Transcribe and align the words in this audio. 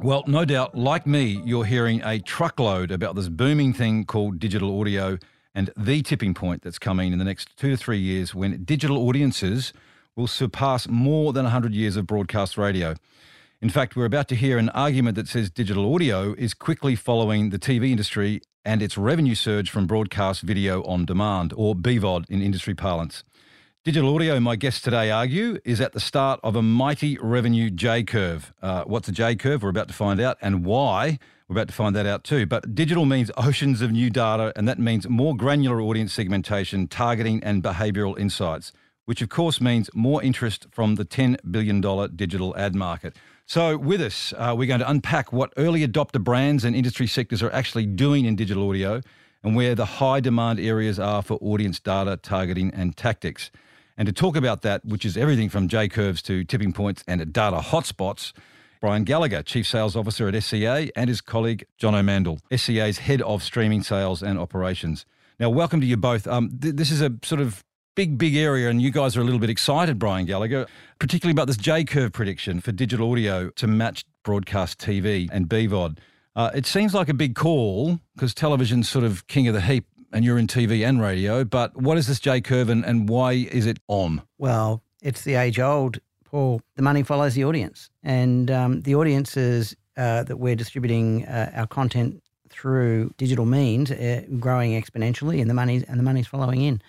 Well, 0.00 0.22
no 0.28 0.44
doubt, 0.44 0.76
like 0.76 1.08
me, 1.08 1.42
you're 1.44 1.64
hearing 1.64 2.02
a 2.04 2.20
truckload 2.20 2.92
about 2.92 3.16
this 3.16 3.28
booming 3.28 3.72
thing 3.72 4.04
called 4.04 4.38
digital 4.38 4.78
audio 4.78 5.18
and 5.56 5.72
the 5.76 6.02
tipping 6.02 6.34
point 6.34 6.62
that's 6.62 6.78
coming 6.78 7.12
in 7.12 7.18
the 7.18 7.24
next 7.24 7.56
two 7.56 7.70
to 7.70 7.76
three 7.76 7.98
years 7.98 8.32
when 8.32 8.62
digital 8.62 8.98
audiences 9.08 9.72
will 10.14 10.28
surpass 10.28 10.86
more 10.86 11.32
than 11.32 11.42
100 11.42 11.74
years 11.74 11.96
of 11.96 12.06
broadcast 12.06 12.56
radio. 12.56 12.94
In 13.60 13.70
fact, 13.70 13.96
we're 13.96 14.04
about 14.04 14.28
to 14.28 14.36
hear 14.36 14.56
an 14.56 14.68
argument 14.68 15.16
that 15.16 15.26
says 15.26 15.50
digital 15.50 15.92
audio 15.92 16.32
is 16.34 16.54
quickly 16.54 16.94
following 16.94 17.50
the 17.50 17.58
TV 17.58 17.90
industry 17.90 18.40
and 18.64 18.80
its 18.80 18.96
revenue 18.96 19.34
surge 19.34 19.68
from 19.68 19.88
broadcast 19.88 20.42
video 20.42 20.84
on 20.84 21.06
demand, 21.06 21.52
or 21.56 21.74
BVOD 21.74 22.30
in 22.30 22.40
industry 22.40 22.74
parlance. 22.76 23.24
Digital 23.88 24.14
audio, 24.14 24.38
my 24.38 24.54
guests 24.54 24.82
today 24.82 25.10
argue, 25.10 25.58
is 25.64 25.80
at 25.80 25.94
the 25.94 25.98
start 25.98 26.40
of 26.42 26.54
a 26.54 26.60
mighty 26.60 27.16
revenue 27.22 27.70
J 27.70 28.02
curve. 28.02 28.52
Uh, 28.60 28.84
what's 28.84 29.08
a 29.08 29.12
J 29.12 29.34
curve? 29.34 29.62
We're 29.62 29.70
about 29.70 29.88
to 29.88 29.94
find 29.94 30.20
out, 30.20 30.36
and 30.42 30.62
why? 30.62 31.18
We're 31.48 31.54
about 31.54 31.68
to 31.68 31.74
find 31.74 31.96
that 31.96 32.04
out 32.04 32.22
too. 32.22 32.44
But 32.44 32.74
digital 32.74 33.06
means 33.06 33.30
oceans 33.38 33.80
of 33.80 33.90
new 33.90 34.10
data, 34.10 34.52
and 34.56 34.68
that 34.68 34.78
means 34.78 35.08
more 35.08 35.34
granular 35.34 35.80
audience 35.80 36.12
segmentation, 36.12 36.86
targeting, 36.86 37.42
and 37.42 37.62
behavioural 37.62 38.18
insights, 38.18 38.72
which 39.06 39.22
of 39.22 39.30
course 39.30 39.58
means 39.58 39.88
more 39.94 40.22
interest 40.22 40.66
from 40.70 40.96
the 40.96 41.06
$10 41.06 41.38
billion 41.50 41.80
digital 42.14 42.54
ad 42.58 42.74
market. 42.74 43.16
So, 43.46 43.78
with 43.78 44.02
us, 44.02 44.34
uh, 44.36 44.54
we're 44.54 44.68
going 44.68 44.80
to 44.80 44.90
unpack 44.90 45.32
what 45.32 45.54
early 45.56 45.88
adopter 45.88 46.22
brands 46.22 46.62
and 46.62 46.76
industry 46.76 47.06
sectors 47.06 47.42
are 47.42 47.52
actually 47.52 47.86
doing 47.86 48.26
in 48.26 48.36
digital 48.36 48.68
audio 48.68 49.00
and 49.42 49.56
where 49.56 49.74
the 49.74 49.86
high 49.86 50.20
demand 50.20 50.60
areas 50.60 50.98
are 50.98 51.22
for 51.22 51.38
audience 51.40 51.80
data, 51.80 52.18
targeting, 52.18 52.70
and 52.74 52.94
tactics. 52.94 53.50
And 53.98 54.06
to 54.06 54.12
talk 54.12 54.36
about 54.36 54.62
that, 54.62 54.84
which 54.84 55.04
is 55.04 55.16
everything 55.16 55.48
from 55.48 55.66
J 55.66 55.88
curves 55.88 56.22
to 56.22 56.44
tipping 56.44 56.72
points 56.72 57.02
and 57.08 57.32
data 57.32 57.56
hotspots, 57.56 58.32
Brian 58.80 59.02
Gallagher, 59.02 59.42
Chief 59.42 59.66
Sales 59.66 59.96
Officer 59.96 60.28
at 60.28 60.40
SCA, 60.40 60.88
and 60.94 61.08
his 61.08 61.20
colleague 61.20 61.66
John 61.78 61.96
O'Mandel, 61.96 62.38
SCA's 62.56 62.98
Head 62.98 63.20
of 63.22 63.42
Streaming 63.42 63.82
Sales 63.82 64.22
and 64.22 64.38
Operations. 64.38 65.04
Now, 65.40 65.50
welcome 65.50 65.80
to 65.80 65.86
you 65.86 65.96
both. 65.96 66.28
Um, 66.28 66.56
th- 66.60 66.76
this 66.76 66.92
is 66.92 67.00
a 67.02 67.12
sort 67.24 67.40
of 67.40 67.64
big, 67.96 68.16
big 68.18 68.36
area, 68.36 68.70
and 68.70 68.80
you 68.80 68.92
guys 68.92 69.16
are 69.16 69.20
a 69.20 69.24
little 69.24 69.40
bit 69.40 69.50
excited, 69.50 69.98
Brian 69.98 70.26
Gallagher, 70.26 70.68
particularly 71.00 71.32
about 71.32 71.48
this 71.48 71.56
J 71.56 71.82
curve 71.82 72.12
prediction 72.12 72.60
for 72.60 72.70
digital 72.70 73.10
audio 73.10 73.50
to 73.50 73.66
match 73.66 74.04
broadcast 74.22 74.78
TV 74.78 75.28
and 75.32 75.48
BVOD. 75.48 75.98
Uh, 76.36 76.52
it 76.54 76.66
seems 76.66 76.94
like 76.94 77.08
a 77.08 77.14
big 77.14 77.34
call 77.34 77.98
because 78.14 78.32
television's 78.32 78.88
sort 78.88 79.04
of 79.04 79.26
king 79.26 79.48
of 79.48 79.54
the 79.54 79.60
heap 79.60 79.86
and 80.12 80.24
you're 80.24 80.38
in 80.38 80.46
TV 80.46 80.86
and 80.86 81.00
radio. 81.00 81.44
But 81.44 81.76
what 81.76 81.98
is 81.98 82.06
this 82.06 82.20
J 82.20 82.40
curve 82.40 82.68
and, 82.68 82.84
and 82.84 83.08
why 83.08 83.32
is 83.32 83.66
it 83.66 83.78
on? 83.88 84.22
Well, 84.38 84.82
it's 85.02 85.22
the 85.22 85.34
age 85.34 85.58
old, 85.58 85.98
Paul. 86.24 86.60
The 86.76 86.82
money 86.82 87.02
follows 87.02 87.34
the 87.34 87.44
audience, 87.44 87.90
and 88.02 88.50
um, 88.50 88.80
the 88.82 88.94
audiences 88.94 89.76
uh, 89.96 90.24
that 90.24 90.36
we're 90.38 90.56
distributing 90.56 91.26
uh, 91.26 91.50
our 91.54 91.66
content 91.66 92.22
through 92.48 93.12
digital 93.16 93.44
means 93.44 93.90
uh, 93.90 94.22
growing 94.38 94.80
exponentially, 94.80 95.40
and 95.40 95.50
the 95.50 95.54
money 95.54 95.84
and 95.88 95.98
the 95.98 96.04
money's 96.04 96.26
following 96.26 96.62
in. 96.62 96.80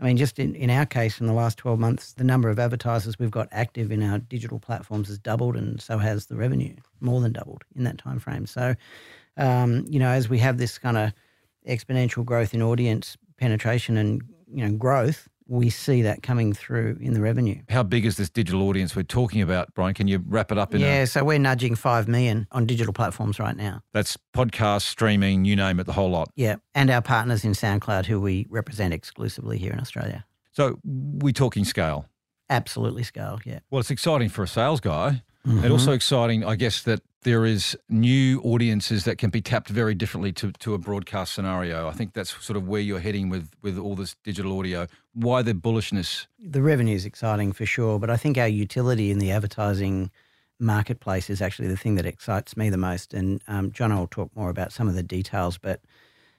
I 0.00 0.04
mean, 0.04 0.16
just 0.16 0.38
in, 0.38 0.54
in 0.56 0.70
our 0.70 0.84
case, 0.84 1.20
in 1.20 1.26
the 1.26 1.32
last 1.32 1.56
12 1.58 1.78
months, 1.78 2.12
the 2.14 2.24
number 2.24 2.48
of 2.50 2.58
advertisers 2.58 3.18
we've 3.18 3.30
got 3.30 3.48
active 3.52 3.92
in 3.92 4.02
our 4.02 4.18
digital 4.18 4.58
platforms 4.58 5.08
has 5.08 5.18
doubled, 5.18 5.56
and 5.56 5.80
so 5.80 5.98
has 5.98 6.26
the 6.26 6.36
revenue, 6.36 6.74
more 7.00 7.20
than 7.20 7.32
doubled 7.32 7.62
in 7.76 7.84
that 7.84 7.98
time 7.98 8.18
frame. 8.18 8.46
So, 8.46 8.74
um, 9.36 9.84
you 9.88 9.98
know, 9.98 10.08
as 10.08 10.28
we 10.28 10.38
have 10.40 10.58
this 10.58 10.78
kind 10.78 10.98
of 10.98 11.12
exponential 11.66 12.24
growth 12.24 12.54
in 12.54 12.62
audience 12.62 13.16
penetration 13.36 13.96
and 13.96 14.22
you 14.52 14.64
know 14.64 14.76
growth, 14.76 15.28
we 15.46 15.68
see 15.68 16.02
that 16.02 16.22
coming 16.22 16.52
through 16.52 16.98
in 17.00 17.12
the 17.14 17.20
revenue. 17.20 17.60
How 17.68 17.82
big 17.82 18.06
is 18.06 18.16
this 18.16 18.30
digital 18.30 18.62
audience 18.62 18.96
we're 18.96 19.02
talking 19.02 19.42
about, 19.42 19.74
Brian? 19.74 19.94
Can 19.94 20.08
you 20.08 20.22
wrap 20.26 20.50
it 20.50 20.58
up 20.58 20.74
in 20.74 20.80
yeah, 20.80 21.02
a, 21.02 21.06
so 21.06 21.22
we're 21.24 21.38
nudging 21.38 21.74
5 21.74 22.08
million 22.08 22.46
on 22.52 22.66
digital 22.66 22.92
platforms 22.92 23.38
right 23.38 23.56
now. 23.56 23.82
that's 23.92 24.16
podcast, 24.34 24.82
streaming, 24.82 25.44
you 25.44 25.56
name 25.56 25.80
it, 25.80 25.84
the 25.84 25.92
whole 25.92 26.10
lot. 26.10 26.30
Yeah, 26.34 26.56
and 26.74 26.90
our 26.90 27.02
partners 27.02 27.44
in 27.44 27.52
SoundCloud 27.52 28.06
who 28.06 28.20
we 28.20 28.46
represent 28.48 28.94
exclusively 28.94 29.58
here 29.58 29.72
in 29.72 29.80
Australia. 29.80 30.24
So 30.52 30.78
we're 30.84 31.32
talking 31.32 31.64
scale. 31.64 32.06
Absolutely 32.48 33.02
scale, 33.02 33.40
yeah. 33.44 33.60
Well, 33.70 33.80
it's 33.80 33.90
exciting 33.90 34.28
for 34.28 34.42
a 34.42 34.48
sales 34.48 34.80
guy. 34.80 35.22
Mm-hmm. 35.46 35.64
And 35.64 35.72
also 35.72 35.92
exciting, 35.92 36.42
I 36.42 36.56
guess, 36.56 36.82
that 36.84 37.02
there 37.24 37.44
is 37.44 37.76
new 37.88 38.40
audiences 38.42 39.04
that 39.04 39.18
can 39.18 39.30
be 39.30 39.40
tapped 39.40 39.68
very 39.68 39.94
differently 39.94 40.32
to, 40.32 40.52
to 40.52 40.74
a 40.74 40.78
broadcast 40.78 41.34
scenario. 41.34 41.88
I 41.88 41.92
think 41.92 42.12
that's 42.12 42.30
sort 42.44 42.56
of 42.56 42.68
where 42.68 42.80
you're 42.80 43.00
heading 43.00 43.28
with, 43.28 43.50
with 43.62 43.78
all 43.78 43.96
this 43.96 44.14
digital 44.22 44.58
audio. 44.58 44.86
Why 45.14 45.42
the 45.42 45.54
bullishness? 45.54 46.26
The 46.38 46.62
revenue 46.62 46.94
is 46.94 47.04
exciting 47.04 47.52
for 47.52 47.66
sure, 47.66 47.98
but 47.98 48.10
I 48.10 48.16
think 48.16 48.38
our 48.38 48.48
utility 48.48 49.10
in 49.10 49.18
the 49.18 49.32
advertising 49.32 50.10
marketplace 50.60 51.30
is 51.30 51.42
actually 51.42 51.68
the 51.68 51.76
thing 51.76 51.96
that 51.96 52.06
excites 52.06 52.56
me 52.56 52.70
the 52.70 52.76
most. 52.76 53.12
And 53.12 53.42
um, 53.48 53.72
John 53.72 53.96
will 53.96 54.06
talk 54.06 54.30
more 54.36 54.50
about 54.50 54.72
some 54.72 54.88
of 54.88 54.94
the 54.94 55.02
details, 55.02 55.58
but 55.58 55.80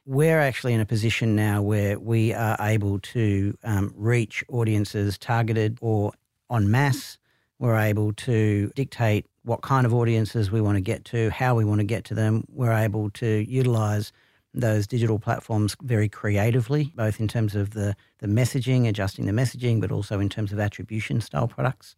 we're 0.06 0.40
actually 0.40 0.74
in 0.74 0.82
a 0.82 0.86
position 0.86 1.36
now 1.36 1.62
where 1.62 2.00
we 2.00 2.32
are 2.34 2.58
able 2.60 3.00
to 3.00 3.58
um, 3.64 3.92
reach 3.96 4.44
audiences 4.50 5.18
targeted 5.18 5.80
or 5.82 6.14
en 6.52 6.70
masse. 6.70 7.18
We're 7.58 7.78
able 7.78 8.14
to 8.14 8.72
dictate 8.76 9.26
what 9.46 9.62
kind 9.62 9.86
of 9.86 9.94
audiences 9.94 10.52
we 10.52 10.60
want 10.60 10.76
to 10.76 10.82
get 10.82 11.06
to, 11.06 11.30
how 11.30 11.56
we 11.56 11.64
want 11.64 11.80
to 11.80 11.86
get 11.86 12.04
to 12.06 12.16
them. 12.16 12.44
We're 12.50 12.74
able 12.74 13.12
to 13.12 13.46
utilize 13.48 14.12
those 14.56 14.88
digital 14.88 15.20
platforms 15.20 15.76
very 15.84 16.10
creatively, 16.10 16.92
both 16.96 17.20
in 17.20 17.28
terms 17.28 17.56
of 17.56 17.72
the, 17.72 17.96
the 18.20 18.28
messaging, 18.28 18.88
adjusting 18.88 19.26
the 19.26 19.32
messaging, 19.32 19.80
but 19.80 19.92
also 19.92 20.20
in 20.20 20.30
terms 20.30 20.52
of 20.52 20.60
attribution 20.60 21.22
style 21.22 21.48
products. 21.48 21.96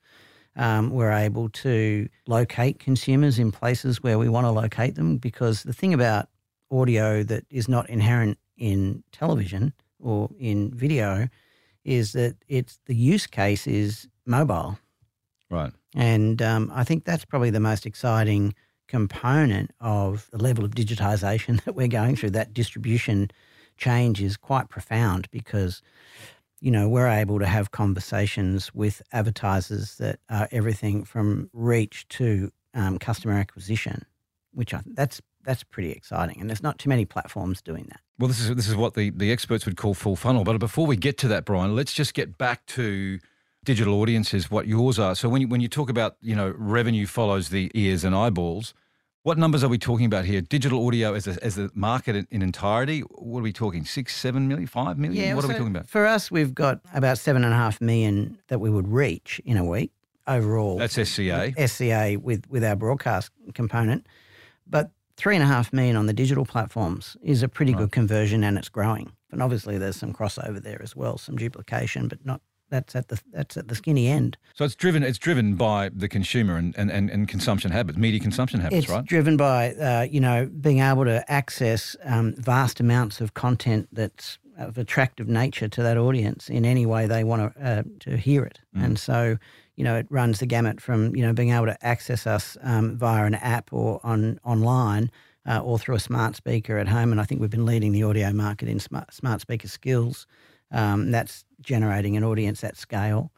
Um, 0.57 0.89
we're 0.89 1.11
able 1.11 1.49
to 1.49 2.09
locate 2.27 2.79
consumers 2.79 3.39
in 3.39 3.51
places 3.51 4.03
where 4.03 4.17
we 4.17 4.27
want 4.27 4.45
to 4.45 4.51
locate 4.51 4.95
them 4.95 5.17
because 5.17 5.63
the 5.63 5.73
thing 5.73 5.93
about 5.93 6.29
audio 6.71 7.23
that 7.23 7.45
is 7.49 7.69
not 7.69 7.89
inherent 7.89 8.39
in 8.57 9.03
television 9.11 9.71
or 9.99 10.29
in 10.39 10.73
video 10.73 11.29
is 11.85 12.11
that 12.13 12.35
it's 12.47 12.79
the 12.87 12.95
use 12.95 13.27
case 13.27 13.67
is 13.67 14.07
mobile. 14.25 14.77
Right. 15.49 15.71
And 15.95 16.41
um, 16.41 16.71
I 16.73 16.83
think 16.83 17.05
that's 17.05 17.25
probably 17.25 17.49
the 17.49 17.59
most 17.59 17.85
exciting 17.85 18.53
component 18.87 19.71
of 19.79 20.29
the 20.31 20.37
level 20.37 20.65
of 20.65 20.71
digitization 20.71 21.61
that 21.65 21.75
we're 21.75 21.87
going 21.87 22.15
through. 22.15 22.31
That 22.31 22.53
distribution 22.53 23.31
change 23.77 24.21
is 24.21 24.37
quite 24.37 24.69
profound 24.69 25.29
because, 25.31 25.81
you 26.59 26.71
know, 26.71 26.89
we're 26.89 27.07
able 27.07 27.39
to 27.39 27.45
have 27.45 27.71
conversations 27.71 28.73
with 28.73 29.01
advertisers 29.13 29.95
that 29.97 30.19
are 30.29 30.47
everything 30.51 31.03
from 31.03 31.49
reach 31.53 32.07
to 32.09 32.51
um, 32.73 32.97
customer 32.97 33.33
acquisition, 33.33 34.05
which 34.53 34.73
I, 34.73 34.81
that's 34.85 35.21
that's 35.43 35.63
pretty 35.63 35.91
exciting. 35.91 36.41
And 36.41 36.49
there's 36.49 36.61
not 36.63 36.77
too 36.77 36.89
many 36.89 37.05
platforms 37.05 37.61
doing 37.61 37.85
that. 37.89 38.01
Well, 38.19 38.27
this 38.27 38.39
is 38.39 38.53
this 38.55 38.67
is 38.67 38.75
what 38.75 38.95
the, 38.95 39.11
the 39.11 39.31
experts 39.31 39.65
would 39.65 39.77
call 39.77 39.93
full 39.93 40.15
funnel. 40.15 40.43
But 40.43 40.57
before 40.59 40.85
we 40.85 40.97
get 40.97 41.17
to 41.19 41.27
that, 41.29 41.45
Brian, 41.45 41.75
let's 41.75 41.93
just 41.93 42.13
get 42.13 42.37
back 42.37 42.65
to 42.67 43.19
digital 43.67 43.99
audiences, 43.99 44.49
what 44.49 44.65
yours 44.65 44.97
are. 44.97 45.13
So 45.13 45.27
when 45.27 45.41
you, 45.41 45.47
when 45.49 45.59
you 45.59 45.67
talk 45.67 45.89
about 45.89 46.15
you 46.21 46.35
know 46.35 46.53
revenue 46.57 47.05
follows 47.05 47.49
the 47.49 47.69
ears 47.75 48.05
and 48.05 48.15
eyeballs, 48.15 48.73
what 49.23 49.37
numbers 49.37 49.61
are 49.61 49.67
we 49.67 49.77
talking 49.77 50.05
about 50.05 50.23
here? 50.23 50.39
Digital 50.39 50.87
audio 50.87 51.13
as 51.13 51.27
a, 51.27 51.43
as 51.43 51.57
a 51.57 51.69
market 51.73 52.15
in, 52.15 52.27
in 52.31 52.41
entirety, 52.41 53.01
what 53.01 53.39
are 53.39 53.43
we 53.43 53.51
talking? 53.51 53.83
Six, 53.83 54.15
seven 54.15 54.47
million, 54.47 54.67
five 54.67 54.97
million? 54.97 55.21
Yeah, 55.21 55.33
what 55.35 55.43
are 55.43 55.49
we 55.49 55.53
talking 55.53 55.75
about? 55.75 55.89
For 55.89 56.07
us, 56.07 56.31
we've 56.31 56.55
got 56.55 56.79
about 56.93 57.17
seven 57.17 57.43
and 57.43 57.53
a 57.53 57.57
half 57.57 57.81
million 57.81 58.39
that 58.47 58.59
we 58.59 58.69
would 58.69 58.87
reach 58.87 59.41
in 59.43 59.57
a 59.57 59.65
week 59.65 59.91
overall. 60.27 60.77
That's 60.77 60.93
SCA. 60.93 61.51
SCA 61.67 62.17
with, 62.21 62.49
with 62.49 62.63
our 62.63 62.77
broadcast 62.77 63.31
component. 63.53 64.07
But 64.65 64.91
three 65.17 65.35
and 65.35 65.43
a 65.43 65.47
half 65.47 65.73
million 65.73 65.97
on 65.97 66.05
the 66.05 66.13
digital 66.13 66.45
platforms 66.45 67.17
is 67.21 67.43
a 67.43 67.49
pretty 67.49 67.73
good 67.73 67.91
conversion 67.91 68.45
and 68.45 68.57
it's 68.57 68.69
growing. 68.69 69.11
And 69.29 69.43
obviously 69.43 69.77
there's 69.77 69.97
some 69.97 70.13
crossover 70.13 70.63
there 70.63 70.81
as 70.81 70.95
well, 70.95 71.17
some 71.17 71.35
duplication, 71.35 72.07
but 72.07 72.25
not 72.25 72.39
that's 72.69 72.95
at 72.95 73.07
the 73.09 73.19
that's 73.31 73.57
at 73.57 73.67
the 73.67 73.75
skinny 73.75 74.07
end. 74.07 74.37
So 74.53 74.65
it's 74.65 74.75
driven 74.75 75.03
it's 75.03 75.17
driven 75.17 75.55
by 75.55 75.89
the 75.89 76.07
consumer 76.07 76.55
and, 76.57 76.77
and, 76.77 76.91
and, 76.91 77.09
and 77.09 77.27
consumption 77.27 77.71
habits, 77.71 77.97
media 77.97 78.19
consumption 78.19 78.59
habits, 78.59 78.83
It's 78.83 78.89
right? 78.89 78.99
It's 78.99 79.09
driven 79.09 79.37
by 79.37 79.73
uh, 79.73 80.07
you 80.09 80.19
know 80.19 80.49
being 80.61 80.79
able 80.79 81.05
to 81.05 81.23
access 81.31 81.95
um, 82.03 82.33
vast 82.37 82.79
amounts 82.79 83.21
of 83.21 83.33
content 83.33 83.87
that's 83.91 84.39
of 84.57 84.77
attractive 84.79 85.27
nature 85.27 85.67
to 85.67 85.83
that 85.83 85.97
audience 85.97 86.49
in 86.49 86.65
any 86.65 86.85
way 86.85 87.05
they 87.05 87.23
want 87.23 87.53
to 87.55 87.63
uh, 87.63 87.83
to 87.99 88.17
hear 88.17 88.43
it, 88.43 88.59
Mm. 88.75 88.83
and 88.85 88.99
so 88.99 89.37
you 89.75 89.83
know, 89.83 89.95
it 89.95 90.07
runs 90.09 90.39
the 90.39 90.47
gamut 90.47 90.81
from 90.81 91.15
you 91.15 91.23
know 91.23 91.33
being 91.33 91.51
able 91.51 91.67
to 91.67 91.77
access 91.85 92.25
us 92.25 92.57
um, 92.63 92.97
via 92.97 93.25
an 93.25 93.35
app 93.35 93.71
or 93.71 93.99
on 94.03 94.39
online. 94.43 95.11
Uh, 95.49 95.59
or 95.59 95.79
through 95.79 95.95
a 95.95 95.99
smart 95.99 96.35
speaker 96.35 96.77
at 96.77 96.89
home, 96.89 97.09
and 97.09 97.21
I 97.21 97.23
think 97.23 97.39
we've 97.39 97.49
been 97.49 97.65
leading 97.65 97.93
the 97.93 98.03
audio 98.03 98.33
market 98.33 98.67
in 98.67 98.81
smart, 98.81 99.13
smart 99.13 99.39
speaker 99.39 99.69
skills. 99.69 100.27
Um, 100.71 101.11
that's 101.11 101.45
generating 101.61 102.17
an 102.17 102.23
audience 102.23 102.63
at 102.63 102.77
scale. 102.77 103.31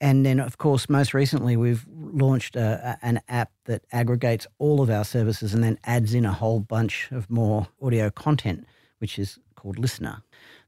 And 0.00 0.24
then, 0.24 0.40
of 0.40 0.56
course, 0.56 0.88
most 0.88 1.12
recently, 1.12 1.56
we've 1.56 1.86
launched 1.90 2.56
a, 2.56 2.98
a, 3.02 3.06
an 3.06 3.20
app 3.28 3.50
that 3.66 3.84
aggregates 3.92 4.46
all 4.58 4.80
of 4.80 4.88
our 4.88 5.04
services 5.04 5.52
and 5.52 5.62
then 5.62 5.78
adds 5.84 6.14
in 6.14 6.24
a 6.24 6.32
whole 6.32 6.60
bunch 6.60 7.10
of 7.12 7.28
more 7.28 7.68
audio 7.82 8.08
content, 8.10 8.64
which 8.98 9.18
is 9.18 9.38
called 9.56 9.76
LiSTNR. 9.76 10.22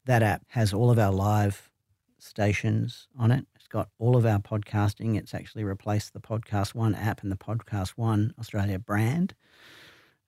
That 0.04 0.22
app 0.22 0.42
has 0.48 0.74
all 0.74 0.90
of 0.90 0.98
our 0.98 1.12
live 1.12 1.70
stations 2.18 3.08
on 3.18 3.30
it. 3.30 3.46
It's 3.54 3.68
got 3.68 3.88
all 3.98 4.16
of 4.16 4.26
our 4.26 4.38
podcasting. 4.38 5.16
It's 5.16 5.32
actually 5.32 5.64
replaced 5.64 6.12
the 6.12 6.20
Podcast 6.20 6.74
One 6.74 6.94
app 6.94 7.22
and 7.22 7.32
the 7.32 7.36
Podcast 7.36 7.90
One 7.90 8.34
Australia 8.38 8.78
brand. 8.78 9.34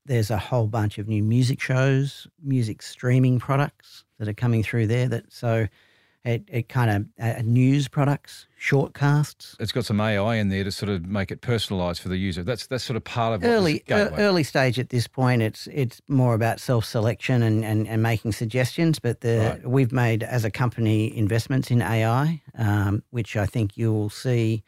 There's 0.07 0.31
a 0.31 0.39
whole 0.39 0.67
bunch 0.67 0.99
of 0.99 1.09
new 1.09 1.23
music 1.23 1.61
shows, 1.61 2.27
music 2.43 2.83
streaming 2.83 3.39
products 3.39 4.05
that 4.19 4.29
are 4.29 4.35
coming 4.35 4.63
through 4.63 4.87
there. 4.87 5.09
That 5.09 5.33
so 5.33 5.67
it, 6.25 6.45
it 6.49 6.69
kind 6.71 6.91
of 6.91 7.07
uh, 7.23 7.43
news 7.43 7.87
products, 7.87 8.47
shortcasts. 8.59 9.57
It's 9.61 9.73
got 9.73 9.85
some 9.85 10.01
AI 10.01 10.37
in 10.37 10.49
there 10.49 10.65
to 10.65 10.73
sort 10.73 10.89
of 10.89 11.05
make 11.05 11.31
it 11.31 11.43
personalised 11.43 12.01
for 12.01 12.09
the 12.09 12.17
user. 12.17 12.43
That's 12.43 12.67
that's 12.67 12.83
sort 12.83 12.97
of 12.97 13.05
part 13.05 13.35
of 13.35 13.45
early 13.45 13.83
uh, 13.91 14.11
early 14.17 14.43
stage 14.43 14.79
at 14.79 14.89
this 14.89 15.07
point. 15.07 15.43
It's 15.43 15.67
it's 15.67 16.01
more 16.09 16.35
about 16.35 16.61
self 16.61 16.87
selection 16.87 17.43
and, 17.43 17.63
and, 17.63 17.87
and 17.87 18.03
making 18.03 18.33
suggestions. 18.33 18.99
But 18.99 19.21
the 19.21 19.39
right. 19.39 19.69
we've 19.69 19.93
made 19.93 20.23
as 20.23 20.47
a 20.47 20.51
company 20.51 21.15
investments 21.15 21.71
in 21.71 21.83
AI, 21.83 22.41
um, 22.57 23.03
which 23.11 23.37
I 23.37 23.45
think 23.45 23.77
you'll 23.77 24.11
see. 24.11 24.65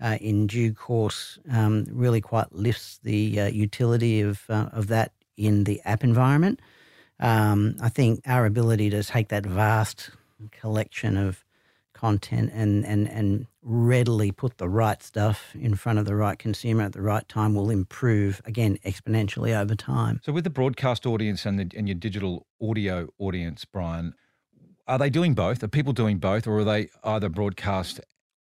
Uh, 0.00 0.16
in 0.20 0.46
due 0.46 0.72
course, 0.72 1.40
um, 1.50 1.84
really 1.90 2.20
quite 2.20 2.52
lifts 2.52 3.00
the 3.02 3.40
uh, 3.40 3.46
utility 3.46 4.20
of 4.20 4.42
uh, 4.48 4.68
of 4.72 4.86
that 4.86 5.12
in 5.36 5.64
the 5.64 5.80
app 5.84 6.04
environment. 6.04 6.60
Um, 7.20 7.76
I 7.82 7.88
think 7.88 8.20
our 8.26 8.46
ability 8.46 8.90
to 8.90 9.02
take 9.02 9.28
that 9.28 9.44
vast 9.44 10.10
collection 10.52 11.16
of 11.16 11.44
content 11.92 12.50
and, 12.54 12.84
and, 12.86 13.08
and 13.08 13.46
readily 13.62 14.30
put 14.30 14.58
the 14.58 14.68
right 14.68 15.02
stuff 15.02 15.52
in 15.60 15.74
front 15.74 15.98
of 15.98 16.04
the 16.04 16.14
right 16.14 16.38
consumer 16.38 16.84
at 16.84 16.92
the 16.92 17.02
right 17.02 17.28
time 17.28 17.54
will 17.54 17.70
improve 17.70 18.40
again 18.44 18.78
exponentially 18.84 19.56
over 19.56 19.74
time. 19.74 20.20
So 20.22 20.32
with 20.32 20.44
the 20.44 20.50
broadcast 20.50 21.06
audience 21.06 21.44
and 21.44 21.58
the, 21.58 21.76
and 21.76 21.88
your 21.88 21.96
digital 21.96 22.46
audio 22.62 23.08
audience, 23.18 23.64
Brian, 23.64 24.14
are 24.86 24.98
they 24.98 25.10
doing 25.10 25.34
both? 25.34 25.62
Are 25.62 25.68
people 25.68 25.92
doing 25.92 26.18
both, 26.18 26.46
or 26.46 26.58
are 26.58 26.64
they 26.64 26.88
either 27.02 27.28
broadcast 27.28 28.00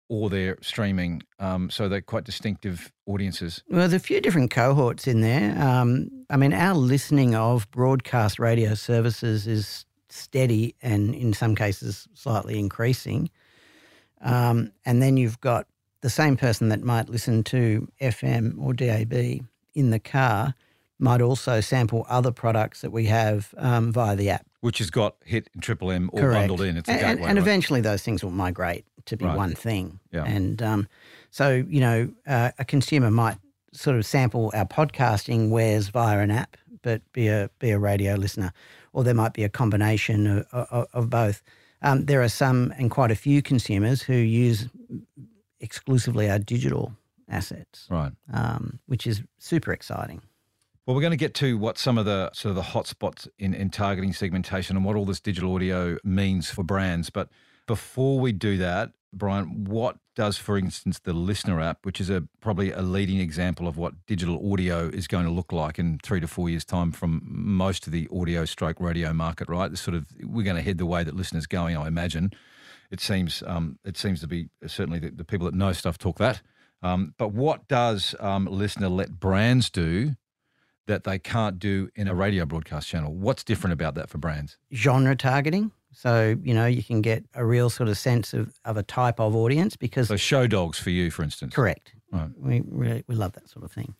or 0.09 0.29
they're 0.29 0.57
streaming? 0.61 1.23
Um, 1.39 1.69
so 1.69 1.89
they're 1.89 2.01
quite 2.01 2.23
distinctive 2.23 2.91
audiences. 3.05 3.63
Well, 3.69 3.81
there's 3.81 3.93
a 3.93 3.99
few 3.99 4.21
different 4.21 4.51
cohorts 4.51 5.07
in 5.07 5.21
there. 5.21 5.57
Um, 5.61 6.09
I 6.29 6.37
mean, 6.37 6.53
our 6.53 6.75
listening 6.75 7.35
of 7.35 7.69
broadcast 7.71 8.39
radio 8.39 8.73
services 8.73 9.47
is 9.47 9.85
steady 10.09 10.75
and 10.81 11.13
in 11.13 11.33
some 11.33 11.55
cases 11.55 12.07
slightly 12.13 12.59
increasing. 12.59 13.29
Um, 14.21 14.71
and 14.85 15.01
then 15.01 15.17
you've 15.17 15.39
got 15.41 15.67
the 16.01 16.09
same 16.09 16.37
person 16.37 16.69
that 16.69 16.81
might 16.81 17.09
listen 17.09 17.43
to 17.45 17.87
FM 18.01 18.55
or 18.59 18.73
DAB 18.73 19.13
in 19.73 19.89
the 19.91 19.99
car 19.99 20.55
might 20.99 21.21
also 21.21 21.61
sample 21.61 22.05
other 22.09 22.31
products 22.31 22.81
that 22.81 22.91
we 22.91 23.05
have 23.05 23.53
um, 23.57 23.91
via 23.91 24.15
the 24.15 24.29
app. 24.29 24.45
Which 24.61 24.79
has 24.79 24.89
got 24.89 25.15
Hit 25.23 25.49
and 25.53 25.61
Triple 25.61 25.91
M 25.91 26.09
all 26.11 26.19
Correct. 26.19 26.47
bundled 26.47 26.61
in. 26.61 26.77
It's 26.77 26.89
a 26.89 26.93
and, 26.93 27.01
gateway. 27.01 27.29
And, 27.29 27.37
right? 27.37 27.37
eventually 27.37 27.81
those 27.81 28.01
things 28.01 28.23
will 28.23 28.31
migrate 28.31 28.85
to 29.07 29.17
be 29.17 29.25
right. 29.25 29.35
one 29.35 29.55
thing. 29.55 29.99
Yeah. 30.11 30.25
And 30.25 30.61
um, 30.61 30.87
so, 31.31 31.65
you 31.67 31.79
know, 31.79 32.09
uh, 32.25 32.51
a 32.59 32.65
consumer 32.65 33.11
might 33.11 33.37
sort 33.73 33.97
of 33.97 34.05
sample 34.05 34.51
our 34.53 34.65
podcasting 34.65 35.49
wares 35.49 35.89
via 35.89 36.19
an 36.19 36.31
app, 36.31 36.57
but 36.81 37.01
be 37.11 37.27
a, 37.27 37.49
be 37.59 37.71
a 37.71 37.79
radio 37.79 38.15
listener 38.15 38.53
or 38.97 39.03
there 39.03 39.13
might 39.13 39.33
be 39.33 39.43
a 39.43 39.49
combination 39.49 40.25
of, 40.25 40.45
of, 40.51 40.87
of 40.91 41.09
both. 41.09 41.43
Um, 41.83 42.05
there 42.05 42.23
are 42.23 42.29
some 42.29 42.73
and 42.79 42.89
quite 42.89 43.11
a 43.11 43.15
few 43.15 43.43
consumers 43.43 44.01
who 44.01 44.15
use 44.15 44.67
exclusively 45.59 46.29
our 46.31 46.39
digital 46.39 46.93
assets, 47.29 47.85
right? 47.91 48.11
Um, 48.33 48.79
which 48.87 49.05
is 49.05 49.21
super 49.37 49.71
exciting. 49.71 50.23
Well, 50.87 50.95
we're 50.95 51.01
going 51.01 51.11
to 51.11 51.17
get 51.17 51.35
to 51.35 51.59
what 51.59 51.77
some 51.77 51.99
of 51.99 52.05
the 52.05 52.31
sort 52.33 52.49
of 52.49 52.55
the 52.55 52.63
hotspots 52.63 53.27
in, 53.37 53.53
in 53.53 53.69
targeting 53.69 54.13
segmentation 54.13 54.75
and 54.75 54.83
what 54.83 54.95
all 54.95 55.05
this 55.05 55.19
digital 55.19 55.53
audio 55.53 55.97
means 56.03 56.49
for 56.49 56.63
brands. 56.63 57.11
But 57.11 57.29
before 57.67 58.19
we 58.19 58.31
do 58.31 58.57
that, 58.57 58.93
Brian, 59.13 59.63
what 59.65 59.97
does, 60.15 60.37
for 60.37 60.57
instance, 60.57 60.99
the 60.99 61.13
LiSTNR 61.13 61.63
app, 61.63 61.85
which 61.85 62.01
is 62.01 62.09
a 62.09 62.23
probably 62.41 62.71
a 62.71 62.81
leading 62.81 63.19
example 63.19 63.67
of 63.67 63.77
what 63.77 63.93
digital 64.05 64.51
audio 64.51 64.89
is 64.89 65.07
going 65.07 65.25
to 65.25 65.31
look 65.31 65.51
like 65.51 65.79
in 65.79 65.99
three 66.03 66.19
to 66.19 66.27
four 66.27 66.49
years' 66.49 66.65
time 66.65 66.91
from 66.91 67.21
most 67.25 67.87
of 67.87 67.93
the 67.93 68.07
audio 68.13 68.45
stroke 68.45 68.79
radio 68.79 69.13
market, 69.13 69.47
right? 69.47 69.75
Sort 69.77 69.95
of 69.95 70.07
we're 70.23 70.43
going 70.43 70.55
to 70.55 70.61
head 70.61 70.77
the 70.77 70.85
way 70.85 71.03
that 71.03 71.15
listeners 71.15 71.47
going, 71.47 71.77
I 71.77 71.87
imagine. 71.87 72.31
It 72.91 72.99
seems 72.99 73.43
um, 73.45 73.79
it 73.85 73.97
seems 73.97 74.21
to 74.21 74.27
be 74.27 74.49
certainly 74.65 74.99
the, 74.99 75.11
the, 75.11 75.25
people 75.25 75.45
that 75.45 75.53
know 75.53 75.73
stuff 75.73 75.97
talk 75.97 76.17
that. 76.19 76.41
Um, 76.81 77.13
but 77.17 77.29
what 77.33 77.67
does 77.67 78.15
um, 78.19 78.47
LiSTNR 78.47 78.89
let 78.89 79.19
brands 79.19 79.69
do 79.69 80.15
that 80.85 81.03
they 81.03 81.19
can't 81.19 81.59
do 81.59 81.89
in 81.95 82.07
a 82.07 82.15
radio 82.15 82.45
broadcast 82.45 82.87
channel? 82.87 83.13
What's 83.13 83.43
different 83.43 83.73
about 83.73 83.95
that 83.95 84.09
for 84.09 84.17
brands? 84.17 84.57
Genre 84.73 85.15
targeting. 85.15 85.71
So, 85.99 86.37
you 86.43 86.53
know, 86.53 86.67
you 86.67 86.83
can 86.83 87.01
get 87.01 87.25
a 87.33 87.43
real 87.43 87.71
sort 87.71 87.89
of 87.89 87.97
sense 87.97 88.31
of, 88.31 88.53
of 88.65 88.77
a 88.77 88.83
type 88.83 89.19
of 89.19 89.35
audience 89.35 89.75
because. 89.75 90.09
So, 90.09 90.15
show 90.15 90.45
dogs 90.45 90.77
for 90.77 90.91
you, 90.91 91.09
for 91.09 91.23
instance. 91.23 91.55
Correct. 91.55 91.95
Right. 92.11 92.29
We, 92.37 92.61
really, 92.67 93.03
we 93.07 93.15
love 93.15 93.33
that 93.33 93.49
sort 93.49 93.65
of 93.65 93.71
thing. 93.71 93.95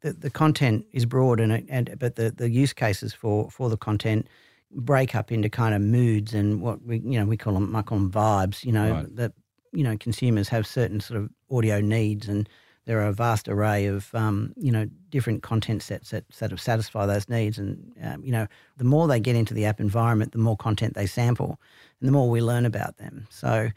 The, 0.00 0.14
the 0.14 0.30
content 0.30 0.84
is 0.92 1.06
broad, 1.06 1.38
and, 1.38 1.52
it, 1.52 1.64
and 1.68 1.94
but 1.96 2.16
the, 2.16 2.32
the 2.32 2.50
use 2.50 2.72
cases 2.72 3.14
for, 3.14 3.48
for 3.52 3.70
the 3.70 3.76
content 3.76 4.26
break 4.72 5.14
up 5.14 5.30
into 5.30 5.48
kind 5.48 5.76
of 5.76 5.80
moods 5.80 6.34
and 6.34 6.60
what 6.60 6.82
we, 6.82 6.98
you 6.98 7.20
know, 7.20 7.24
we 7.24 7.36
call 7.36 7.54
them, 7.54 7.76
I 7.76 7.82
call 7.82 7.98
them 7.98 8.10
vibes, 8.10 8.64
you 8.64 8.72
know, 8.72 8.90
right. 8.90 9.16
that, 9.16 9.32
you 9.72 9.84
know, 9.84 9.96
consumers 9.96 10.48
have 10.48 10.66
certain 10.66 10.98
sort 10.98 11.20
of 11.20 11.30
audio 11.52 11.80
needs 11.80 12.26
and 12.26 12.48
there 12.84 13.00
are 13.00 13.06
a 13.06 13.12
vast 13.12 13.48
array 13.48 13.86
of 13.86 14.14
um, 14.14 14.52
you 14.56 14.72
know 14.72 14.88
different 15.10 15.42
content 15.42 15.82
sets 15.82 16.10
that 16.10 16.24
sort 16.32 16.52
of 16.52 16.60
satisfy 16.60 17.06
those 17.06 17.28
needs, 17.28 17.58
and 17.58 17.92
um, 18.02 18.24
you 18.24 18.32
know 18.32 18.46
the 18.76 18.84
more 18.84 19.06
they 19.06 19.20
get 19.20 19.36
into 19.36 19.54
the 19.54 19.64
app 19.64 19.80
environment, 19.80 20.32
the 20.32 20.38
more 20.38 20.56
content 20.56 20.94
they 20.94 21.06
sample, 21.06 21.60
and 22.00 22.08
the 22.08 22.12
more 22.12 22.28
we 22.28 22.40
learn 22.40 22.66
about 22.66 22.96
them. 22.96 23.26
So 23.30 23.70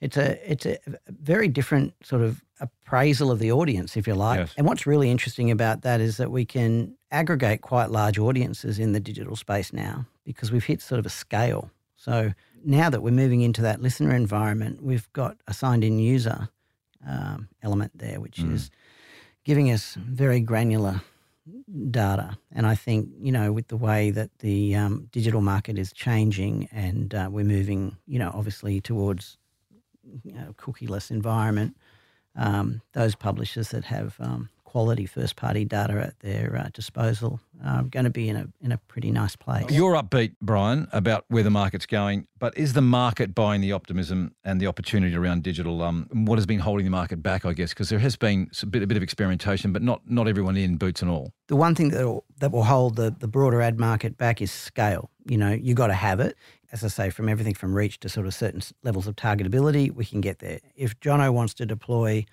it's 0.00 0.16
a 0.16 0.50
it's 0.50 0.66
a 0.66 0.78
very 1.06 1.48
different 1.48 1.94
sort 2.02 2.22
of 2.22 2.42
appraisal 2.60 3.30
of 3.30 3.38
the 3.38 3.52
audience, 3.52 3.96
if 3.96 4.06
you 4.06 4.14
like. 4.14 4.38
Yes. 4.38 4.54
And 4.56 4.66
what's 4.66 4.86
really 4.86 5.10
interesting 5.10 5.50
about 5.50 5.82
that 5.82 6.00
is 6.00 6.16
that 6.16 6.30
we 6.30 6.44
can 6.44 6.96
aggregate 7.10 7.62
quite 7.62 7.90
large 7.90 8.18
audiences 8.18 8.78
in 8.78 8.92
the 8.92 9.00
digital 9.00 9.36
space 9.36 9.72
now 9.72 10.06
because 10.24 10.52
we've 10.52 10.64
hit 10.64 10.80
sort 10.80 10.98
of 10.98 11.06
a 11.06 11.10
scale. 11.10 11.70
So 11.96 12.32
now 12.64 12.90
that 12.90 13.02
we're 13.02 13.10
moving 13.10 13.42
into 13.42 13.62
that 13.62 13.80
LiSTNR 13.80 14.14
environment, 14.14 14.82
we've 14.82 15.12
got 15.12 15.36
a 15.46 15.54
signed 15.54 15.84
in 15.84 15.98
user 15.98 16.48
um, 17.06 17.48
element 17.62 17.92
there, 17.94 18.20
which 18.20 18.38
mm. 18.38 18.52
is 18.52 18.70
giving 19.44 19.70
us 19.70 19.94
very 19.94 20.40
granular 20.40 21.00
data. 21.90 22.36
And 22.52 22.66
I 22.66 22.74
think, 22.74 23.08
you 23.20 23.32
know, 23.32 23.52
with 23.52 23.68
the 23.68 23.76
way 23.76 24.10
that 24.10 24.30
the 24.38 24.76
um, 24.76 25.08
digital 25.10 25.40
market 25.40 25.78
is 25.78 25.92
changing 25.92 26.68
and 26.70 27.14
uh, 27.14 27.28
we're 27.30 27.44
moving, 27.44 27.96
you 28.06 28.18
know, 28.18 28.30
obviously 28.34 28.80
towards 28.80 29.38
you 30.24 30.32
know, 30.32 30.54
cookieless 30.58 31.10
environment, 31.10 31.76
um, 32.36 32.80
those 32.92 33.14
publishers 33.14 33.70
that 33.70 33.84
have 33.84 34.16
um, 34.20 34.48
quality 34.72 35.04
first 35.04 35.36
party 35.36 35.66
data 35.66 35.92
at 36.00 36.18
their 36.20 36.56
uh, 36.56 36.70
disposal 36.72 37.38
are 37.62 37.82
going 37.82 38.04
to 38.04 38.10
be 38.10 38.26
in 38.30 38.36
a 38.36 38.46
in 38.62 38.72
a 38.72 38.78
pretty 38.88 39.10
nice 39.10 39.36
place. 39.36 39.66
You're 39.68 39.92
upbeat, 39.92 40.34
Brian, 40.40 40.88
about 40.92 41.26
where 41.28 41.42
the 41.42 41.50
market's 41.50 41.84
going, 41.84 42.26
but 42.38 42.56
is 42.56 42.72
the 42.72 42.80
market 42.80 43.34
buying 43.34 43.60
the 43.60 43.72
optimism 43.72 44.34
and 44.44 44.62
the 44.62 44.66
opportunity 44.66 45.14
around 45.14 45.42
digital? 45.42 45.82
Um, 45.82 46.08
what 46.10 46.38
has 46.38 46.46
been 46.46 46.60
holding 46.60 46.86
the 46.86 46.90
market 46.90 47.22
back, 47.22 47.44
I 47.44 47.52
guess, 47.52 47.74
because 47.74 47.90
there 47.90 47.98
has 47.98 48.16
been 48.16 48.50
a 48.62 48.66
bit, 48.66 48.82
a 48.82 48.86
bit 48.86 48.96
of 48.96 49.02
experimentation, 49.02 49.74
but 49.74 49.82
not 49.82 50.00
not 50.06 50.26
everyone 50.26 50.56
in 50.56 50.78
boots 50.78 51.02
and 51.02 51.10
all. 51.10 51.34
The 51.48 51.56
one 51.56 51.74
thing 51.74 51.90
that 51.90 52.06
will, 52.06 52.24
that 52.40 52.50
will 52.50 52.64
hold 52.64 52.96
the 52.96 53.14
the 53.24 53.28
broader 53.28 53.60
ad 53.60 53.78
market 53.78 54.16
back 54.16 54.40
is 54.40 54.50
scale. 54.50 55.10
You 55.26 55.36
know, 55.36 55.52
you 55.52 55.74
got 55.74 55.88
to 55.88 55.98
have 56.08 56.18
it. 56.18 56.34
As 56.72 56.82
I 56.82 56.88
say, 56.88 57.10
from 57.10 57.28
everything 57.28 57.52
from 57.52 57.74
reach 57.74 58.00
to 58.00 58.08
sort 58.08 58.26
of 58.26 58.32
certain 58.32 58.62
levels 58.82 59.06
of 59.06 59.16
targetability, 59.16 59.94
we 59.94 60.06
can 60.06 60.22
get 60.22 60.38
there. 60.38 60.60
If 60.74 60.98
Jono 61.00 61.30
wants 61.30 61.52
to 61.54 61.66
deploy 61.66 62.24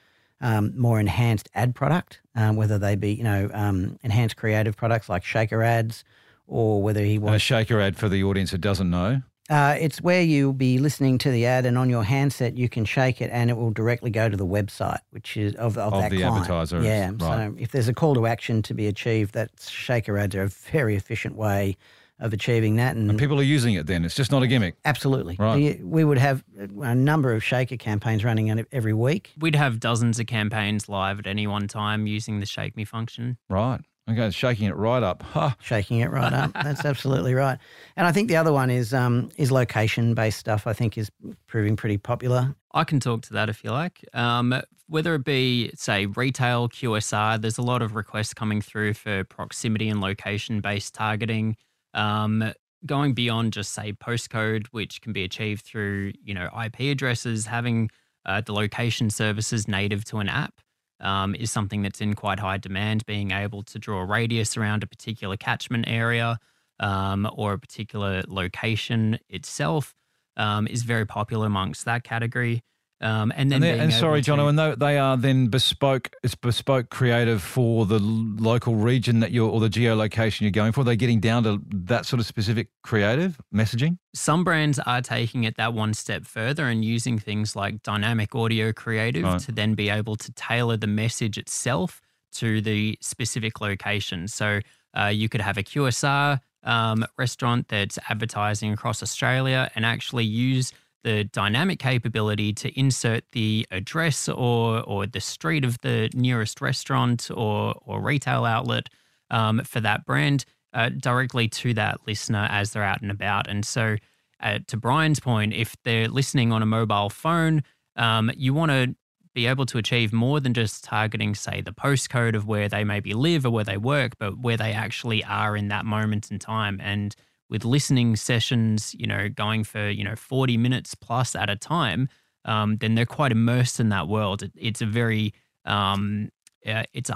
um, 0.41 0.77
more 0.77 0.99
enhanced 0.99 1.49
ad 1.53 1.75
product, 1.75 2.21
um, 2.35 2.55
whether 2.55 2.77
they 2.77 2.95
be 2.95 3.13
you 3.13 3.23
know 3.23 3.49
um, 3.53 3.97
enhanced 4.03 4.35
creative 4.35 4.75
products 4.75 5.09
like 5.09 5.23
shaker 5.23 5.63
ads, 5.63 6.03
or 6.47 6.81
whether 6.81 7.03
he 7.03 7.17
wants 7.17 7.37
a 7.37 7.39
shaker 7.39 7.79
ad 7.79 7.97
for 7.97 8.09
the 8.09 8.23
audience 8.23 8.51
that 8.51 8.61
doesn't 8.61 8.89
know. 8.89 9.21
Uh, 9.49 9.75
it's 9.79 9.99
where 9.99 10.21
you'll 10.21 10.53
be 10.53 10.77
listening 10.77 11.17
to 11.17 11.31
the 11.31 11.45
ad, 11.45 11.65
and 11.65 11.77
on 11.77 11.89
your 11.89 12.03
handset 12.03 12.55
you 12.55 12.69
can 12.69 12.85
shake 12.85 13.19
it, 13.19 13.31
and 13.33 13.49
it 13.49 13.57
will 13.57 13.71
directly 13.71 14.11
go 14.11 14.29
to 14.29 14.37
the 14.37 14.45
website, 14.45 14.99
which 15.09 15.35
is 15.35 15.55
of, 15.55 15.75
of, 15.77 15.93
of 15.93 16.01
that 16.03 16.11
the 16.11 16.17
client. 16.17 16.35
advertiser. 16.35 16.81
Yeah. 16.83 17.09
Right. 17.09 17.19
So 17.19 17.55
if 17.57 17.71
there's 17.71 17.87
a 17.87 17.93
call 17.93 18.13
to 18.13 18.27
action 18.27 18.61
to 18.63 18.75
be 18.75 18.85
achieved, 18.85 19.33
that 19.33 19.49
shaker 19.59 20.19
ads 20.19 20.35
are 20.35 20.43
a 20.43 20.47
very 20.47 20.95
efficient 20.95 21.35
way 21.35 21.77
of 22.19 22.33
achieving 22.33 22.75
that. 22.77 22.95
And, 22.95 23.09
And 23.09 23.17
people 23.19 23.39
are 23.39 23.43
using 23.43 23.73
it 23.75 23.87
then. 23.87 24.03
It's 24.05 24.15
just 24.15 24.31
not 24.31 24.43
a 24.43 24.47
gimmick. 24.47 24.75
absolutely, 24.85 25.35
Right. 25.39 25.55
we, 25.79 25.83
we 25.83 26.03
would 26.03 26.17
have 26.17 26.43
a 26.81 26.93
number 26.95 27.33
of 27.33 27.43
shaker 27.43 27.77
campaigns 27.77 28.23
running 28.23 28.65
every 28.71 28.93
week. 28.93 29.31
We'd 29.39 29.55
have 29.55 29.79
dozens 29.79 30.19
of 30.19 30.27
campaigns 30.27 30.89
live 30.89 31.19
at 31.19 31.27
any 31.27 31.47
one 31.47 31.67
time 31.67 32.07
using 32.07 32.39
the 32.39 32.45
Shake 32.45 32.75
Me 32.75 32.83
function. 32.85 33.37
Right. 33.49 33.79
Okay, 34.09 34.31
shaking 34.31 34.67
it 34.67 34.75
right 34.75 35.03
up. 35.03 35.21
Ha. 35.21 35.55
shaking 35.61 35.99
it 35.99 36.09
right 36.09 36.33
up. 36.33 36.51
That's 36.53 36.83
absolutely 36.83 37.35
right. 37.35 37.59
And 37.95 38.07
I 38.07 38.11
think 38.11 38.27
the 38.27 38.37
other 38.37 38.51
one 38.51 38.71
is 38.71 38.91
um, 38.91 39.29
is 39.37 39.51
location 39.51 40.15
based 40.15 40.39
stuff. 40.39 40.65
I 40.65 40.73
think 40.73 40.97
is 40.97 41.11
proving 41.45 41.75
pretty 41.75 41.97
popular. 41.99 42.55
I 42.73 42.85
can 42.85 42.99
talk 42.99 43.21
to 43.23 43.33
that 43.33 43.49
if 43.49 43.63
you 43.63 43.69
like. 43.69 44.03
Um, 44.15 44.59
whether 44.87 45.13
it 45.13 45.23
be, 45.23 45.69
say, 45.75 46.07
retail, 46.07 46.67
QSR, 46.69 47.39
there's 47.39 47.59
a 47.59 47.61
lot 47.61 47.83
of 47.83 47.93
requests 47.93 48.33
coming 48.33 48.59
through 48.61 48.95
for 48.95 49.23
proximity 49.25 49.87
and 49.89 50.01
location 50.01 50.59
based 50.59 50.95
targeting. 50.95 51.55
Um, 51.93 52.53
going 52.85 53.13
beyond 53.13 53.53
just, 53.53 53.73
say, 53.73 53.93
postcode, 53.93 54.67
which 54.67 55.01
can 55.01 55.13
be 55.13 55.23
achieved 55.23 55.65
through, 55.65 56.13
you 56.23 56.33
know, 56.33 56.49
IP 56.63 56.81
addresses, 56.91 57.45
having 57.45 57.89
uh, 58.25 58.41
the 58.41 58.53
location 58.53 59.09
services 59.09 59.67
native 59.67 60.05
to 60.05 60.19
an 60.19 60.29
app 60.29 60.61
um, 60.99 61.35
is 61.35 61.51
something 61.51 61.81
that's 61.81 62.01
in 62.01 62.13
quite 62.13 62.39
high 62.39 62.57
demand. 62.57 63.05
Being 63.05 63.31
able 63.31 63.63
to 63.63 63.79
draw 63.79 64.01
a 64.01 64.05
radius 64.05 64.57
around 64.57 64.83
a 64.83 64.87
particular 64.87 65.37
catchment 65.37 65.85
area 65.87 66.39
um, 66.79 67.29
or 67.33 67.53
a 67.53 67.59
particular 67.59 68.23
location 68.27 69.19
itself 69.29 69.93
um, 70.37 70.67
is 70.67 70.83
very 70.83 71.05
popular 71.05 71.47
amongst 71.47 71.85
that 71.85 72.03
category. 72.03 72.61
Um, 73.01 73.31
and 73.35 73.49
then, 73.49 73.63
And, 73.63 73.63
they- 73.63 73.79
and 73.79 73.93
sorry, 73.93 74.21
to- 74.23 74.33
and 74.47 74.59
they 74.59 74.97
are 74.97 75.15
then 75.15 75.47
bespoke. 75.47 76.09
It's 76.21 76.35
bespoke 76.35 76.89
creative 76.89 77.41
for 77.41 77.85
the 77.85 77.97
local 77.99 78.75
region 78.75 79.21
that 79.21 79.31
you're 79.31 79.49
or 79.49 79.61
the 79.61 79.69
geolocation 79.69 80.41
you're 80.41 80.51
going 80.51 80.73
for. 80.73 80.83
They're 80.83 80.95
getting 80.95 81.21
down 81.21 81.43
to 81.43 81.61
that 81.71 82.05
sort 82.05 82.19
of 82.19 82.25
specific 82.25 82.67
creative 82.83 83.39
messaging. 83.53 83.97
some 84.13 84.43
brands 84.43 84.79
are 84.79 85.01
taking 85.01 85.43
it 85.45 85.55
that 85.55 85.73
one 85.73 85.93
step 85.93 86.25
further 86.25 86.65
and 86.67 86.83
using 86.83 87.19
things 87.19 87.55
like 87.55 87.81
dynamic 87.83 88.35
audio 88.35 88.73
creative 88.73 89.23
Right. 89.23 89.39
to 89.41 89.51
then 89.53 89.75
be 89.75 89.87
able 89.89 90.15
to 90.17 90.31
tailor 90.33 90.75
the 90.77 90.87
message 90.87 91.37
itself 91.37 92.01
to 92.33 92.59
the 92.59 92.97
specific 93.01 93.61
location. 93.61 94.27
So 94.27 94.59
uh, 94.97 95.05
you 95.05 95.29
could 95.29 95.41
have 95.41 95.57
a 95.57 95.63
QSR 95.63 96.39
um, 96.63 97.05
restaurant 97.17 97.69
that's 97.69 97.97
advertising 98.09 98.73
across 98.73 99.01
Australia 99.01 99.71
and 99.75 99.85
actually 99.85 100.25
use 100.25 100.73
the 101.03 101.23
dynamic 101.25 101.79
capability 101.79 102.53
to 102.53 102.79
insert 102.79 103.23
the 103.31 103.65
address 103.71 104.27
or 104.27 104.81
or 104.81 105.05
the 105.05 105.21
street 105.21 105.63
of 105.63 105.79
the 105.81 106.09
nearest 106.13 106.61
restaurant 106.61 107.29
or 107.33 107.75
or 107.85 108.01
retail 108.01 108.45
outlet 108.45 108.87
um, 109.31 109.61
for 109.63 109.79
that 109.79 110.05
brand 110.05 110.45
uh, 110.73 110.89
directly 110.89 111.47
to 111.47 111.73
that 111.73 111.99
listener 112.07 112.47
as 112.49 112.71
they're 112.71 112.83
out 112.83 113.01
and 113.01 113.11
about. 113.11 113.47
And 113.47 113.65
so, 113.65 113.97
uh, 114.41 114.59
to 114.67 114.77
Brian's 114.77 115.19
point, 115.19 115.53
if 115.53 115.75
they're 115.83 116.07
listening 116.07 116.51
on 116.51 116.61
a 116.61 116.65
mobile 116.65 117.09
phone, 117.09 117.63
um, 117.95 118.31
you 118.35 118.53
want 118.53 118.71
to 118.71 118.95
be 119.33 119.45
able 119.45 119.65
to 119.65 119.77
achieve 119.77 120.11
more 120.11 120.39
than 120.39 120.53
just 120.53 120.83
targeting, 120.83 121.35
say, 121.35 121.61
the 121.61 121.71
postcode 121.71 122.35
of 122.35 122.47
where 122.47 122.67
they 122.67 122.83
maybe 122.83 123.13
live 123.13 123.45
or 123.45 123.49
where 123.49 123.63
they 123.63 123.77
work, 123.77 124.13
but 124.17 124.39
where 124.39 124.57
they 124.57 124.73
actually 124.73 125.23
are 125.23 125.55
in 125.55 125.67
that 125.67 125.85
moment 125.85 126.31
in 126.31 126.39
time. 126.39 126.79
And 126.81 127.15
with 127.49 127.65
listening 127.65 128.15
sessions, 128.15 128.95
you 128.97 129.07
know, 129.07 129.29
going 129.29 129.63
for, 129.63 129.89
you 129.89 130.03
know, 130.03 130.15
40 130.15 130.57
minutes 130.57 130.95
plus 130.95 131.35
at 131.35 131.49
a 131.49 131.55
time, 131.55 132.09
um, 132.45 132.77
then 132.77 132.95
they're 132.95 133.05
quite 133.05 133.31
immersed 133.31 133.79
in 133.79 133.89
that 133.89 134.07
world. 134.07 134.43
It, 134.43 134.51
it's 134.55 134.81
a 134.81 134.85
very, 134.85 135.33
um, 135.65 136.29
uh, 136.65 136.83
it's 136.93 137.09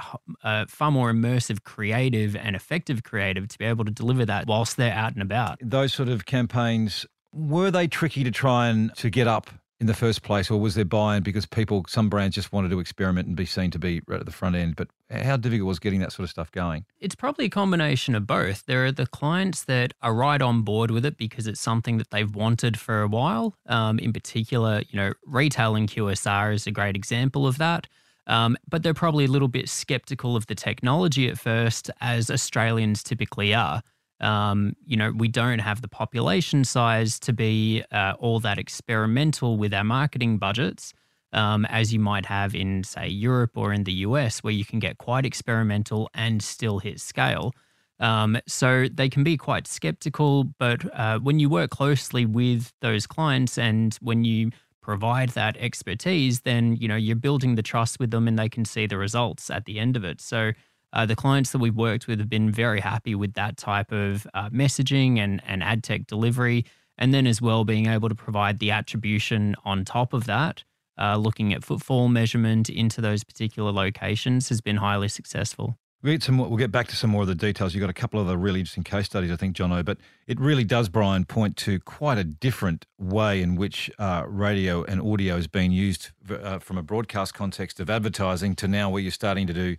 a 0.43 0.67
far 0.67 0.91
more 0.91 1.11
immersive, 1.11 1.63
creative, 1.63 2.35
and 2.35 2.55
effective 2.55 3.03
creative 3.03 3.47
to 3.49 3.57
be 3.57 3.65
able 3.65 3.85
to 3.85 3.91
deliver 3.91 4.25
that 4.25 4.47
whilst 4.47 4.77
they're 4.77 4.93
out 4.93 5.13
and 5.13 5.21
about. 5.21 5.59
Those 5.61 5.93
sort 5.93 6.09
of 6.09 6.25
campaigns 6.25 7.05
were 7.33 7.71
they 7.71 7.87
tricky 7.87 8.23
to 8.23 8.31
try 8.31 8.67
and 8.67 8.95
to 8.95 9.09
get 9.09 9.27
up 9.27 9.49
in 9.83 9.87
the 9.87 9.93
first 9.93 10.21
place, 10.21 10.49
or 10.49 10.61
was 10.61 10.75
there 10.75 10.85
buy-in 10.85 11.23
because 11.23 11.45
people, 11.45 11.83
some 11.89 12.07
brands 12.07 12.35
just 12.35 12.53
wanted 12.53 12.71
to 12.71 12.79
experiment 12.79 13.27
and 13.27 13.35
be 13.35 13.45
seen 13.45 13.69
to 13.69 13.77
be 13.77 14.01
right 14.07 14.17
at 14.17 14.25
the 14.25 14.31
front 14.31 14.55
end? 14.55 14.77
But 14.77 14.87
how 15.11 15.35
difficult 15.35 15.67
was 15.67 15.77
getting 15.77 15.99
that 15.99 16.13
sort 16.13 16.23
of 16.23 16.29
stuff 16.29 16.49
going? 16.53 16.85
It's 17.01 17.15
probably 17.15 17.45
a 17.45 17.49
combination 17.49 18.15
of 18.15 18.25
both. 18.25 18.65
There 18.65 18.85
are 18.85 18.93
the 18.93 19.05
clients 19.05 19.65
that 19.65 19.93
are 20.01 20.13
right 20.13 20.41
on 20.41 20.61
board 20.61 20.89
with 20.89 21.05
it 21.05 21.17
because 21.17 21.47
it's 21.47 21.59
something 21.59 21.97
that 21.97 22.11
they've 22.11 22.33
wanted 22.33 22.79
for 22.79 23.01
a 23.01 23.09
while. 23.09 23.57
Um, 23.65 23.99
in 23.99 24.13
particular, 24.13 24.83
you 24.87 24.95
know, 24.95 25.11
retail 25.25 25.75
and 25.75 25.89
QSR 25.89 26.53
is 26.53 26.65
a 26.65 26.71
great 26.71 26.95
example 26.95 27.45
of 27.45 27.57
that. 27.57 27.87
Um, 28.25 28.55
but 28.69 28.83
they're 28.83 28.93
probably 28.93 29.25
a 29.25 29.27
little 29.27 29.49
bit 29.49 29.67
skeptical 29.67 30.37
of 30.37 30.47
the 30.47 30.55
technology 30.55 31.27
at 31.27 31.37
first, 31.37 31.91
as 31.99 32.31
Australians 32.31 33.03
typically 33.03 33.53
are. 33.53 33.83
Um, 34.19 34.75
you 34.85 34.95
know, 34.95 35.11
we 35.11 35.27
don't 35.27 35.59
have 35.59 35.81
the 35.81 35.87
population 35.87 36.63
size 36.63 37.19
to 37.21 37.33
be 37.33 37.83
uh, 37.91 38.13
all 38.19 38.39
that 38.41 38.57
experimental 38.57 39.57
with 39.57 39.73
our 39.73 39.83
marketing 39.83 40.37
budgets 40.37 40.93
um, 41.33 41.65
as 41.65 41.91
you 41.91 41.99
might 41.99 42.25
have 42.25 42.55
in, 42.55 42.83
say, 42.83 43.07
Europe 43.07 43.51
or 43.55 43.73
in 43.73 43.83
the 43.83 43.93
US, 43.93 44.39
where 44.39 44.53
you 44.53 44.63
can 44.63 44.79
get 44.79 44.97
quite 44.97 45.25
experimental 45.25 46.09
and 46.13 46.41
still 46.41 46.79
hit 46.79 46.99
scale. 46.99 47.53
Um, 47.99 48.37
so 48.47 48.87
they 48.91 49.09
can 49.09 49.23
be 49.23 49.37
quite 49.37 49.67
skeptical, 49.67 50.45
but 50.59 50.83
uh, 50.97 51.19
when 51.19 51.39
you 51.39 51.49
work 51.49 51.69
closely 51.69 52.25
with 52.25 52.71
those 52.81 53.07
clients 53.07 53.57
and 53.57 53.97
when 54.01 54.23
you 54.23 54.51
provide 54.81 55.29
that 55.29 55.55
expertise, 55.57 56.41
then 56.41 56.75
you 56.75 56.87
know 56.87 56.95
you're 56.95 57.15
building 57.15 57.55
the 57.55 57.63
trust 57.63 57.99
with 57.99 58.11
them, 58.11 58.27
and 58.27 58.37
they 58.37 58.49
can 58.49 58.65
see 58.65 58.85
the 58.85 58.97
results 58.97 59.49
at 59.49 59.65
the 59.65 59.79
end 59.79 59.95
of 59.95 60.03
it. 60.03 60.19
So 60.21 60.51
uh, 60.93 61.05
the 61.05 61.15
clients 61.15 61.51
that 61.51 61.57
we've 61.57 61.75
worked 61.75 62.07
with 62.07 62.19
have 62.19 62.29
been 62.29 62.49
very 62.49 62.79
happy 62.79 63.15
with 63.15 63.33
that 63.33 63.57
type 63.57 63.91
of 63.91 64.25
uh, 64.33 64.49
messaging 64.49 65.17
and 65.17 65.41
and 65.45 65.63
ad 65.63 65.83
tech 65.83 66.07
delivery, 66.07 66.65
and 66.97 67.13
then 67.13 67.27
as 67.27 67.41
well 67.41 67.65
being 67.65 67.87
able 67.87 68.07
to 68.07 68.15
provide 68.15 68.59
the 68.59 68.71
attribution 68.71 69.55
on 69.65 69.83
top 69.83 70.13
of 70.13 70.25
that. 70.25 70.63
Uh, 70.97 71.17
looking 71.17 71.51
at 71.53 71.63
footfall 71.63 72.07
measurement 72.07 72.69
into 72.69 73.01
those 73.01 73.23
particular 73.23 73.71
locations 73.71 74.49
has 74.49 74.61
been 74.61 74.77
highly 74.77 75.07
successful. 75.07 75.75
We'll 76.03 76.13
get, 76.13 76.23
some 76.23 76.35
more, 76.35 76.49
we'll 76.49 76.57
get 76.57 76.71
back 76.71 76.89
to 76.89 76.97
some 76.97 77.09
more 77.11 77.21
of 77.21 77.29
the 77.29 77.33
details. 77.33 77.73
You've 77.73 77.81
got 77.81 77.89
a 77.89 77.93
couple 77.93 78.19
of 78.19 78.27
other 78.27 78.37
really 78.37 78.59
interesting 78.59 78.83
case 78.83 79.05
studies, 79.05 79.31
I 79.31 79.37
think, 79.37 79.55
Jono, 79.55 79.85
but 79.85 79.97
it 80.27 80.37
really 80.37 80.65
does, 80.65 80.89
Brian, 80.89 81.23
point 81.23 81.55
to 81.57 81.79
quite 81.79 82.17
a 82.17 82.25
different 82.25 82.85
way 82.99 83.41
in 83.41 83.55
which 83.55 83.89
uh, 83.97 84.25
radio 84.27 84.83
and 84.83 85.01
audio 85.01 85.37
is 85.37 85.47
being 85.47 85.71
used 85.71 86.09
uh, 86.29 86.59
from 86.59 86.77
a 86.77 86.83
broadcast 86.83 87.33
context 87.33 87.79
of 87.79 87.89
advertising 87.89 88.53
to 88.57 88.67
now 88.67 88.89
where 88.89 89.01
you're 89.01 89.11
starting 89.11 89.47
to 89.47 89.53
do 89.53 89.77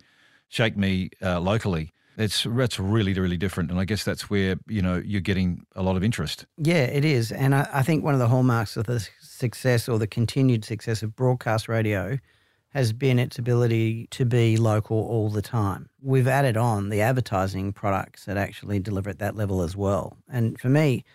Shake 0.49 0.77
Me 0.77 1.09
uh, 1.21 1.39
locally. 1.39 1.91
It's 2.17 2.47
that's 2.49 2.79
really 2.79 3.13
really 3.13 3.37
different, 3.37 3.71
and 3.71 3.79
I 3.79 3.85
guess 3.85 4.03
that's 4.05 4.29
where 4.29 4.55
you 4.67 4.81
know 4.81 5.01
you're 5.03 5.21
getting 5.21 5.65
a 5.75 5.83
lot 5.83 5.97
of 5.97 6.03
interest. 6.03 6.45
Yeah, 6.57 6.83
it 6.83 7.03
is. 7.03 7.31
And 7.31 7.53
I, 7.53 7.67
I 7.73 7.81
think 7.83 8.05
one 8.05 8.13
of 8.13 8.21
the 8.21 8.29
hallmarks 8.29 8.77
of 8.77 8.85
the 8.85 9.05
success 9.19 9.89
or 9.89 9.99
the 9.99 10.07
continued 10.07 10.63
success 10.63 11.03
of 11.03 11.15
broadcast 11.15 11.67
radio 11.67 12.17
has 12.69 12.91
been 12.91 13.19
its 13.19 13.39
ability 13.39 14.07
to 14.11 14.25
be 14.25 14.57
local 14.57 14.97
all 14.97 15.29
the 15.29 15.41
time. 15.41 15.89
We've 16.01 16.27
added 16.27 16.57
on 16.57 16.89
the 16.89 17.01
advertising 17.01 17.71
products 17.71 18.25
that 18.25 18.35
actually 18.35 18.79
deliver 18.79 19.09
at 19.09 19.19
that 19.19 19.35
level 19.35 19.61
as 19.61 19.77
well. 19.77 20.17
And 20.29 20.59
for 20.59 20.67
me, 20.67 21.05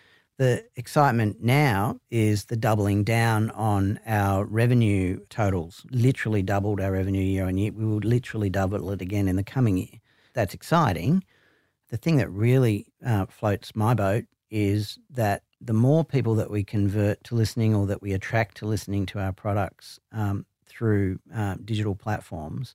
the 0.41 0.65
excitement 0.75 1.43
now 1.43 1.99
is 2.09 2.45
the 2.45 2.57
doubling 2.57 3.03
down 3.03 3.51
on 3.51 3.99
our 4.07 4.43
revenue 4.43 5.19
totals. 5.29 5.85
Literally 5.91 6.41
doubled 6.41 6.81
our 6.81 6.91
revenue 6.91 7.21
year 7.21 7.45
on 7.45 7.59
year. 7.59 7.71
We 7.71 7.85
will 7.85 7.99
literally 7.99 8.49
double 8.49 8.89
it 8.89 9.03
again 9.03 9.27
in 9.27 9.35
the 9.35 9.43
coming 9.43 9.77
year. 9.77 10.01
That's 10.33 10.55
exciting. 10.55 11.23
The 11.89 11.97
thing 11.97 12.17
that 12.17 12.27
really 12.31 12.87
uh, 13.05 13.27
floats 13.27 13.75
my 13.75 13.93
boat 13.93 14.25
is 14.49 14.97
that 15.11 15.43
the 15.61 15.73
more 15.73 16.03
people 16.03 16.33
that 16.33 16.49
we 16.49 16.63
convert 16.63 17.23
to 17.25 17.35
listening 17.35 17.75
or 17.75 17.85
that 17.85 18.01
we 18.01 18.11
attract 18.11 18.57
to 18.57 18.65
listening 18.65 19.05
to 19.05 19.19
our 19.19 19.33
products 19.33 19.99
um, 20.11 20.47
through 20.65 21.19
uh, 21.35 21.57
digital 21.63 21.93
platforms, 21.93 22.73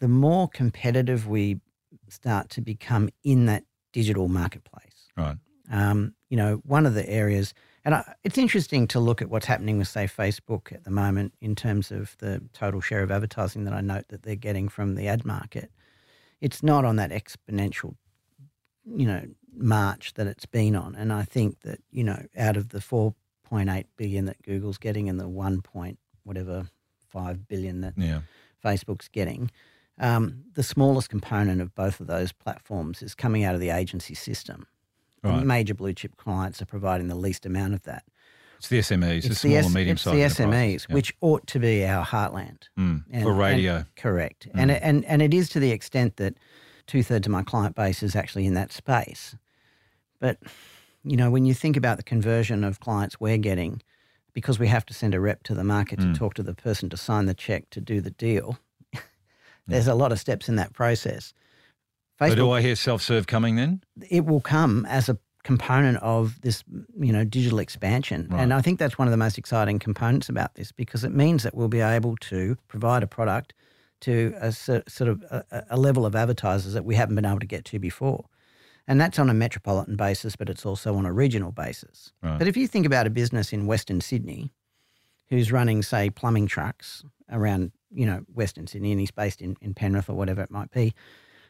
the 0.00 0.08
more 0.08 0.48
competitive 0.48 1.26
we 1.26 1.60
start 2.10 2.50
to 2.50 2.60
become 2.60 3.08
in 3.24 3.46
that 3.46 3.64
digital 3.94 4.28
marketplace. 4.28 5.08
Right. 5.16 5.38
Um, 5.70 6.14
you 6.28 6.36
know, 6.36 6.56
one 6.64 6.86
of 6.86 6.94
the 6.94 7.08
areas, 7.08 7.54
and 7.84 7.94
I, 7.94 8.14
it's 8.24 8.38
interesting 8.38 8.86
to 8.88 9.00
look 9.00 9.22
at 9.22 9.30
what's 9.30 9.46
happening 9.46 9.78
with, 9.78 9.88
say, 9.88 10.06
Facebook 10.06 10.72
at 10.72 10.84
the 10.84 10.90
moment 10.90 11.34
in 11.40 11.54
terms 11.54 11.90
of 11.90 12.16
the 12.18 12.42
total 12.52 12.80
share 12.80 13.02
of 13.02 13.10
advertising 13.10 13.64
that 13.64 13.74
I 13.74 13.80
note 13.80 14.08
that 14.08 14.22
they're 14.22 14.36
getting 14.36 14.68
from 14.68 14.94
the 14.94 15.08
ad 15.08 15.24
market. 15.24 15.70
It's 16.40 16.62
not 16.62 16.84
on 16.84 16.96
that 16.96 17.10
exponential, 17.10 17.96
you 18.84 19.06
know, 19.06 19.22
march 19.56 20.14
that 20.14 20.26
it's 20.26 20.46
been 20.46 20.76
on. 20.76 20.94
And 20.94 21.12
I 21.12 21.22
think 21.22 21.60
that, 21.60 21.80
you 21.90 22.04
know, 22.04 22.26
out 22.36 22.56
of 22.56 22.68
the 22.70 22.78
4.8 22.78 23.84
billion 23.96 24.26
that 24.26 24.42
Google's 24.42 24.78
getting 24.78 25.08
and 25.08 25.18
the 25.18 25.28
1 25.28 25.62
point 25.62 25.98
whatever 26.24 26.68
5 27.08 27.48
billion 27.48 27.80
that 27.80 27.94
Yeah. 27.96 28.20
Facebook's 28.64 29.08
getting, 29.08 29.50
um, 29.98 30.44
the 30.52 30.62
smallest 30.62 31.08
component 31.08 31.60
of 31.60 31.74
both 31.74 32.00
of 32.00 32.06
those 32.06 32.32
platforms 32.32 33.02
is 33.02 33.14
coming 33.14 33.44
out 33.44 33.54
of 33.54 33.60
the 33.60 33.70
agency 33.70 34.14
system. 34.14 34.66
The 35.22 35.28
Right. 35.28 35.44
major 35.46 35.74
blue 35.74 35.92
chip 35.92 36.16
clients 36.16 36.60
are 36.62 36.66
providing 36.66 37.08
the 37.08 37.14
least 37.14 37.46
amount 37.46 37.74
of 37.74 37.82
that. 37.84 38.04
It's 38.58 38.68
the 38.68 38.78
SMEs, 38.78 39.24
the 39.24 39.30
It's 39.30 39.40
small 39.40 39.56
S- 39.56 39.64
and 39.66 39.74
medium 39.74 39.94
it's 39.94 40.02
sized 40.02 40.16
the 40.16 40.22
SMEs, 40.44 40.88
which 40.88 41.14
ought 41.20 41.46
to 41.48 41.58
be 41.58 41.84
our 41.84 42.04
heartland. 42.04 42.68
mm, 42.78 43.04
And- 43.10 43.22
for 43.22 43.30
and- 43.30 43.38
radio. 43.38 43.84
correct. 43.96 44.48
And, 44.54 44.70
and, 44.70 45.04
and 45.04 45.20
it 45.22 45.34
is 45.34 45.48
to 45.50 45.60
the 45.60 45.70
extent 45.72 46.16
that 46.16 46.34
two 46.86 47.02
thirds 47.02 47.26
of 47.26 47.30
my 47.32 47.42
client 47.42 47.74
base 47.74 48.02
is 48.02 48.14
actually 48.16 48.46
in 48.46 48.54
that 48.54 48.72
space. 48.72 49.36
But, 50.20 50.38
you 51.04 51.16
know, 51.16 51.30
when 51.30 51.44
you 51.44 51.52
think 51.52 51.76
about 51.76 51.96
the 51.98 52.02
conversion 52.02 52.64
of 52.64 52.80
clients 52.80 53.20
we're 53.20 53.36
getting, 53.38 53.82
because 54.32 54.58
we 54.58 54.68
have 54.68 54.86
to 54.86 54.94
send 54.94 55.14
a 55.14 55.20
rep 55.20 55.42
to 55.44 55.54
the 55.54 55.64
market 55.64 55.98
Mm. 55.98 56.12
to 56.12 56.18
talk 56.18 56.34
to 56.34 56.42
the 56.42 56.54
person 56.54 56.88
to 56.90 56.96
sign 56.96 57.26
the 57.26 57.34
check 57.34 57.68
to 57.70 57.80
do 57.80 58.00
the 58.00 58.10
deal, 58.10 58.58
there's 59.66 59.86
a 59.88 59.94
lot 59.94 60.12
of 60.12 60.20
steps 60.20 60.48
in 60.48 60.56
that 60.56 60.72
process. 60.72 61.34
So 62.18 62.34
do 62.34 62.50
I 62.50 62.62
hear 62.62 62.76
self-serve 62.76 63.26
coming 63.26 63.56
then? 63.56 63.82
it 64.08 64.24
will 64.24 64.40
come 64.40 64.86
as 64.86 65.08
a 65.08 65.18
component 65.44 65.96
of 65.98 66.40
this, 66.40 66.64
you 66.98 67.12
know, 67.12 67.24
digital 67.24 67.60
expansion. 67.60 68.26
Right. 68.28 68.42
And 68.42 68.52
I 68.52 68.60
think 68.60 68.80
that's 68.80 68.98
one 68.98 69.06
of 69.06 69.12
the 69.12 69.16
most 69.16 69.38
exciting 69.38 69.78
components 69.78 70.28
about 70.28 70.56
this 70.56 70.72
because 70.72 71.04
it 71.04 71.12
means 71.12 71.44
that 71.44 71.54
we'll 71.54 71.68
be 71.68 71.80
able 71.80 72.16
to 72.22 72.56
provide 72.66 73.04
a 73.04 73.06
product 73.06 73.54
to 74.00 74.34
a 74.40 74.50
sort 74.50 74.82
of 75.02 75.22
a, 75.30 75.64
a 75.70 75.76
level 75.76 76.04
of 76.04 76.16
advertisers 76.16 76.72
that 76.74 76.84
we 76.84 76.96
haven't 76.96 77.14
been 77.14 77.24
able 77.24 77.38
to 77.38 77.46
get 77.46 77.64
to 77.66 77.78
before. 77.78 78.24
And 78.88 79.00
that's 79.00 79.18
on 79.18 79.30
a 79.30 79.34
metropolitan 79.34 79.96
basis, 79.96 80.34
but 80.34 80.48
it's 80.48 80.66
also 80.66 80.96
on 80.96 81.06
a 81.06 81.12
regional 81.12 81.52
basis. 81.52 82.12
Right. 82.22 82.38
But 82.38 82.48
if 82.48 82.56
you 82.56 82.66
think 82.66 82.84
about 82.84 83.06
a 83.06 83.10
business 83.10 83.52
in 83.52 83.66
Western 83.66 84.00
Sydney 84.00 84.52
who's 85.28 85.52
running, 85.52 85.82
say, 85.82 86.10
plumbing 86.10 86.48
trucks 86.48 87.04
around, 87.30 87.70
you 87.92 88.06
know, 88.06 88.24
Western 88.34 88.66
Sydney 88.66 88.90
and 88.90 89.00
he's 89.00 89.10
based 89.12 89.40
in, 89.40 89.56
in 89.60 89.74
Penrith 89.74 90.08
or 90.08 90.14
whatever 90.14 90.42
it 90.42 90.50
might 90.50 90.70
be, 90.70 90.92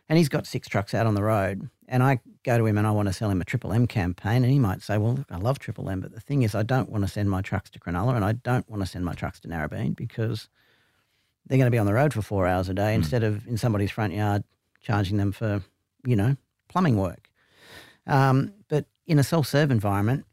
and 0.09 0.19
he's 0.19 0.29
got 0.29 0.47
six 0.47 0.69
trucks 0.69 0.95
out 0.95 1.07
on 1.07 1.15
the 1.15 1.23
road, 1.23 1.69
and 1.89 2.03
I 2.03 2.21
go 2.45 2.59
to 2.59 2.67
him 2.67 2.79
and 2.79 2.87
I 2.87 2.91
want 2.91 3.09
to 3.09 3.13
sell 3.13 3.31
him 3.31 3.41
a 3.41 3.45
Triple 3.45 3.73
M 3.73 3.87
campaign, 3.87 4.43
and 4.45 4.53
he 4.53 4.59
might 4.59 4.83
say, 4.83 4.99
Well, 4.99 5.15
look, 5.15 5.27
I 5.31 5.37
love 5.37 5.59
Triple 5.59 5.89
M, 5.91 6.01
but 6.01 6.13
the 6.13 6.21
thing 6.21 6.43
is, 6.43 6.55
I 6.55 6.63
don't 6.63 6.89
want 6.91 7.05
to 7.05 7.09
send 7.09 7.31
my 7.31 7.43
trucks 7.43 7.71
to 7.71 7.79
Cronulla 7.81 8.15
and 8.15 8.25
I 8.25 8.33
don't 8.33 8.69
want 8.71 8.83
to 8.83 8.87
send 8.87 9.05
my 9.05 9.15
trucks 9.15 9.41
to 9.41 9.49
Narrabeen 9.49 9.97
because 9.97 10.49
they're 11.47 11.59
going 11.59 11.67
to 11.67 11.75
be 11.75 11.79
on 11.79 11.87
the 11.87 11.95
road 11.95 12.13
for 12.13 12.23
four 12.23 12.47
hours 12.47 12.69
a 12.69 12.75
day 12.75 12.95
instead 12.95 13.23
of 13.23 13.47
in 13.47 13.57
somebody's 13.57 13.91
front 13.91 14.13
yard 14.13 14.43
charging 14.81 15.17
them 15.17 15.33
for, 15.33 15.63
you 16.05 16.17
know, 16.17 16.37
plumbing 16.69 16.97
work. 16.97 17.29
Um, 18.07 18.53
but 18.69 18.87
in 19.07 19.19
a 19.19 19.25
self 19.25 19.47
serve 19.47 19.71
environment, 19.71 20.25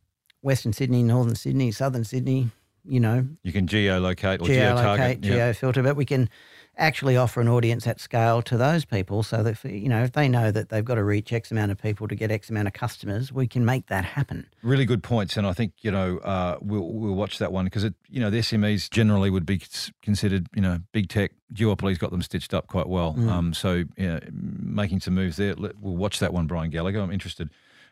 Western 0.42 0.74
Sydney, 0.74 1.03
Northern 1.03 1.36
Sydney, 1.36 1.72
Southern 1.72 2.03
Sydney, 2.03 2.50
you 2.86 3.00
know, 3.00 3.25
You 3.44 3.51
can 3.51 3.68
geolocate 3.68 4.42
or 4.42 4.46
geolocate, 4.46 5.20
geotarget. 5.22 5.25
Yeah. 5.25 5.51
geofilter, 5.51 5.84
but 5.84 5.96
we 5.96 6.06
can 6.06 6.30
actually 6.77 7.15
offer 7.15 7.39
an 7.39 7.48
audience 7.48 7.86
at 7.86 8.00
scale 8.00 8.42
to 8.42 8.58
those 8.58 8.86
people 8.86 9.22
so 9.22 9.44
that, 9.44 9.51
if, 9.51 9.65
you 9.65 9.88
know, 9.88 10.03
if 10.03 10.13
they 10.13 10.27
know 10.27 10.51
that 10.51 10.70
they've 10.70 10.84
got 10.84 10.96
to 10.96 11.03
reach 11.03 11.32
X 11.32 11.51
amount 11.51 11.72
of 11.72 11.82
people 11.82 12.08
to 12.08 12.15
get 12.15 12.32
X 12.32 12.50
amount 12.50 12.68
of 12.68 12.74
customers, 12.74 13.32
we 13.32 13.48
can 13.48 13.63
make 13.63 13.88
that 13.88 14.03
happen. 14.03 14.48
Really 14.63 14.86
good 14.86 15.03
points, 15.03 15.38
and 15.38 15.46
I 15.46 15.53
think 15.53 15.74
you 15.82 15.92
know 15.92 16.18
uh, 16.20 16.58
we'll 16.62 16.92
we'll 16.92 17.15
watch 17.15 17.38
that 17.38 17.51
one 17.51 17.65
because 17.65 17.84
it 17.84 17.94
you 18.10 18.20
know 18.20 18.30
the 18.30 18.39
SMEs 18.39 18.89
generally 18.89 19.30
would 19.30 19.46
be 19.46 19.62
considered 20.01 20.48
you 20.56 20.62
know 20.62 20.80
big 20.92 21.10
tech. 21.10 21.32
Duopoly's 21.53 22.00
got 22.00 22.12
them 22.12 22.22
stitched 22.22 22.53
up 22.53 22.68
quite 22.68 22.88
well. 22.88 23.13
Mm. 23.13 23.30
Um, 23.30 23.53
so 23.53 23.84
yeah, 23.98 24.20
making 24.32 25.01
some 25.01 25.13
moves 25.13 25.38
there. 25.38 25.56
We'll 25.58 25.96
watch 25.96 26.20
that 26.20 26.34
one, 26.34 26.48
Brian 26.48 26.70
Gallagher. 26.70 27.00
I'm 27.00 27.12
interested, 27.12 27.50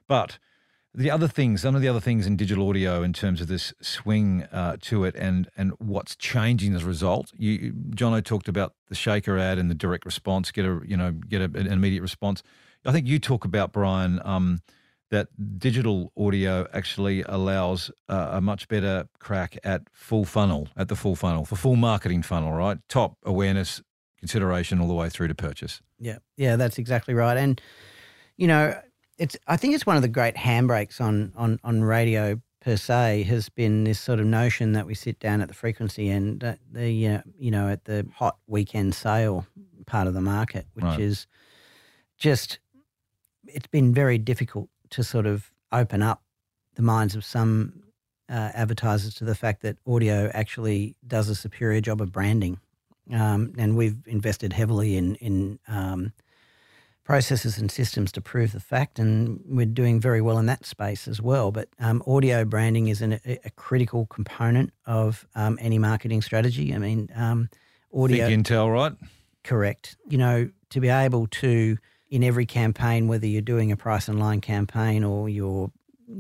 but. 0.08 0.40
The 0.94 1.10
other 1.10 1.30
things, 1.30 1.62
some 1.62 1.74
of 1.74 1.82
the 1.82 1.88
other 1.88 2.02
things 2.02 2.28
in 2.28 2.36
digital 2.36 2.68
audio 2.68 3.02
in 3.02 3.14
terms 3.14 3.40
of 3.40 3.48
this 3.48 3.74
swing 3.82 4.44
uh, 4.52 4.76
to 4.82 5.06
it 5.06 5.16
and 5.16 5.50
and 5.56 5.72
what's 5.80 6.18
changing 6.18 6.76
as 6.76 6.84
a 6.84 6.86
result. 6.86 7.32
You, 7.38 7.72
Jono 7.92 8.24
talked 8.24 8.50
about 8.50 8.74
the 8.90 8.96
shaker 8.96 9.38
ad 9.38 9.58
and 9.58 9.70
the 9.70 9.76
direct 9.76 10.06
response, 10.06 10.52
get 10.52 10.66
a 10.66 10.82
you 10.86 10.98
know 10.98 11.12
get 11.12 11.42
a, 11.42 11.46
an 11.46 11.68
immediate 11.68 12.02
response. 12.02 12.44
I 12.86 12.92
think 12.92 13.08
you 13.08 13.20
talk 13.20 13.46
about 13.46 13.72
Brian 13.72 14.20
um, 14.26 14.62
that 15.12 15.28
digital 15.60 16.12
audio 16.18 16.68
actually 16.74 17.22
allows 17.24 17.92
uh, 18.10 18.30
a 18.32 18.42
much 18.42 18.68
better 18.68 19.08
crack 19.20 19.58
at 19.64 19.84
full 19.94 20.26
funnel, 20.26 20.70
at 20.76 20.88
the 20.88 20.96
full 20.96 21.16
funnel, 21.16 21.46
for 21.46 21.58
full 21.58 21.76
marketing 21.76 22.24
funnel, 22.24 22.52
right? 22.54 22.80
Top 22.90 23.18
awareness, 23.24 23.82
consideration, 24.18 24.80
all 24.80 24.88
the 24.88 24.94
way 24.94 25.10
through 25.10 25.28
to 25.28 25.36
purchase. 25.36 25.82
Yeah, 26.00 26.18
yeah, 26.38 26.56
that's 26.56 26.78
exactly 26.78 27.14
right. 27.14 27.38
And 27.38 27.62
you 28.38 28.48
know, 28.48 28.80
it's 29.22 29.38
I 29.48 29.56
think 29.56 29.76
it's 29.76 29.86
one 29.86 29.96
of 29.96 30.02
the 30.02 30.08
great 30.08 30.36
handbrakes 30.36 31.00
on 31.00 31.32
on 31.36 31.60
on 31.64 31.84
radio 31.84 32.42
per 32.60 32.76
se 32.76 33.24
has 33.24 33.50
been 33.50 33.84
this 33.84 34.00
sort 34.00 34.20
of 34.20 34.26
notion 34.26 34.74
that 34.74 34.86
we 34.86 34.94
sit 34.94 35.20
down 35.20 35.42
at 35.42 35.48
the 35.48 35.54
frequency 35.54 36.10
and 36.10 36.44
uh, 36.44 36.56
the 36.72 37.08
uh, 37.08 37.22
you 37.38 37.52
know 37.52 37.70
at 37.70 37.86
the 37.86 38.08
hot 38.16 38.38
weekend 38.48 38.96
sale 38.96 39.46
part 39.86 40.08
of 40.08 40.14
the 40.14 40.22
market, 40.22 40.66
which 40.74 40.86
Right. 40.86 41.00
is 41.00 41.28
just 42.18 42.60
it's 43.48 43.68
been 43.68 43.94
very 43.94 44.18
difficult 44.18 44.70
to 44.92 45.04
sort 45.04 45.26
of 45.28 45.52
open 45.72 46.02
up 46.02 46.22
the 46.76 46.82
minds 46.82 47.16
of 47.16 47.24
some 47.24 47.84
uh, 48.30 48.52
advertisers 48.54 49.14
to 49.16 49.26
the 49.26 49.36
fact 49.36 49.62
that 49.62 49.78
audio 49.86 50.32
actually 50.34 50.96
does 51.08 51.30
a 51.30 51.36
superior 51.36 51.82
job 51.82 52.02
of 52.02 52.12
branding. 52.12 52.60
Um, 53.12 53.54
and 53.58 53.76
we've 53.76 53.98
invested 54.08 54.54
heavily 54.54 54.96
in 54.98 55.16
in 55.16 55.60
um, 55.68 56.14
processes 57.04 57.58
and 57.58 57.72
systems 57.72 58.12
to 58.14 58.22
prove 58.22 58.52
the 58.52 58.60
fact, 58.60 59.00
and 59.00 59.42
we're 59.46 59.66
doing 59.66 60.00
very 60.00 60.22
well 60.22 60.38
in 60.38 60.46
that 60.46 60.66
space 60.66 61.08
as 61.08 61.22
well. 61.22 61.52
But 61.52 61.70
um, 61.80 62.04
audio 62.06 62.46
branding 62.46 62.88
is 62.88 63.02
an, 63.02 63.14
a, 63.26 63.40
a 63.46 63.50
critical 63.52 64.06
component 64.06 64.72
of 64.86 65.26
um, 65.36 65.58
any 65.62 65.80
marketing 65.80 66.22
strategy. 66.22 66.74
I 66.74 66.78
mean, 66.78 67.10
um, 67.16 67.50
audio 67.94 68.28
Big 68.28 68.44
intel, 68.44 68.72
right? 68.72 68.94
correct. 69.44 69.98
You 70.08 70.18
know, 70.18 70.50
to 70.70 70.80
be 70.80 70.90
able 70.90 71.28
to 71.28 71.78
in 72.10 72.24
every 72.24 72.46
campaign, 72.46 73.08
whether 73.08 73.26
you're 73.26 73.42
doing 73.42 73.72
a 73.72 73.78
price 73.78 74.08
and 74.08 74.20
line 74.20 74.42
campaign 74.42 75.04
or 75.04 75.30
you're 75.30 75.72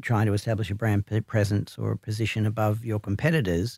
trying 0.01 0.25
to 0.25 0.33
establish 0.33 0.71
a 0.71 0.75
brand 0.75 1.05
presence 1.27 1.77
or 1.77 1.91
a 1.91 1.97
position 1.97 2.45
above 2.45 2.85
your 2.85 2.99
competitors, 2.99 3.77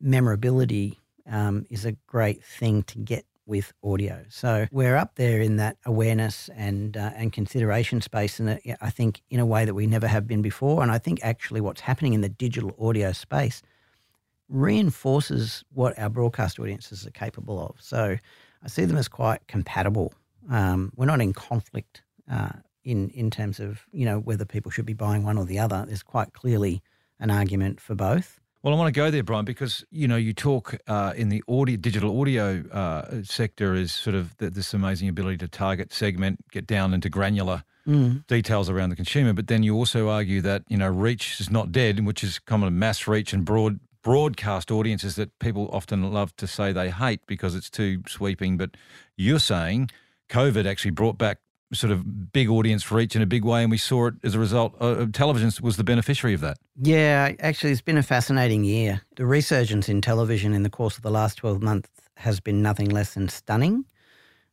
memorability 0.00 1.00
um, 1.30 1.66
is 1.70 1.86
a 1.86 1.92
great 2.06 2.44
thing 2.44 2.82
to 2.84 2.98
get 2.98 3.24
with 3.46 3.72
audio. 3.82 4.24
So 4.28 4.66
we're 4.70 4.96
up 4.96 5.14
there 5.14 5.40
in 5.40 5.56
that 5.56 5.76
awareness 5.86 6.50
and 6.54 6.96
uh, 6.96 7.12
and 7.14 7.32
consideration 7.32 8.00
space, 8.00 8.40
and 8.40 8.60
I 8.80 8.90
think 8.90 9.22
in 9.30 9.40
a 9.40 9.46
way 9.46 9.64
that 9.64 9.74
we 9.74 9.86
never 9.86 10.08
have 10.08 10.26
been 10.26 10.42
before. 10.42 10.82
And 10.82 10.90
I 10.90 10.98
think 10.98 11.20
actually 11.22 11.60
what's 11.60 11.80
happening 11.80 12.12
in 12.12 12.20
the 12.20 12.28
digital 12.28 12.74
audio 12.80 13.12
space 13.12 13.62
reinforces 14.48 15.64
what 15.72 15.98
our 15.98 16.08
broadcast 16.08 16.58
audiences 16.58 17.06
are 17.06 17.10
capable 17.10 17.60
of. 17.60 17.76
So 17.80 18.16
I 18.62 18.68
see 18.68 18.84
them 18.84 18.96
as 18.96 19.08
quite 19.08 19.46
compatible. 19.48 20.12
Um, 20.50 20.92
we're 20.96 21.06
not 21.06 21.20
in 21.20 21.32
conflict 21.32 22.02
uh, 22.30 22.50
in 22.84 23.10
in 23.10 23.30
terms 23.30 23.60
of 23.60 23.86
you 23.92 24.04
know 24.04 24.18
whether 24.18 24.44
people 24.44 24.70
should 24.70 24.86
be 24.86 24.94
buying 24.94 25.22
one 25.22 25.38
or 25.38 25.44
the 25.44 25.58
other. 25.58 25.84
There's 25.86 26.02
quite 26.02 26.32
clearly 26.32 26.82
an 27.18 27.30
argument 27.30 27.80
for 27.80 27.94
both. 27.94 28.40
Well, 28.66 28.74
I 28.74 28.78
want 28.78 28.92
to 28.92 29.00
go 29.00 29.12
there, 29.12 29.22
Brian, 29.22 29.44
because 29.44 29.84
you 29.92 30.08
know 30.08 30.16
you 30.16 30.32
talk 30.32 30.76
uh, 30.88 31.12
in 31.14 31.28
the 31.28 31.40
audio, 31.48 31.76
digital 31.76 32.20
audio 32.20 32.64
uh, 32.72 33.22
sector 33.22 33.76
is 33.76 33.92
sort 33.92 34.16
of 34.16 34.36
th- 34.38 34.54
this 34.54 34.74
amazing 34.74 35.08
ability 35.08 35.36
to 35.36 35.46
target, 35.46 35.92
segment, 35.92 36.40
get 36.50 36.66
down 36.66 36.92
into 36.92 37.08
granular 37.08 37.62
details 38.26 38.68
around 38.68 38.90
the 38.90 38.96
consumer. 38.96 39.32
But 39.32 39.46
then 39.46 39.62
you 39.62 39.76
also 39.76 40.08
argue 40.08 40.40
that 40.40 40.64
you 40.66 40.76
know 40.76 40.88
reach 40.88 41.38
is 41.38 41.48
not 41.48 41.70
dead, 41.70 42.04
which 42.04 42.24
is 42.24 42.40
common 42.40 42.76
mass 42.76 43.06
reach 43.06 43.32
and 43.32 43.44
broad 43.44 43.78
broadcast 44.02 44.72
audiences 44.72 45.14
that 45.14 45.38
people 45.38 45.70
often 45.72 46.12
love 46.12 46.34
to 46.34 46.48
say 46.48 46.72
they 46.72 46.90
hate 46.90 47.20
because 47.28 47.54
it's 47.54 47.70
too 47.70 48.02
sweeping. 48.08 48.56
But 48.56 48.70
you're 49.16 49.38
saying 49.38 49.90
COVID 50.28 50.66
actually 50.66 50.90
brought 50.90 51.18
back 51.18 51.38
sort 51.72 51.90
of 51.92 52.32
big 52.32 52.48
audience 52.48 52.90
reach 52.92 53.16
in 53.16 53.22
a 53.22 53.26
big 53.26 53.44
way, 53.44 53.62
and 53.62 53.70
we 53.70 53.78
saw 53.78 54.06
it 54.06 54.14
as 54.22 54.34
a 54.34 54.38
result. 54.38 54.74
Uh, 54.80 55.06
television 55.12 55.50
was 55.62 55.76
the 55.76 55.84
beneficiary 55.84 56.32
of 56.34 56.40
that. 56.40 56.58
Yeah, 56.80 57.32
actually, 57.40 57.72
it's 57.72 57.80
been 57.80 57.98
a 57.98 58.02
fascinating 58.02 58.64
year. 58.64 59.02
The 59.16 59.26
resurgence 59.26 59.88
in 59.88 60.00
television 60.00 60.52
in 60.54 60.62
the 60.62 60.70
course 60.70 60.96
of 60.96 61.02
the 61.02 61.10
last 61.10 61.36
12 61.38 61.62
months 61.62 61.88
has 62.16 62.38
been 62.40 62.62
nothing 62.62 62.88
less 62.90 63.14
than 63.14 63.28
stunning. 63.28 63.84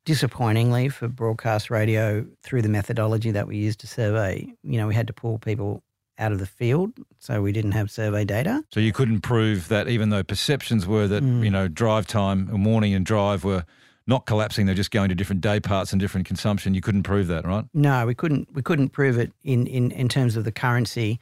Disappointingly 0.05 0.89
for 0.89 1.07
broadcast 1.07 1.69
radio, 1.69 2.25
through 2.41 2.61
the 2.61 2.67
methodology 2.67 3.31
that 3.31 3.47
we 3.47 3.55
used 3.55 3.79
to 3.79 3.87
survey, 3.87 4.45
you 4.63 4.77
know, 4.77 4.85
we 4.87 4.93
had 4.95 5.07
to 5.07 5.13
pull 5.13 5.37
people 5.39 5.81
out 6.19 6.33
of 6.33 6.39
the 6.39 6.45
field, 6.45 6.91
so 7.19 7.41
we 7.41 7.53
didn't 7.53 7.71
have 7.71 7.89
survey 7.89 8.25
data. 8.25 8.61
So 8.73 8.81
you 8.81 8.91
couldn't 8.91 9.21
prove 9.21 9.69
that, 9.69 9.87
even 9.87 10.09
though 10.09 10.21
perceptions 10.23 10.85
were 10.85 11.07
that 11.07 11.23
Mm. 11.23 11.43
you 11.45 11.49
know 11.49 11.67
drive 11.69 12.05
time, 12.05 12.49
morning 12.51 12.93
and 12.93 13.05
drive 13.05 13.45
were 13.45 13.63
not 14.07 14.25
collapsing; 14.25 14.65
they're 14.65 14.75
just 14.75 14.91
going 14.91 15.09
to 15.09 15.15
different 15.15 15.41
day 15.41 15.59
parts 15.59 15.91
and 15.91 15.99
different 15.99 16.27
consumption. 16.27 16.73
You 16.73 16.81
couldn't 16.81 17.03
prove 17.03 17.27
that, 17.27 17.45
right? 17.45 17.65
No, 17.73 18.05
we 18.05 18.15
couldn't. 18.15 18.49
We 18.53 18.61
couldn't 18.61 18.89
prove 18.89 19.17
it 19.17 19.31
in 19.43 19.67
in 19.67 19.91
in 19.91 20.09
terms 20.09 20.35
of 20.35 20.43
the 20.43 20.51
currency, 20.51 21.19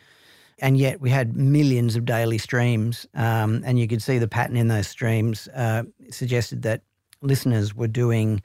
and 0.59 0.77
yet 0.77 1.01
we 1.01 1.09
had 1.09 1.35
millions 1.35 1.95
of 1.95 2.05
daily 2.05 2.37
streams, 2.37 3.05
um, 3.15 3.61
and 3.65 3.79
you 3.79 3.87
could 3.87 4.01
see 4.01 4.17
the 4.17 4.27
pattern 4.27 4.57
in 4.57 4.67
those 4.67 4.87
streams 4.87 5.47
uh, 5.49 5.83
suggested 6.09 6.61
that 6.63 6.81
listeners 7.21 7.75
were 7.75 7.87
doing 7.87 8.41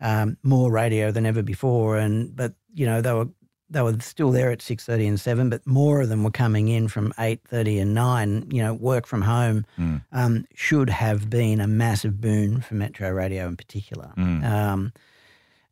um, 0.00 0.36
more 0.42 0.70
radio 0.70 1.10
than 1.10 1.26
ever 1.26 1.42
before, 1.42 1.96
and 1.96 2.34
but 2.34 2.54
you 2.74 2.86
know 2.86 3.00
they 3.00 3.12
were 3.12 3.28
they 3.70 3.82
were 3.82 3.96
still 4.00 4.30
there 4.32 4.50
at 4.50 4.60
six 4.62 4.84
thirty 4.84 5.06
and 5.06 5.18
seven, 5.20 5.48
but 5.48 5.66
more 5.66 6.00
of 6.00 6.08
them 6.08 6.24
were 6.24 6.30
coming 6.30 6.68
in 6.68 6.88
from 6.88 7.12
eight 7.18 7.40
thirty 7.46 7.78
and 7.78 7.94
nine. 7.94 8.46
You 8.50 8.62
know, 8.62 8.74
work 8.74 9.06
from 9.06 9.22
home 9.22 9.64
Mm. 9.78 10.02
um, 10.12 10.44
should 10.54 10.90
have 10.90 11.30
been 11.30 11.60
a 11.60 11.66
massive 11.66 12.20
boon 12.20 12.60
for 12.60 12.74
Metro 12.74 13.10
Radio 13.10 13.46
in 13.46 13.56
particular. 13.56 14.12
Mm. 14.16 14.44
Um, 14.44 14.92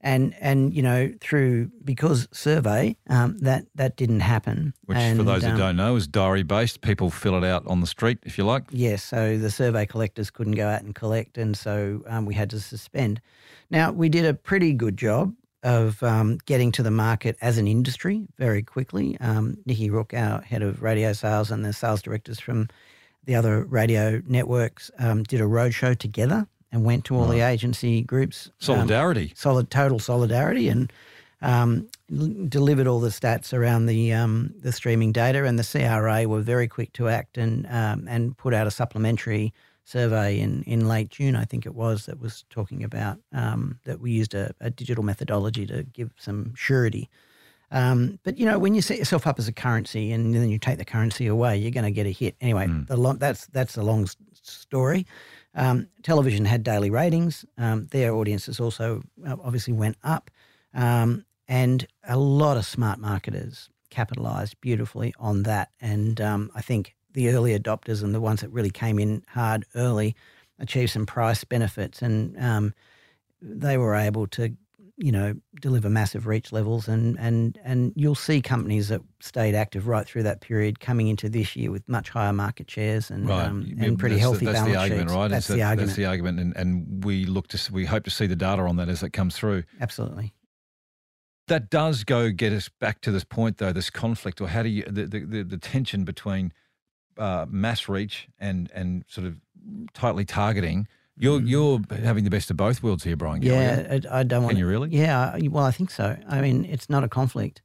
and 0.01 0.35
and 0.41 0.73
you 0.73 0.81
know 0.83 1.13
through 1.21 1.71
because 1.85 2.29
survey 2.33 2.97
um, 3.11 3.37
that 3.39 3.67
that 3.75 3.97
didn't 3.97 4.21
happen. 4.21 4.73
Which, 4.85 4.97
and, 4.97 5.19
for 5.19 5.25
those 5.25 5.43
um, 5.45 5.53
who 5.53 5.59
don't 5.59 5.77
know, 5.77 5.97
is 5.97 6.07
diary 6.07 6.45
based. 6.45 6.81
People 6.83 7.11
fill 7.11 7.37
it 7.37 7.45
out 7.45 7.67
on 7.67 7.81
the 7.81 7.87
street, 7.87 8.19
if 8.23 8.39
you 8.39 8.45
like. 8.45 8.63
Yes, 8.71 9.03
so 9.03 9.37
the 9.37 9.51
survey 9.51 9.87
collectors 9.87 10.31
couldn't 10.31 10.55
go 10.55 10.69
out 10.69 10.83
and 10.83 10.95
collect, 10.95 11.37
and 11.37 11.57
so 11.57 12.03
um, 12.07 12.27
we 12.27 12.35
had 12.35 12.49
to 12.51 12.61
suspend. 12.61 13.21
Now 13.71 13.91
we 13.91 14.09
did 14.09 14.25
a 14.25 14.35
pretty 14.35 14.73
good 14.73 14.97
job 14.97 15.35
of 15.69 16.03
um, 16.03 16.39
getting 16.47 16.73
to 16.73 16.83
the 16.83 16.91
market 16.91 17.37
as 17.43 17.59
an 17.59 17.69
industry 17.69 18.27
very 18.39 18.63
quickly. 18.63 19.19
Um, 19.21 19.59
Nikki 19.67 19.91
Rook, 19.91 20.15
our 20.15 20.41
head 20.41 20.63
of 20.63 20.83
radio 20.83 21.13
sales, 21.13 21.51
and 21.51 21.63
the 21.63 21.75
sales 21.75 22.01
directors 22.01 22.41
from 22.41 22.69
the 23.27 23.35
other 23.35 23.65
radio 23.65 24.23
networks 24.27 24.91
um, 24.99 25.25
did 25.25 25.43
a 25.43 25.45
roadshow 25.45 25.97
together 25.97 26.47
and 26.73 26.87
went 26.87 27.05
to 27.05 27.17
all 27.17 27.27
right. 27.27 27.33
the 27.33 27.41
agency 27.41 28.01
groups. 28.01 28.47
Um, 28.47 28.53
solidarity. 28.61 29.33
solid, 29.37 29.71
total 29.71 29.99
solidarity, 29.99 30.71
and 30.71 30.91
um, 31.43 31.87
delivered 32.49 32.87
all 32.87 33.01
the 33.01 33.11
stats 33.11 33.53
around 33.53 33.87
the 33.87 34.15
um, 34.15 34.55
the 34.63 34.73
streaming 34.73 35.13
data. 35.13 35.45
And 35.45 35.59
the 35.59 35.65
CRA 35.65 36.27
were 36.27 36.41
very 36.41 36.67
quick 36.67 36.95
to 36.95 37.09
act 37.09 37.37
and 37.37 37.67
and 37.67 38.35
put 38.39 38.55
out 38.55 38.67
a 38.67 38.71
supplementary 38.71 39.53
survey 39.89 40.39
in, 40.39 40.63
in 40.65 40.87
late 40.87 41.09
June, 41.09 41.35
I 41.35 41.45
think 41.45 41.65
it 41.65 41.75
was, 41.75 42.07
that 42.07 42.21
was 42.21 42.45
talking 42.51 42.85
about 42.85 43.19
um, 43.33 43.79
that 43.85 44.01
we 44.01 44.11
used 44.11 44.35
a, 44.35 44.55
a, 44.61 44.71
digital 44.71 45.03
methodology 45.03 45.67
to 45.67 45.83
give 45.83 46.11
some 46.19 46.53
surety. 46.55 47.09
Um, 47.71 48.19
but 48.23 48.37
you 48.37 48.45
know, 48.45 48.59
when 48.59 48.75
you 48.75 48.83
set 48.83 48.99
yourself 48.99 49.27
up 49.27 49.39
as 49.39 49.49
a 49.49 49.53
currency 49.53 50.13
and 50.13 50.35
then 50.35 50.51
you 50.51 50.59
take 50.59 50.79
the 50.79 50.85
currency 50.85 51.27
away, 51.27 51.57
you're 51.57 51.71
going 51.71 51.85
to 51.85 51.91
get 51.91 52.07
a 52.07 52.11
hit. 52.11 52.37
Anyway, 52.41 52.67
mm. 52.67 52.87
the 52.87 52.97
long, 52.97 53.19
that's 53.19 53.47
that's 53.47 53.77
a 53.77 53.83
long 53.83 54.07
story. 54.43 55.07
Um, 55.55 55.89
television 56.03 56.45
had 56.45 56.63
daily 56.63 56.91
ratings. 56.91 57.45
Um, 57.57 57.87
their 57.91 58.15
audiences 58.15 58.61
also 58.61 59.03
uh, 59.27 59.37
obviously 59.43 59.73
went 59.73 59.97
up, 60.03 60.31
um, 60.73 61.25
and 61.47 61.87
a 62.07 62.17
lot 62.17 62.57
of 62.57 62.65
smart 62.65 63.01
marketers 63.01 63.69
capitalised 63.91 64.61
beautifully 64.61 65.15
on 65.19 65.43
that. 65.45 65.71
And 65.81 66.21
um, 66.21 66.51
I 66.55 66.63
think 66.63 66.95
the 67.13 67.31
early 67.31 67.59
adopters 67.59 68.03
and 68.03 68.15
the 68.15 68.21
ones 68.21 68.41
that 68.41 68.51
really 68.51 68.71
came 68.71 68.99
in 68.99 69.23
hard 69.29 69.65
early 69.75 70.15
achieved 70.59 70.91
some 70.91 71.07
price 71.07 71.45
benefits, 71.45 72.03
and 72.03 72.37
um, 72.43 72.75
they 73.41 73.79
were 73.79 73.95
able 73.95 74.27
to, 74.27 74.55
you 74.97 75.13
know, 75.13 75.35
deliver 75.61 75.89
massive 75.89 76.27
reach 76.27 76.53
levels. 76.53 76.89
And 76.89 77.17
and 77.19 77.59
and 77.63 77.93
you'll 77.95 78.17
see 78.17 78.43
companies 78.43 78.89
that 78.89 79.01
stayed 79.21 79.55
active 79.55 79.87
right 79.87 80.07
through 80.07 80.25
that 80.25 80.41
period 80.41 80.81
coming 80.81 81.07
into 81.09 81.29
this 81.29 81.55
year 81.55 81.71
with 81.71 81.89
much 81.89 82.11
higher 82.11 82.33
market 82.33 82.71
shares 82.71 83.11
and 83.11 83.29
right. 83.29 83.47
um, 83.47 83.73
and 83.79 83.99
pretty 83.99 84.17
that's 84.17 84.23
healthy 84.23 84.47
the, 84.47 84.53
that's 84.53 84.59
balance 84.59 84.75
the 84.75 84.81
argument, 84.81 85.09
sheets. 85.09 85.17
Right? 85.17 85.29
That's 85.29 85.47
the, 85.47 85.63
argument. 85.63 85.87
That's 85.87 85.97
the 85.97 86.05
argument, 86.07 86.41
and, 86.41 86.57
and 86.57 87.05
we 87.05 87.25
look 87.25 87.49
to 87.49 87.73
we 87.73 87.85
hope 87.85 88.05
to 88.05 88.11
see 88.11 88.27
the 88.27 88.37
data 88.37 88.63
on 88.63 88.77
that 88.77 88.89
as 88.89 89.03
it 89.03 89.11
comes 89.13 89.37
through. 89.37 89.63
Absolutely. 89.81 90.35
That 91.47 91.71
does 91.71 92.05
go 92.05 92.31
get 92.31 92.53
us 92.53 92.69
back 92.69 93.01
to 93.03 93.11
this 93.11 93.25
point, 93.25 93.57
though. 93.57 93.73
This 93.73 93.89
conflict, 93.89 94.41
or 94.41 94.49
how 94.49 94.63
do 94.63 94.69
you 94.69 94.83
the, 94.83 95.07
the, 95.07 95.43
the 95.45 95.57
tension 95.57 96.05
between 96.05 96.53
uh, 97.19 97.47
mass 97.49 97.89
reach 97.89 98.29
and 98.39 98.71
and 98.75 99.05
sort 99.09 99.27
of 99.27 99.37
tightly 99.95 100.25
targeting. 100.25 100.87
You're 101.17 101.41
mm. 101.41 101.49
you're 101.49 101.81
having 102.03 102.25
the 102.25 102.31
best 102.31 102.51
of 102.51 102.57
both 102.57 102.83
worlds 102.83 103.05
here, 103.05 103.17
Brian. 103.17 103.43
Yeah, 103.43 103.99
I, 104.11 104.21
I, 104.21 104.23
don't 104.23 104.45
want. 104.45 104.53
Can 104.53 104.59
you 104.59 104.69
really? 104.69 104.91
Yeah, 104.91 105.37
well, 105.51 105.65
I 105.65 105.73
think 105.73 105.91
so. 105.91 106.17
I 106.29 106.41
mean, 106.41 106.65
it's 106.65 106.89
not 106.89 107.05
a 107.05 107.09
conflict 107.09 107.63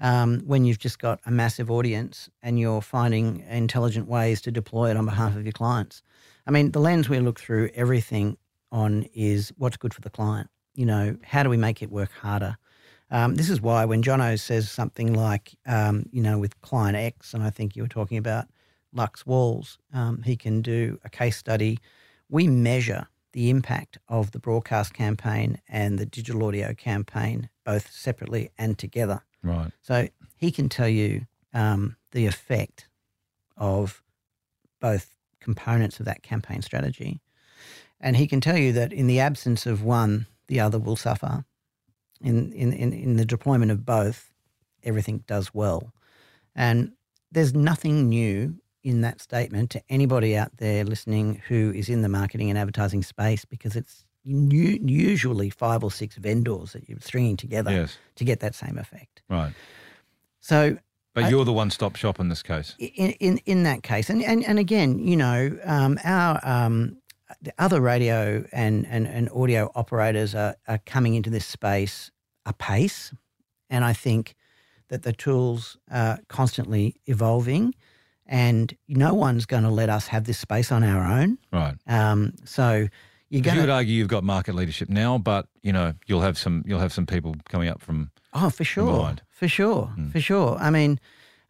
um, 0.00 0.40
when 0.40 0.64
you've 0.64 0.78
just 0.78 0.98
got 0.98 1.20
a 1.26 1.30
massive 1.30 1.70
audience 1.70 2.28
and 2.42 2.58
you're 2.58 2.82
finding 2.82 3.44
intelligent 3.48 4.08
ways 4.08 4.40
to 4.42 4.50
deploy 4.50 4.90
it 4.90 4.96
on 4.96 5.04
behalf 5.04 5.36
of 5.36 5.44
your 5.44 5.52
clients. 5.52 6.02
I 6.46 6.50
mean, 6.50 6.72
the 6.72 6.80
lens 6.80 7.08
we 7.08 7.20
look 7.20 7.38
through 7.38 7.70
everything 7.74 8.36
on 8.72 9.04
is 9.14 9.52
what's 9.58 9.76
good 9.76 9.94
for 9.94 10.00
the 10.00 10.10
client. 10.10 10.48
You 10.74 10.86
know, 10.86 11.16
how 11.22 11.42
do 11.42 11.50
we 11.50 11.56
make 11.56 11.82
it 11.82 11.90
work 11.90 12.10
harder? 12.12 12.56
Um, 13.10 13.34
this 13.34 13.50
is 13.50 13.60
why 13.60 13.84
when 13.84 14.02
Jono 14.02 14.38
says 14.38 14.70
something 14.70 15.12
like, 15.14 15.54
um, 15.66 16.06
you 16.12 16.22
know, 16.22 16.38
with 16.38 16.60
client 16.60 16.96
X, 16.96 17.34
and 17.34 17.42
I 17.42 17.50
think 17.50 17.76
you 17.76 17.82
were 17.82 17.88
talking 17.88 18.18
about 18.18 18.46
Lux 18.92 19.26
Walls. 19.26 19.78
Um, 19.92 20.22
he 20.22 20.36
can 20.36 20.62
do 20.62 20.98
a 21.04 21.10
case 21.10 21.36
study. 21.36 21.78
We 22.28 22.48
measure 22.48 23.08
the 23.32 23.50
impact 23.50 23.98
of 24.08 24.32
the 24.32 24.38
broadcast 24.38 24.92
campaign 24.94 25.60
and 25.68 25.98
the 25.98 26.06
digital 26.06 26.44
audio 26.44 26.74
campaign 26.74 27.48
both 27.64 27.90
separately 27.92 28.50
and 28.58 28.76
together. 28.76 29.22
Right. 29.42 29.70
So 29.82 30.08
he 30.36 30.50
can 30.50 30.68
tell 30.68 30.88
you 30.88 31.26
um, 31.54 31.96
the 32.12 32.26
effect 32.26 32.88
of 33.56 34.02
both 34.80 35.14
components 35.38 36.00
of 36.00 36.06
that 36.06 36.22
campaign 36.22 36.62
strategy. 36.62 37.20
And 38.00 38.16
he 38.16 38.26
can 38.26 38.40
tell 38.40 38.56
you 38.56 38.72
that 38.72 38.92
in 38.92 39.06
the 39.06 39.20
absence 39.20 39.66
of 39.66 39.82
one, 39.82 40.26
the 40.48 40.60
other 40.60 40.78
will 40.78 40.96
suffer. 40.96 41.44
In, 42.20 42.52
in, 42.52 42.72
in, 42.72 42.92
in 42.92 43.16
the 43.16 43.24
deployment 43.24 43.70
of 43.70 43.86
both, 43.86 44.30
everything 44.82 45.22
does 45.26 45.54
well. 45.54 45.92
And 46.54 46.92
there's 47.30 47.54
nothing 47.54 48.08
new 48.08 48.56
in 48.82 49.02
that 49.02 49.20
statement 49.20 49.70
to 49.70 49.82
anybody 49.88 50.36
out 50.36 50.56
there 50.56 50.84
listening 50.84 51.42
who 51.48 51.72
is 51.74 51.88
in 51.88 52.02
the 52.02 52.08
marketing 52.08 52.50
and 52.50 52.58
advertising 52.58 53.02
space 53.02 53.44
because 53.44 53.76
it's 53.76 54.04
usually 54.24 55.50
five 55.50 55.82
or 55.82 55.90
six 55.90 56.16
vendors 56.16 56.72
that 56.72 56.88
you're 56.88 57.00
stringing 57.00 57.36
together 57.36 57.70
yes. 57.70 57.98
to 58.16 58.24
get 58.24 58.40
that 58.40 58.54
same 58.54 58.78
effect. 58.78 59.22
Right. 59.28 59.52
So, 60.40 60.78
but 61.14 61.30
you're 61.30 61.44
the 61.44 61.52
one-stop 61.52 61.96
shop 61.96 62.20
in 62.20 62.28
this 62.28 62.42
case. 62.42 62.74
In 62.78 63.10
in, 63.12 63.38
in 63.44 63.62
that 63.64 63.82
case, 63.82 64.08
and, 64.08 64.22
and 64.22 64.44
and 64.46 64.58
again, 64.58 64.98
you 65.00 65.16
know, 65.16 65.58
um, 65.64 65.98
our 66.04 66.40
um, 66.42 67.00
the 67.42 67.52
other 67.58 67.80
radio 67.80 68.44
and, 68.52 68.86
and, 68.88 69.06
and 69.06 69.28
audio 69.30 69.70
operators 69.74 70.34
are, 70.34 70.56
are 70.68 70.78
coming 70.78 71.14
into 71.14 71.30
this 71.30 71.46
space 71.46 72.10
apace, 72.46 73.12
and 73.68 73.84
I 73.84 73.92
think 73.92 74.34
that 74.88 75.02
the 75.02 75.12
tools 75.12 75.76
are 75.90 76.18
constantly 76.28 76.96
evolving 77.06 77.74
and 78.30 78.74
no 78.88 79.12
one's 79.12 79.44
going 79.44 79.64
to 79.64 79.70
let 79.70 79.90
us 79.90 80.06
have 80.06 80.24
this 80.24 80.38
space 80.38 80.70
on 80.70 80.84
our 80.84 81.04
own. 81.04 81.36
Right. 81.52 81.74
Um, 81.88 82.34
so 82.44 82.86
you're 83.28 83.42
going. 83.42 83.56
You 83.56 83.62
would 83.62 83.70
argue 83.70 83.94
you've 83.94 84.08
got 84.08 84.24
market 84.24 84.54
leadership 84.54 84.88
now, 84.88 85.18
but 85.18 85.48
you 85.62 85.72
know 85.72 85.94
you'll 86.06 86.22
have 86.22 86.38
some 86.38 86.62
you'll 86.64 86.80
have 86.80 86.92
some 86.92 87.06
people 87.06 87.34
coming 87.48 87.68
up 87.68 87.82
from. 87.82 88.10
Oh, 88.32 88.48
for 88.48 88.64
sure, 88.64 89.16
for 89.30 89.48
sure, 89.48 89.92
mm. 89.98 90.12
for 90.12 90.20
sure. 90.20 90.56
I 90.60 90.70
mean, 90.70 91.00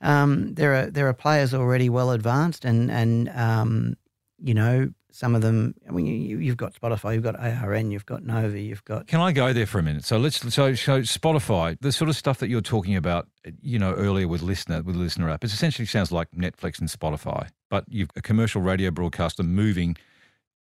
um, 0.01 0.55
there 0.55 0.75
are 0.75 0.87
there 0.87 1.07
are 1.07 1.13
players 1.13 1.53
already 1.53 1.91
well 1.91 2.11
advanced, 2.11 2.65
and 2.65 2.91
and 2.91 3.29
um, 3.31 3.97
you 4.43 4.55
know 4.55 4.91
some 5.13 5.35
of 5.35 5.43
them. 5.43 5.75
I 5.89 5.93
mean, 5.93 6.07
you, 6.07 6.39
have 6.49 6.57
got 6.57 6.75
Spotify, 6.75 7.15
you've 7.15 7.23
got 7.23 7.39
ARN, 7.39 7.91
you've 7.91 8.07
got 8.07 8.25
Nova, 8.25 8.59
you've 8.59 8.85
got. 8.85 9.07
Can 9.07 9.21
I 9.21 9.33
go 9.33 9.53
there 9.53 9.67
for 9.67 9.79
a 9.79 9.83
minute? 9.83 10.05
So 10.05 10.19
let's 10.19 10.39
so 10.53 10.75
so 10.75 11.01
Spotify, 11.03 11.77
the 11.81 11.93
sort 11.93 12.09
of 12.09 12.17
stuff 12.17 12.39
that 12.39 12.49
you're 12.49 12.61
talking 12.61 12.97
about, 12.97 13.29
you 13.63 13.79
know, 13.79 13.93
earlier 13.93 14.29
with 14.29 14.43
LiSTNR 14.43 14.85
with 14.85 14.97
LiSTNR 14.97 15.33
app, 15.33 15.45
it 15.45 15.53
essentially 15.53 15.87
sounds 15.87 16.13
like 16.13 16.31
Netflix 16.33 16.79
and 16.79 16.89
Spotify, 16.89 17.49
but 17.69 17.85
you've 17.89 18.11
a 18.17 18.23
commercial 18.23 18.63
radio 18.63 18.91
broadcaster 18.91 19.43
moving 19.43 19.97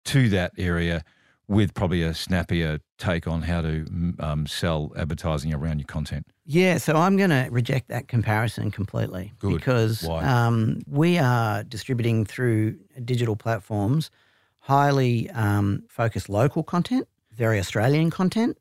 to 0.06 0.30
that 0.30 0.52
area 0.58 1.04
with 1.48 1.74
probably 1.74 2.02
a 2.02 2.14
snappier 2.14 2.80
take 2.98 3.28
on 3.28 3.42
how 3.42 3.62
to 3.62 3.86
um, 4.20 4.48
sell 4.48 4.92
advertising 4.98 5.54
around 5.54 5.80
your 5.80 5.86
content. 5.86 6.26
Yeah, 6.46 6.78
so 6.78 6.96
I'm 6.96 7.18
going 7.18 7.30
to 7.32 7.48
reject 7.52 7.90
that 7.90 8.08
comparison 8.08 8.72
completely 8.72 9.34
Good. 9.40 9.54
because 9.54 10.08
um, 10.08 10.82
we 10.88 11.18
are 11.18 11.64
distributing 11.64 12.26
through 12.26 12.78
digital 13.04 13.36
platforms 13.36 14.10
highly 14.64 15.30
um, 15.32 15.84
focused 15.90 16.30
local 16.30 16.64
content, 16.64 17.06
very 17.32 17.60
Australian 17.60 18.10
content, 18.10 18.58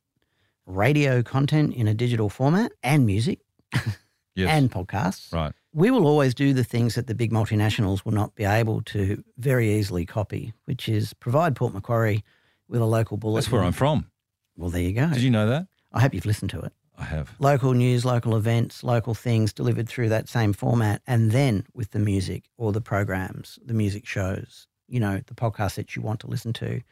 radio 0.67 1.23
content 1.23 1.73
in 1.75 1.87
a 1.87 1.95
digital 1.95 2.29
format, 2.29 2.73
and 2.83 3.07
music, 3.07 3.39
yes. 4.35 4.51
and 4.51 4.71
podcasts. 4.71 5.33
Right. 5.33 5.53
We 5.73 5.91
will 5.93 6.07
always 6.07 6.35
do 6.35 6.53
the 6.53 6.65
things 6.65 6.97
that 6.97 7.07
the 7.07 7.15
big 7.15 7.31
multinationals 7.31 8.05
will 8.05 8.13
not 8.13 8.35
be 8.35 8.45
able 8.45 8.83
to 8.83 9.23
very 9.39 9.73
easily 9.75 10.05
copy, 10.05 10.53
which 10.65 10.89
is 10.89 11.15
provide 11.15 11.55
Port 11.55 11.73
Macquarie 11.73 12.25
with 12.69 12.81
a 12.81 12.85
local 12.85 13.17
bulletin. 13.17 13.45
That's 13.45 13.53
where 13.53 13.63
I'm 13.63 13.73
from. 13.73 14.11
Well, 14.57 14.71
there 14.71 14.83
you 14.83 14.93
go. 14.93 15.09
Did 15.09 15.23
you 15.23 15.31
know 15.31 15.47
that? 15.49 15.69
I 15.93 16.01
hope 16.01 16.15
you've 16.15 16.27
listened 16.27 16.51
to 16.51 16.61
it. 16.61 16.73
I 16.99 17.05
have. 17.05 17.31
Local 17.39 17.75
news, 17.75 18.05
local 18.05 18.37
events, 18.37 18.83
local 18.83 19.15
things 19.15 19.53
delivered 19.53 19.89
through 19.89 20.09
that 20.11 20.29
same 20.29 20.53
format, 20.53 21.01
and 21.07 21.31
then 21.31 21.65
with 21.73 21.93
the 21.93 21.99
music 22.01 22.51
or 22.59 22.73
the 22.73 22.81
programs, 22.81 23.59
the 23.65 23.73
music 23.73 24.05
shows, 24.05 24.67
you 24.93 25.01
know, 25.01 25.21
the 25.27 25.35
podcast 25.35 25.77
that 25.77 25.97
you 25.97 26.03
want 26.03 26.21
to 26.21 26.27
listen 26.27 26.53
to, 26.53 26.83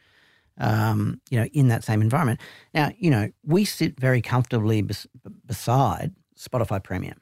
um, 0.57 1.21
you 1.29 1.39
know, 1.39 1.45
in 1.53 1.67
that 1.67 1.83
same 1.83 2.01
environment. 2.01 2.39
Now, 2.73 2.91
you 2.97 3.11
know, 3.11 3.29
we 3.45 3.63
sit 3.63 3.99
very 3.99 4.21
comfortably 4.21 4.81
bes- 4.81 5.07
beside 5.45 6.11
Spotify 6.35 6.83
Premium, 6.83 7.21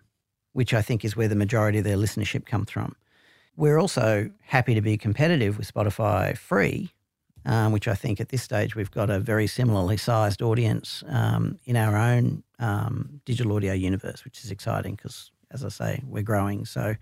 which 0.53 0.73
I 0.73 0.81
think 0.81 1.03
is 1.03 1.17
where 1.17 1.27
the 1.27 1.35
majority 1.35 1.79
of 1.79 1.83
their 1.83 1.97
listenership 1.97 2.45
comes 2.45 2.71
from. 2.71 2.95
We're 3.57 3.77
also 3.77 4.31
happy 4.41 4.73
to 4.73 4.81
be 4.81 4.97
competitive 4.97 5.57
with 5.57 5.71
Spotify 5.71 6.37
Free, 6.37 6.93
um, 7.45 7.73
which 7.73 7.89
I 7.89 7.93
think 7.93 8.21
at 8.21 8.29
this 8.29 8.41
stage 8.41 8.73
we've 8.73 8.91
got 8.91 9.09
a 9.09 9.19
very 9.19 9.47
similarly 9.47 9.97
sized 9.97 10.41
audience 10.41 11.03
um, 11.09 11.57
in 11.65 11.75
our 11.75 11.97
own 11.97 12.43
um, 12.59 13.19
digital 13.25 13.53
audio 13.57 13.73
universe, 13.73 14.23
which 14.23 14.45
is 14.45 14.49
exciting 14.49 14.95
because, 14.95 15.31
as 15.51 15.65
I 15.65 15.69
say, 15.69 16.01
we're 16.07 16.23
growing. 16.23 16.63
So, 16.63 16.95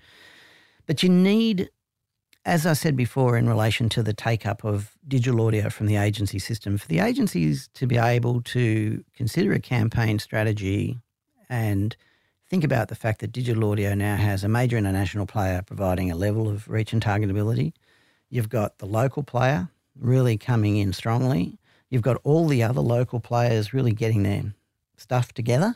but 0.88 1.04
you 1.04 1.10
need 1.10 1.70
as 2.48 2.66
I 2.66 2.72
said 2.72 2.96
before, 2.96 3.36
in 3.38 3.50
relation 3.50 3.90
to 3.90 4.02
the 4.02 4.14
take 4.14 4.46
up 4.46 4.64
of 4.64 4.96
digital 5.06 5.46
audio 5.46 5.70
from 5.70 5.86
the 5.88 5.98
agency 5.98 6.40
system, 6.40 6.78
for 6.78 6.88
the 6.88 7.00
agencies 7.00 7.70
to 7.74 7.86
be 7.86 7.98
able 7.98 8.42
to 8.44 9.04
consider 9.14 9.52
a 9.52 9.60
campaign 9.60 10.18
strategy 10.18 10.98
and 11.50 11.98
think 12.50 12.64
about 12.64 12.88
the 12.88 12.96
fact 12.96 13.20
that 13.20 13.34
digital 13.34 13.70
audio 13.70 13.94
now 13.94 14.16
has 14.16 14.46
a 14.46 14.48
major 14.48 14.78
international 14.78 15.26
player 15.26 15.62
providing 15.62 16.10
a 16.10 16.16
level 16.16 16.48
of 16.48 16.70
reach 16.70 16.94
and 16.94 17.04
targetability. 17.04 17.74
You've 18.30 18.48
got 18.48 18.78
the 18.78 18.86
local 18.86 19.24
player 19.24 19.68
really 20.00 20.38
coming 20.38 20.78
in 20.78 20.94
strongly. 20.94 21.60
You've 21.90 22.02
got 22.02 22.22
all 22.24 22.48
the 22.48 22.64
other 22.64 22.82
local 22.82 23.20
players 23.20 23.74
really 23.74 23.92
getting 23.92 24.24
their 24.24 24.54
stuff 24.96 25.34
together, 25.34 25.76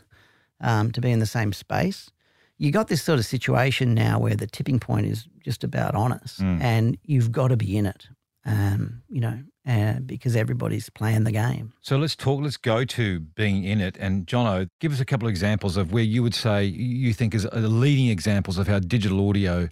um, 0.61 0.93
to 0.93 1.01
be 1.01 1.11
in 1.11 1.19
the 1.19 1.25
same 1.25 1.51
space. 1.51 2.11
You 2.61 2.71
got 2.71 2.87
this 2.89 3.01
sort 3.01 3.17
of 3.17 3.25
situation 3.25 3.95
now 3.95 4.19
where 4.19 4.35
the 4.35 4.45
tipping 4.45 4.79
point 4.79 5.07
is 5.07 5.27
just 5.43 5.63
about 5.63 5.95
on 5.95 6.11
us, 6.13 6.37
Mm. 6.39 6.61
and 6.61 6.97
you've 7.03 7.31
got 7.31 7.47
to 7.47 7.57
be 7.57 7.75
in 7.75 7.87
it. 7.87 8.07
Um, 8.45 9.01
you 9.09 9.19
know, 9.21 9.37
uh, 9.67 9.99
because 10.05 10.35
everybody's 10.35 10.87
playing 10.89 11.23
the 11.23 11.31
game. 11.31 11.73
So 11.81 11.97
let's 11.97 12.15
talk, 12.15 12.41
let's 12.41 12.57
go 12.57 12.85
to 12.85 13.19
being 13.19 13.63
in 13.63 13.79
it. 13.81 13.97
And 13.99 14.25
Jono, 14.27 14.67
give 14.79 14.91
us 14.93 14.99
a 14.99 15.05
couple 15.05 15.27
of 15.27 15.31
examples 15.31 15.75
of 15.77 15.91
where 15.91 16.03
you 16.03 16.21
would 16.23 16.33
say 16.35 16.65
you 16.65 17.13
think 17.13 17.33
is 17.35 17.43
the 17.43 17.67
leading 17.67 18.07
examples 18.09 18.57
of 18.59 18.67
how 18.67 18.79
digital 18.79 19.27
audio 19.29 19.69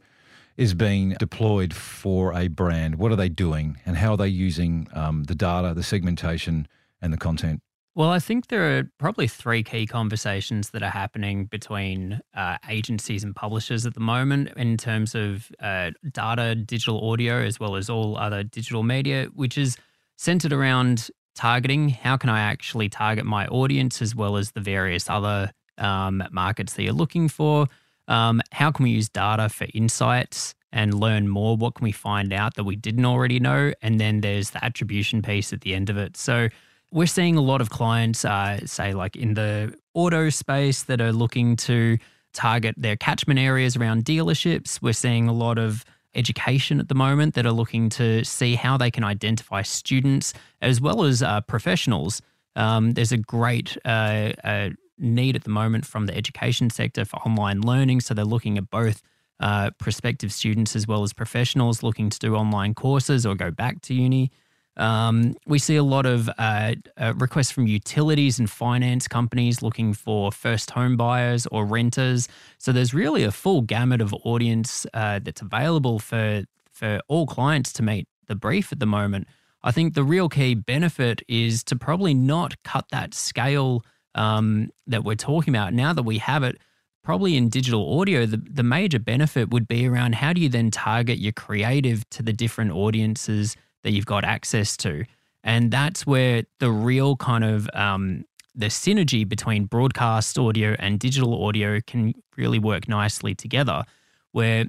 is 0.57 0.73
being 0.73 1.15
deployed 1.19 1.73
for 1.73 2.33
a 2.33 2.47
brand. 2.47 2.95
What 2.95 3.11
are 3.11 3.15
they 3.15 3.29
doing 3.29 3.77
and 3.85 3.97
how 3.97 4.11
are 4.11 4.17
they 4.17 4.27
using 4.27 4.87
um, 4.93 5.23
the 5.25 5.35
data, 5.35 5.73
the 5.73 5.83
segmentation, 5.83 6.67
and 7.01 7.11
the 7.13 7.17
content? 7.17 7.61
Well, 7.99 8.11
I 8.11 8.19
think 8.19 8.47
there 8.47 8.77
are 8.77 8.89
probably 8.97 9.27
three 9.27 9.61
key 9.61 9.85
conversations 9.85 10.69
that 10.69 10.81
are 10.81 10.89
happening 10.89 11.47
between 11.47 12.21
uh, 12.33 12.57
agencies 12.69 13.25
and 13.25 13.35
publishers 13.35 13.85
at 13.85 13.93
the 13.93 13.99
moment 13.99 14.51
in 14.55 14.77
terms 14.77 15.15
of 15.15 15.51
uh, 15.59 15.91
data, 16.09 16.55
digital 16.55 17.11
audio, 17.11 17.41
as 17.41 17.59
well 17.59 17.75
as 17.75 17.89
all 17.89 18.15
other 18.15 18.41
digital 18.41 18.83
media, 18.83 19.27
which 19.33 19.57
is 19.57 19.75
centered 20.15 20.53
around 20.53 21.09
targeting. 21.35 21.89
How 21.89 22.15
can 22.15 22.29
I 22.29 22.39
actually 22.39 22.87
target 22.87 23.25
my 23.25 23.47
audience 23.47 24.01
as 24.01 24.15
well 24.15 24.37
as 24.37 24.51
the 24.51 24.61
various 24.61 25.09
other 25.09 25.51
um, 25.77 26.23
markets 26.31 26.75
that 26.75 26.83
you're 26.83 26.93
looking 26.93 27.27
for? 27.27 27.67
Um, 28.07 28.41
how 28.53 28.71
can 28.71 28.83
we 28.83 28.91
use 28.91 29.09
data 29.09 29.49
for 29.49 29.67
insights 29.73 30.55
and 30.71 30.93
learn 30.93 31.27
more? 31.27 31.57
What 31.57 31.75
can 31.75 31.83
we 31.83 31.91
find 31.91 32.31
out 32.31 32.53
that 32.53 32.63
we 32.63 32.77
didn't 32.77 33.03
already 33.03 33.41
know? 33.41 33.73
And 33.81 33.99
then 33.99 34.21
there's 34.21 34.51
the 34.51 34.63
attribution 34.63 35.21
piece 35.21 35.51
at 35.51 35.59
the 35.59 35.75
end 35.75 35.89
of 35.89 35.97
it. 35.97 36.15
So, 36.15 36.47
we're 36.91 37.07
seeing 37.07 37.37
a 37.37 37.41
lot 37.41 37.61
of 37.61 37.69
clients, 37.69 38.25
uh, 38.25 38.59
say, 38.65 38.93
like 38.93 39.15
in 39.15 39.33
the 39.35 39.75
auto 39.93 40.29
space, 40.29 40.83
that 40.83 41.01
are 41.01 41.13
looking 41.13 41.55
to 41.55 41.97
target 42.33 42.75
their 42.77 42.95
catchment 42.95 43.39
areas 43.39 43.75
around 43.75 44.05
dealerships. 44.05 44.81
We're 44.81 44.93
seeing 44.93 45.27
a 45.27 45.33
lot 45.33 45.57
of 45.57 45.85
education 46.15 46.79
at 46.79 46.87
the 46.87 46.95
moment 46.95 47.35
that 47.35 47.45
are 47.45 47.51
looking 47.51 47.89
to 47.89 48.23
see 48.23 48.55
how 48.55 48.77
they 48.77 48.89
can 48.89 49.03
identify 49.03 49.61
students 49.61 50.33
as 50.61 50.81
well 50.81 51.03
as 51.03 51.21
uh, 51.21 51.41
professionals. 51.41 52.21
Um, 52.55 52.91
there's 52.91 53.11
a 53.11 53.17
great 53.17 53.77
uh, 53.85 54.33
uh, 54.43 54.69
need 54.97 55.35
at 55.35 55.43
the 55.43 55.49
moment 55.49 55.85
from 55.85 56.07
the 56.07 56.15
education 56.15 56.69
sector 56.69 57.05
for 57.05 57.17
online 57.17 57.61
learning. 57.61 58.01
So 58.01 58.13
they're 58.13 58.25
looking 58.25 58.57
at 58.57 58.69
both 58.69 59.01
uh, 59.39 59.71
prospective 59.79 60.33
students 60.33 60.75
as 60.75 60.87
well 60.87 61.03
as 61.03 61.13
professionals 61.13 61.83
looking 61.83 62.09
to 62.09 62.19
do 62.19 62.35
online 62.35 62.73
courses 62.73 63.25
or 63.25 63.35
go 63.35 63.51
back 63.51 63.81
to 63.81 63.93
uni. 63.93 64.31
Um, 64.79 65.35
we 65.45 65.59
see 65.59 65.75
a 65.75 65.83
lot 65.83 66.05
of 66.05 66.29
uh, 66.37 66.75
uh, 66.97 67.13
requests 67.17 67.51
from 67.51 67.67
utilities 67.67 68.39
and 68.39 68.49
finance 68.49 69.09
companies 69.09 69.61
looking 69.61 69.93
for 69.93 70.31
first 70.31 70.71
home 70.71 70.95
buyers 70.95 71.45
or 71.47 71.65
renters. 71.65 72.29
So 72.57 72.71
there's 72.71 72.93
really 72.93 73.23
a 73.23 73.31
full 73.31 73.61
gamut 73.61 73.99
of 73.99 74.13
audience 74.23 74.87
uh, 74.93 75.19
that's 75.19 75.41
available 75.41 75.99
for 75.99 76.43
for 76.71 77.01
all 77.09 77.27
clients 77.27 77.73
to 77.73 77.83
meet 77.83 78.07
the 78.27 78.35
brief 78.35 78.71
at 78.71 78.79
the 78.79 78.85
moment. 78.85 79.27
I 79.63 79.71
think 79.71 79.95
the 79.95 80.03
real 80.03 80.29
key 80.29 80.55
benefit 80.55 81.21
is 81.27 81.61
to 81.65 81.75
probably 81.75 82.13
not 82.13 82.55
cut 82.63 82.85
that 82.91 83.13
scale 83.13 83.83
um, 84.15 84.69
that 84.87 85.03
we're 85.03 85.15
talking 85.15 85.53
about 85.53 85.73
now 85.73 85.91
that 85.91 86.03
we 86.03 86.19
have 86.19 86.43
it. 86.43 86.57
Probably 87.03 87.35
in 87.35 87.49
digital 87.49 87.99
audio, 87.99 88.25
the, 88.25 88.37
the 88.37 88.63
major 88.63 88.99
benefit 88.99 89.49
would 89.49 89.67
be 89.67 89.87
around 89.87 90.15
how 90.15 90.31
do 90.31 90.39
you 90.39 90.47
then 90.47 90.71
target 90.71 91.17
your 91.17 91.33
creative 91.33 92.09
to 92.11 92.23
the 92.23 92.31
different 92.31 92.71
audiences 92.71 93.57
that 93.83 93.91
you've 93.91 94.05
got 94.05 94.23
access 94.23 94.77
to. 94.77 95.05
And 95.43 95.71
that's 95.71 96.05
where 96.05 96.43
the 96.59 96.71
real 96.71 97.15
kind 97.15 97.43
of 97.43 97.69
um, 97.73 98.25
the 98.55 98.67
synergy 98.67 99.27
between 99.27 99.65
broadcast 99.65 100.37
audio 100.37 100.75
and 100.79 100.99
digital 100.99 101.45
audio 101.45 101.79
can 101.87 102.13
really 102.35 102.59
work 102.59 102.87
nicely 102.87 103.33
together. 103.33 103.83
Where 104.31 104.65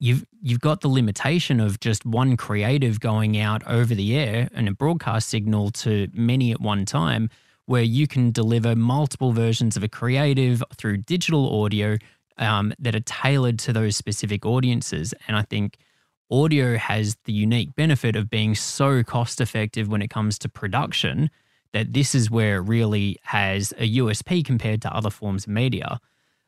you've 0.00 0.24
you've 0.42 0.60
got 0.60 0.80
the 0.80 0.88
limitation 0.88 1.60
of 1.60 1.78
just 1.80 2.04
one 2.04 2.36
creative 2.36 3.00
going 3.00 3.38
out 3.38 3.62
over 3.66 3.94
the 3.94 4.16
air 4.16 4.48
and 4.54 4.68
a 4.68 4.72
broadcast 4.72 5.28
signal 5.28 5.70
to 5.70 6.08
many 6.12 6.50
at 6.50 6.60
one 6.60 6.84
time, 6.84 7.30
where 7.66 7.82
you 7.82 8.06
can 8.08 8.32
deliver 8.32 8.74
multiple 8.74 9.32
versions 9.32 9.76
of 9.76 9.84
a 9.84 9.88
creative 9.88 10.62
through 10.76 10.96
digital 10.96 11.62
audio 11.62 11.96
um, 12.38 12.72
that 12.78 12.96
are 12.96 13.00
tailored 13.00 13.58
to 13.60 13.72
those 13.72 13.96
specific 13.96 14.44
audiences. 14.44 15.14
And 15.28 15.36
I 15.36 15.42
think 15.42 15.76
audio 16.30 16.76
has 16.76 17.16
the 17.24 17.32
unique 17.32 17.74
benefit 17.74 18.16
of 18.16 18.30
being 18.30 18.54
so 18.54 19.02
cost 19.02 19.40
effective 19.40 19.88
when 19.88 20.02
it 20.02 20.08
comes 20.08 20.38
to 20.38 20.48
production 20.48 21.30
that 21.72 21.92
this 21.92 22.14
is 22.14 22.30
where 22.30 22.56
it 22.56 22.62
really 22.62 23.18
has 23.22 23.72
a 23.78 23.96
USP 23.96 24.44
compared 24.44 24.82
to 24.82 24.94
other 24.94 25.10
forms 25.10 25.44
of 25.44 25.52
media. 25.52 26.00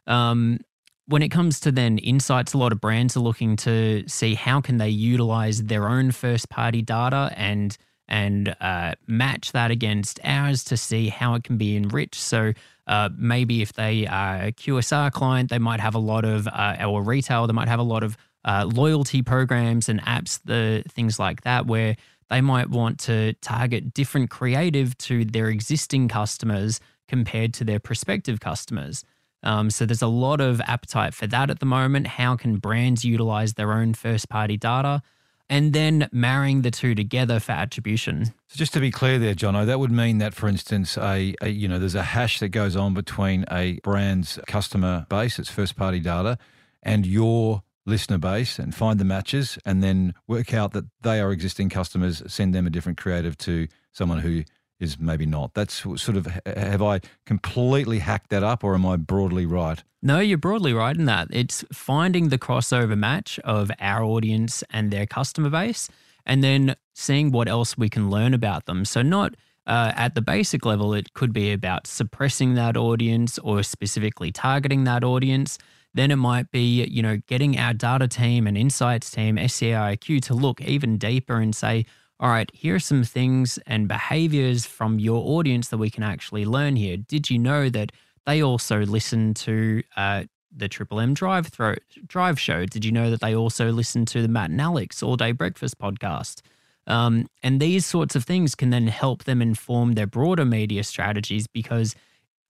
Um, 0.06 0.60
when 1.06 1.22
it 1.22 1.28
comes 1.30 1.60
to 1.60 1.72
then 1.72 1.98
insights, 1.98 2.54
a 2.54 2.58
lot 2.58 2.72
of 2.72 2.80
brands 2.80 3.16
are 3.16 3.20
looking 3.20 3.56
to 3.56 4.04
see 4.08 4.34
how 4.34 4.60
can 4.60 4.78
they 4.78 4.88
utilize 4.88 5.62
their 5.64 5.88
own 5.88 6.10
first 6.10 6.48
party 6.48 6.82
data 6.82 7.32
and 7.36 7.76
and 8.08 8.54
uh, 8.60 8.92
match 9.06 9.52
that 9.52 9.70
against 9.70 10.20
ours 10.22 10.64
to 10.64 10.76
see 10.76 11.08
how 11.08 11.34
it 11.34 11.44
can 11.44 11.56
be 11.56 11.76
enriched. 11.76 12.20
So 12.20 12.52
uh, 12.86 13.08
maybe 13.16 13.62
if 13.62 13.72
they 13.72 14.06
are 14.06 14.42
a 14.42 14.52
QSR 14.52 15.10
client, 15.12 15.48
they 15.48 15.58
might 15.58 15.80
have 15.80 15.94
a 15.94 15.98
lot 15.98 16.26
of, 16.26 16.46
uh, 16.46 16.76
or 16.86 17.02
retail, 17.02 17.46
they 17.46 17.54
might 17.54 17.68
have 17.68 17.78
a 17.78 17.84
lot 17.84 18.02
of 18.02 18.18
uh, 18.44 18.68
loyalty 18.72 19.22
programs 19.22 19.88
and 19.88 20.00
apps, 20.02 20.40
the 20.44 20.82
things 20.88 21.18
like 21.18 21.42
that, 21.42 21.66
where 21.66 21.96
they 22.30 22.40
might 22.40 22.70
want 22.70 22.98
to 23.00 23.34
target 23.34 23.92
different 23.92 24.30
creative 24.30 24.96
to 24.98 25.24
their 25.24 25.48
existing 25.48 26.08
customers 26.08 26.80
compared 27.06 27.52
to 27.54 27.64
their 27.64 27.78
prospective 27.78 28.40
customers. 28.40 29.04
Um, 29.42 29.70
so 29.70 29.84
there's 29.84 30.02
a 30.02 30.06
lot 30.06 30.40
of 30.40 30.60
appetite 30.62 31.14
for 31.14 31.26
that 31.26 31.50
at 31.50 31.60
the 31.60 31.66
moment. 31.66 32.06
How 32.06 32.36
can 32.36 32.56
brands 32.56 33.04
utilize 33.04 33.54
their 33.54 33.72
own 33.72 33.94
first 33.94 34.28
party 34.28 34.56
data? 34.56 35.02
And 35.50 35.74
then 35.74 36.08
marrying 36.12 36.62
the 36.62 36.70
two 36.70 36.94
together 36.94 37.38
for 37.38 37.52
attribution. 37.52 38.26
So 38.48 38.56
just 38.56 38.72
to 38.72 38.80
be 38.80 38.90
clear 38.90 39.18
there, 39.18 39.34
Jono, 39.34 39.66
that 39.66 39.78
would 39.78 39.90
mean 39.90 40.16
that, 40.18 40.32
for 40.32 40.48
instance, 40.48 40.96
a, 40.96 41.34
a 41.42 41.48
you 41.48 41.68
know 41.68 41.78
there's 41.78 41.94
a 41.94 42.02
hash 42.02 42.38
that 42.38 42.48
goes 42.48 42.74
on 42.74 42.94
between 42.94 43.44
a 43.50 43.78
brand's 43.82 44.38
customer 44.46 45.04
base, 45.10 45.38
its 45.38 45.50
first 45.50 45.76
party 45.76 46.00
data, 46.00 46.38
and 46.82 47.04
your 47.04 47.62
listener 47.86 48.18
base, 48.18 48.58
and 48.58 48.74
find 48.74 48.98
the 48.98 49.04
matches, 49.04 49.58
and 49.64 49.82
then 49.82 50.14
work 50.26 50.54
out 50.54 50.72
that 50.72 50.84
they 51.02 51.20
are 51.20 51.32
existing 51.32 51.68
customers. 51.68 52.22
Send 52.26 52.54
them 52.54 52.66
a 52.66 52.70
different 52.70 52.98
creative 52.98 53.36
to 53.38 53.68
someone 53.92 54.20
who 54.20 54.44
is 54.82 54.98
maybe 54.98 55.26
not. 55.26 55.54
That's 55.54 55.74
sort 55.74 56.16
of 56.16 56.26
have 56.44 56.82
I 56.82 57.00
completely 57.24 58.00
hacked 58.00 58.30
that 58.30 58.42
up, 58.42 58.64
or 58.64 58.74
am 58.74 58.84
I 58.84 58.96
broadly 58.96 59.46
right? 59.46 59.82
No, 60.02 60.18
you're 60.18 60.38
broadly 60.38 60.72
right 60.72 60.96
in 60.96 61.04
that. 61.06 61.28
It's 61.30 61.64
finding 61.72 62.28
the 62.28 62.38
crossover 62.38 62.98
match 62.98 63.38
of 63.44 63.70
our 63.80 64.02
audience 64.02 64.64
and 64.70 64.90
their 64.90 65.06
customer 65.06 65.50
base, 65.50 65.88
and 66.26 66.42
then 66.42 66.74
seeing 66.94 67.30
what 67.30 67.48
else 67.48 67.78
we 67.78 67.88
can 67.88 68.10
learn 68.10 68.34
about 68.34 68.66
them. 68.66 68.84
So, 68.84 69.02
not 69.02 69.36
uh, 69.66 69.92
at 69.94 70.14
the 70.16 70.22
basic 70.22 70.66
level, 70.66 70.92
it 70.92 71.14
could 71.14 71.32
be 71.32 71.52
about 71.52 71.86
suppressing 71.86 72.54
that 72.54 72.76
audience 72.76 73.38
or 73.38 73.62
specifically 73.62 74.32
targeting 74.32 74.84
that 74.84 75.04
audience. 75.04 75.58
Then 75.94 76.10
it 76.10 76.16
might 76.16 76.50
be, 76.50 76.84
you 76.84 77.02
know, 77.02 77.18
getting 77.26 77.58
our 77.58 77.74
data 77.74 78.08
team 78.08 78.46
and 78.46 78.56
insights 78.56 79.10
team, 79.10 79.36
SCIQ, 79.36 80.22
to 80.22 80.34
look 80.34 80.60
even 80.62 80.96
deeper 80.96 81.36
and 81.38 81.54
say, 81.54 81.84
all 82.18 82.30
right, 82.30 82.50
here 82.54 82.76
are 82.76 82.80
some 82.80 83.04
things 83.04 83.58
and 83.66 83.88
behaviors 83.88 84.64
from 84.64 84.98
your 84.98 85.22
audience 85.38 85.68
that 85.68 85.78
we 85.78 85.90
can 85.90 86.02
actually 86.02 86.44
learn 86.44 86.76
here. 86.76 86.96
Did 86.96 87.28
you 87.28 87.38
know 87.38 87.68
that 87.68 87.92
they 88.26 88.42
also 88.42 88.86
listen 88.86 89.34
to 89.34 89.82
uh, 89.96 90.24
the 90.54 90.68
Triple 90.68 91.00
M 91.00 91.14
Drive 91.14 91.48
Throw 91.48 91.74
Drive 92.06 92.38
Show? 92.38 92.64
Did 92.64 92.84
you 92.84 92.92
know 92.92 93.10
that 93.10 93.20
they 93.20 93.34
also 93.34 93.72
listen 93.72 94.06
to 94.06 94.22
the 94.22 94.28
Matt 94.28 94.50
and 94.50 94.60
Alex 94.60 95.02
All 95.02 95.16
Day 95.16 95.32
Breakfast 95.32 95.78
podcast? 95.78 96.42
Um, 96.86 97.26
and 97.42 97.60
these 97.60 97.86
sorts 97.86 98.16
of 98.16 98.24
things 98.24 98.54
can 98.54 98.70
then 98.70 98.86
help 98.86 99.24
them 99.24 99.42
inform 99.42 99.92
their 99.92 100.06
broader 100.06 100.44
media 100.44 100.84
strategies 100.84 101.46
because 101.46 101.94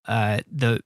uh, 0.07 0.41
the 0.51 0.81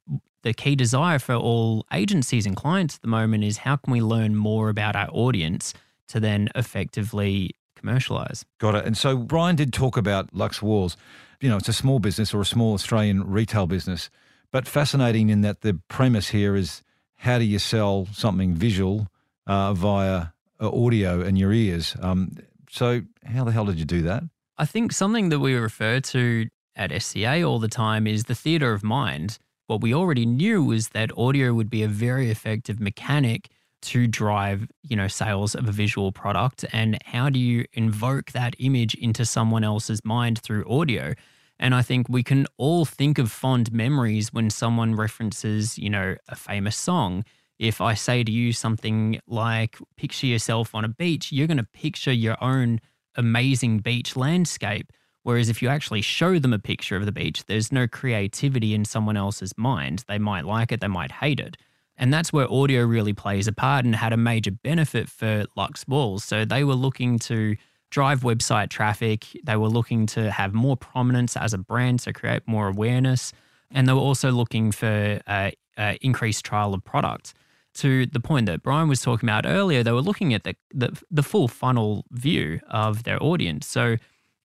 the 0.47 0.55
key 0.55 0.77
desire 0.77 1.19
for 1.19 1.35
all 1.35 1.85
agencies 1.93 2.47
and 2.47 2.55
clients 2.55 2.95
at 2.95 3.03
the 3.03 3.09
moment 3.09 3.43
is 3.43 3.59
how 3.59 3.75
can 3.75 3.93
we 3.93 4.01
learn 4.01 4.37
more 4.37 4.69
about 4.69 4.95
our 4.95 5.09
audience 5.11 5.75
to 6.07 6.21
then 6.21 6.49
effectively 6.55 7.51
commercialize. 7.75 8.45
Got 8.61 8.77
it. 8.77 8.87
And 8.87 8.97
so 8.97 9.17
Brian 9.17 9.57
did 9.57 9.73
talk 9.73 9.97
about 9.97 10.33
Lux 10.33 10.63
Walls. 10.63 10.97
You 11.41 11.49
know, 11.49 11.57
it's 11.57 11.69
a 11.69 11.73
small 11.73 11.99
business 11.99 12.33
or 12.33 12.41
a 12.41 12.45
small 12.45 12.75
Australian 12.75 13.29
retail 13.29 13.67
business, 13.67 14.09
but 14.53 14.69
fascinating 14.69 15.31
in 15.31 15.41
that 15.41 15.63
the 15.63 15.81
premise 15.89 16.29
here 16.29 16.55
is 16.55 16.81
how 17.17 17.41
do 17.41 17.45
you 17.45 17.59
sell 17.59 18.07
something 18.13 18.55
visual 18.55 19.09
uh, 19.49 19.75
via 19.75 20.29
uh, 20.61 20.71
audio 20.71 21.23
in 21.23 21.35
your 21.35 21.53
ears? 21.53 21.97
Um, 22.01 22.37
so 22.71 23.03
how 23.25 23.43
the 23.43 23.51
hell 23.51 23.65
did 23.65 23.81
you 23.81 23.85
do 23.85 24.03
that? 24.03 24.23
I 24.57 24.65
think 24.65 24.93
something 24.93 25.29
that 25.31 25.41
we 25.41 25.55
refer 25.55 25.99
to 25.99 26.49
at 26.77 27.03
SCA 27.03 27.43
all 27.43 27.59
the 27.59 27.69
time 27.69 28.07
is 28.07 28.25
the 28.25 28.35
theatre 28.37 28.73
of 28.73 28.85
mind. 28.85 29.39
What 29.67 29.81
we 29.81 29.93
already 29.93 30.27
knew 30.27 30.63
was 30.63 30.91
that 30.91 31.11
audio 31.17 31.53
would 31.53 31.71
be 31.71 31.83
a 31.83 31.89
very 31.89 32.31
effective 32.31 32.79
mechanic 32.81 33.51
to 33.83 34.07
drive, 34.07 34.69
you 34.83 34.97
know, 34.97 35.09
sales 35.09 35.55
of 35.55 35.69
a 35.69 35.73
visual 35.73 36.13
product 36.13 36.65
and 36.73 36.99
how 37.05 37.29
do 37.31 37.39
you 37.39 37.65
invoke 37.73 38.33
that 38.33 38.55
image 38.59 38.95
into 38.95 39.25
someone 39.25 39.65
else's 39.65 40.05
mind 40.05 40.39
through 40.41 40.65
audio? 40.69 41.15
And 41.59 41.75
I 41.75 41.83
think 41.83 42.09
we 42.09 42.23
can 42.23 42.47
all 42.59 42.85
think 42.85 43.19
of 43.19 43.31
fond 43.31 43.73
memories 43.73 44.33
when 44.33 44.51
someone 44.51 44.95
references, 44.95 45.79
you 45.79 45.91
know, 45.91 46.17
a 46.29 46.37
famous 46.37 46.77
song. 46.77 47.25
If 47.59 47.81
I 47.81 47.95
say 47.95 48.23
to 48.23 48.31
you 48.31 48.53
something 48.53 49.21
like, 49.27 49.77
picture 49.97 50.27
yourself 50.27 50.75
on 50.75 50.85
a 50.85 50.89
beach, 50.89 51.33
you're 51.33 51.47
going 51.47 51.57
to 51.57 51.65
picture 51.65 52.13
your 52.13 52.37
own 52.43 52.81
amazing 53.15 53.79
beach 53.79 54.17
landscape. 54.17 54.93
Whereas 55.27 55.49
if 55.49 55.61
you 55.61 55.69
actually 55.69 56.03
show 56.03 56.39
them 56.39 56.53
a 56.53 56.59
picture 56.61 56.95
of 56.95 57.05
the 57.05 57.11
beach, 57.11 57.47
there's 57.47 57.73
no 57.73 57.89
creativity 57.89 58.75
in 58.75 58.85
someone 58.85 59.17
else's 59.17 59.53
mind. 59.59 60.05
They 60.07 60.19
might 60.19 60.45
like 60.45 60.71
it, 60.71 60.81
they 60.81 60.87
might 60.87 61.11
hate 61.11 61.41
it. 61.41 61.57
And 61.97 62.15
that's 62.15 62.33
where 62.33 62.49
audio 62.49 62.85
really 62.85 63.13
plays 63.13 63.49
a 63.49 63.53
part 63.53 63.85
and 63.85 63.97
had 63.97 64.13
a 64.13 64.17
major 64.17 64.53
benefit 64.53 65.09
for 65.09 65.47
Lux 65.57 65.85
Walls. 65.89 66.23
So 66.23 66.45
they 66.45 66.63
were 66.63 66.77
looking 66.77 67.19
to 67.31 67.57
drive 67.91 68.21
website 68.21 68.69
traffic. 68.69 69.27
They 69.43 69.57
were 69.57 69.67
looking 69.67 70.07
to 70.15 70.31
have 70.31 70.55
more 70.55 70.77
prominence 70.77 71.37
as 71.37 71.53
a 71.53 71.59
brand, 71.59 72.03
so 72.03 72.13
create 72.13 72.43
more 72.47 72.69
awareness. 72.69 73.33
And 73.73 73.89
they 73.89 73.95
were 73.95 73.99
also 73.99 74.31
looking 74.31 74.71
for 74.71 75.21
uh, 75.27 75.51
uh, 75.77 75.95
increased 76.03 76.45
trial 76.45 76.73
of 76.73 76.85
product. 76.85 77.35
To 77.75 78.07
the 78.07 78.21
point 78.21 78.47
that 78.47 78.63
Brian 78.63 78.89
was 78.89 79.01
talking 79.01 79.29
about 79.29 79.45
earlier, 79.45 79.83
they 79.83 79.91
were 79.91 80.03
looking 80.03 80.35
at 80.35 80.45
the, 80.45 80.55
the, 80.73 80.97
the 81.11 81.25
full 81.25 81.49
funnel 81.49 82.05
view 82.13 82.61
of 82.71 83.03
their 83.03 83.21
audience. 83.21 83.67
So 83.67 83.97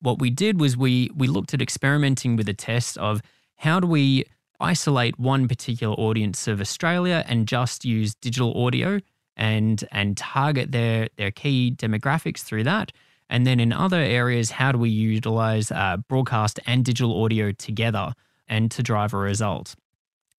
what 0.01 0.19
we 0.19 0.29
did 0.29 0.59
was 0.59 0.75
we 0.75 1.09
we 1.15 1.27
looked 1.27 1.53
at 1.53 1.61
experimenting 1.61 2.35
with 2.35 2.49
a 2.49 2.53
test 2.53 2.97
of 2.97 3.21
how 3.55 3.79
do 3.79 3.87
we 3.87 4.25
isolate 4.59 5.19
one 5.19 5.47
particular 5.47 5.95
audience 5.95 6.47
of 6.47 6.61
Australia 6.61 7.23
and 7.27 7.47
just 7.47 7.85
use 7.85 8.15
digital 8.15 8.65
audio 8.65 8.99
and 9.35 9.83
and 9.91 10.17
target 10.17 10.71
their 10.71 11.09
their 11.17 11.31
key 11.31 11.75
demographics 11.77 12.39
through 12.39 12.63
that 12.63 12.91
and 13.31 13.47
then 13.47 13.61
in 13.61 13.71
other 13.71 13.97
areas, 13.97 14.51
how 14.51 14.73
do 14.73 14.77
we 14.77 14.89
utilize 14.89 15.71
uh, 15.71 15.97
broadcast 16.09 16.59
and 16.67 16.83
digital 16.83 17.23
audio 17.23 17.53
together 17.53 18.13
and 18.49 18.69
to 18.71 18.83
drive 18.83 19.13
a 19.13 19.17
result? 19.17 19.73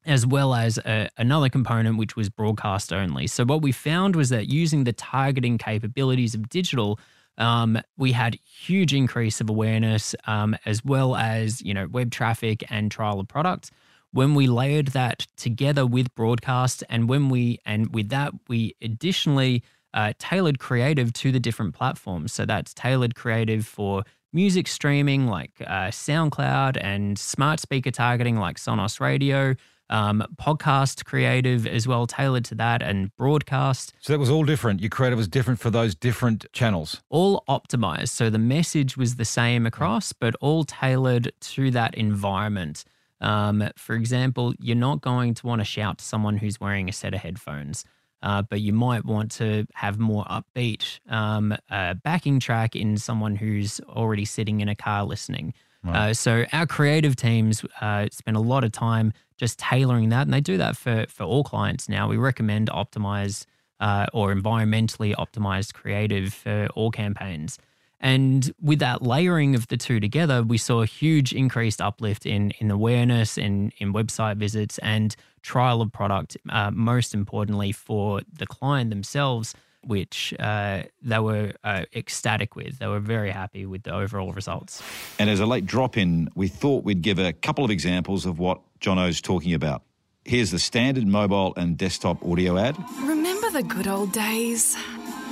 As 0.05 0.27
well 0.27 0.55
as 0.55 0.77
a, 0.79 1.09
another 1.17 1.49
component, 1.49 1.97
which 1.97 2.17
was 2.17 2.29
broadcast 2.29 2.93
only. 2.93 3.27
So, 3.29 3.45
what 3.47 3.63
we 3.63 3.73
found 3.73 4.15
was 4.15 4.29
that 4.29 4.51
using 4.51 4.85
the 4.85 4.93
targeting 4.93 5.57
capabilities 5.57 6.35
of 6.35 6.51
digital, 6.51 7.01
um, 7.39 7.81
we 7.97 8.13
had 8.13 8.37
huge 8.45 8.95
increase 8.95 9.41
of 9.41 9.49
awareness 9.49 10.15
um, 10.27 10.57
as 10.67 10.85
well 10.85 11.17
as 11.17 11.61
you 11.63 11.75
know 11.75 11.87
web 11.89 12.11
traffic 12.11 12.65
and 12.71 12.91
trial 12.91 13.21
of 13.21 13.29
products 13.29 13.71
when 14.13 14.35
we 14.35 14.47
layered 14.47 14.89
that 14.89 15.27
together 15.37 15.87
with 15.87 16.15
broadcast 16.15 16.85
and 16.89 17.09
when 17.09 17.29
we 17.29 17.59
and 17.65 17.95
with 17.95 18.11
that 18.11 18.33
we 18.49 18.75
additionally 18.83 19.63
uh, 19.95 20.13
tailored 20.19 20.59
creative 20.59 21.13
to 21.13 21.33
the 21.33 21.41
different 21.41 21.75
platforms. 21.75 22.33
So 22.33 22.47
that's 22.47 22.73
tailored 22.75 23.15
creative 23.15 23.67
for 23.67 24.05
music 24.33 24.67
streaming 24.67 25.27
like 25.27 25.51
uh, 25.61 25.89
SoundCloud 25.89 26.79
and 26.81 27.19
smart 27.19 27.61
speaker 27.61 27.91
targeting 27.91 28.37
like 28.37 28.57
Sonos 28.57 29.01
Radio. 29.01 29.55
Um, 29.93 30.25
podcast 30.41 31.05
creative 31.05 31.67
as 31.67 31.87
well, 31.87 32.07
tailored 32.07 32.45
to 32.47 32.55
that, 32.57 32.83
and 32.83 33.15
broadcast. 33.17 33.93
So 34.01 34.13
that 34.13 34.19
was 34.19 34.31
all 34.31 34.45
different. 34.45 34.81
Your 34.81 34.91
creative 34.91 35.19
was 35.19 35.29
different 35.29 35.61
for 35.61 35.71
those 35.71 35.95
different 35.95 36.47
channels. 36.53 37.03
All 37.11 37.45
optimized. 37.49 38.09
So 38.09 38.31
the 38.31 38.39
message 38.39 38.97
was 38.97 39.17
the 39.17 39.25
same 39.25 39.67
across, 39.67 40.13
but 40.13 40.35
all 40.41 40.65
tailored 40.65 41.31
to 41.41 41.71
that 41.73 41.95
environment. 41.95 42.85
Um, 43.21 43.69
for 43.77 43.95
example, 43.95 44.55
you're 44.59 44.75
not 44.75 45.01
going 45.01 45.35
to 45.35 45.47
want 45.47 45.61
to 45.61 45.65
shout 45.65 45.99
to 45.99 46.05
someone 46.05 46.39
who's 46.39 46.59
wearing 46.59 46.89
a 46.89 46.93
set 46.93 47.15
of 47.15 47.21
headphones 47.21 47.85
uh, 48.23 48.43
but 48.43 48.61
you 48.61 48.73
might 48.73 49.05
want 49.05 49.31
to 49.33 49.67
have 49.75 49.99
more 49.99 50.25
upbeat 50.25 51.01
um, 51.09 51.55
uh, 51.71 51.95
backing 51.95 52.39
track 52.39 52.77
in 52.77 52.97
someone 52.97 53.37
who's 53.37 53.81
already 53.89 54.25
sitting 54.25 54.61
in 54.61 54.69
a 54.69 54.77
car 54.77 55.05
listening. 55.05 55.53
Right. 55.85 56.11
Uh, 56.11 56.15
so 56.15 56.45
our 56.53 56.67
creative 56.67 57.17
teams 57.17 57.65
uh, 57.81 58.07
spend 58.13 58.37
a 58.37 58.41
lot 58.41 58.63
of 58.63 58.73
time 58.73 59.13
just 59.37 59.59
tailoring 59.59 60.11
that, 60.11 60.23
and 60.23 60.33
they 60.33 60.41
do 60.41 60.57
that 60.59 60.77
for 60.77 61.07
for 61.09 61.25
all 61.25 61.43
clients 61.43 61.89
now. 61.89 62.09
We 62.09 62.17
recommend 62.17 62.71
optimize 62.71 63.47
uh, 63.81 64.07
or 64.13 64.33
environmentally 64.33 65.15
optimized 65.17 65.75
creative 65.75 66.33
for 66.33 66.69
all 66.75 66.91
campaigns. 66.91 67.59
And 67.99 68.53
with 68.61 68.81
that 68.81 69.03
layering 69.03 69.55
of 69.55 69.69
the 69.69 69.77
two 69.77 70.01
together, 70.01 70.43
we 70.43 70.59
saw 70.59 70.83
a 70.83 70.87
huge 70.87 71.33
increased 71.33 71.81
uplift 71.81 72.27
in 72.27 72.53
in 72.59 72.71
awareness, 72.71 73.37
in 73.37 73.73
in 73.79 73.93
website 73.93 74.37
visits, 74.37 74.79
and 74.79 75.15
trial 75.43 75.81
of 75.83 75.93
product. 75.93 76.37
Uh, 76.49 76.71
most 76.73 77.15
importantly, 77.15 77.73
for 77.73 78.21
the 78.33 78.47
client 78.47 78.91
themselves, 78.91 79.55
which 79.87 80.35
uh, 80.39 80.83
they 81.03 81.19
were 81.19 81.53
uh, 81.65 81.85
ecstatic 81.95 82.57
with. 82.57 82.79
They 82.79 82.87
were 82.87 83.01
very 83.01 83.31
happy 83.31 83.67
with 83.67 83.83
the 83.83 83.93
overall 83.93 84.33
results. 84.33 84.83
And 85.19 85.29
as 85.29 85.41
a 85.41 85.47
late 85.47 85.67
drop 85.67 85.97
in, 85.97 86.29
we 86.35 86.49
thought 86.49 86.85
we'd 86.85 87.03
give 87.03 87.19
a 87.19 87.33
couple 87.33 87.65
of 87.65 87.71
examples 87.71 88.27
of 88.27 88.39
what 88.39 88.61
Jono's 88.81 89.21
talking 89.21 89.55
about. 89.55 89.83
Here's 90.25 90.53
the 90.53 90.59
standard 90.59 91.07
mobile 91.07 91.53
and 91.57 91.77
desktop 91.77 92.25
audio 92.25 92.57
ad. 92.57 92.77
Remember 93.03 93.51
the 93.51 93.65
good 93.65 93.89
old 93.89 94.13
days? 94.13 94.77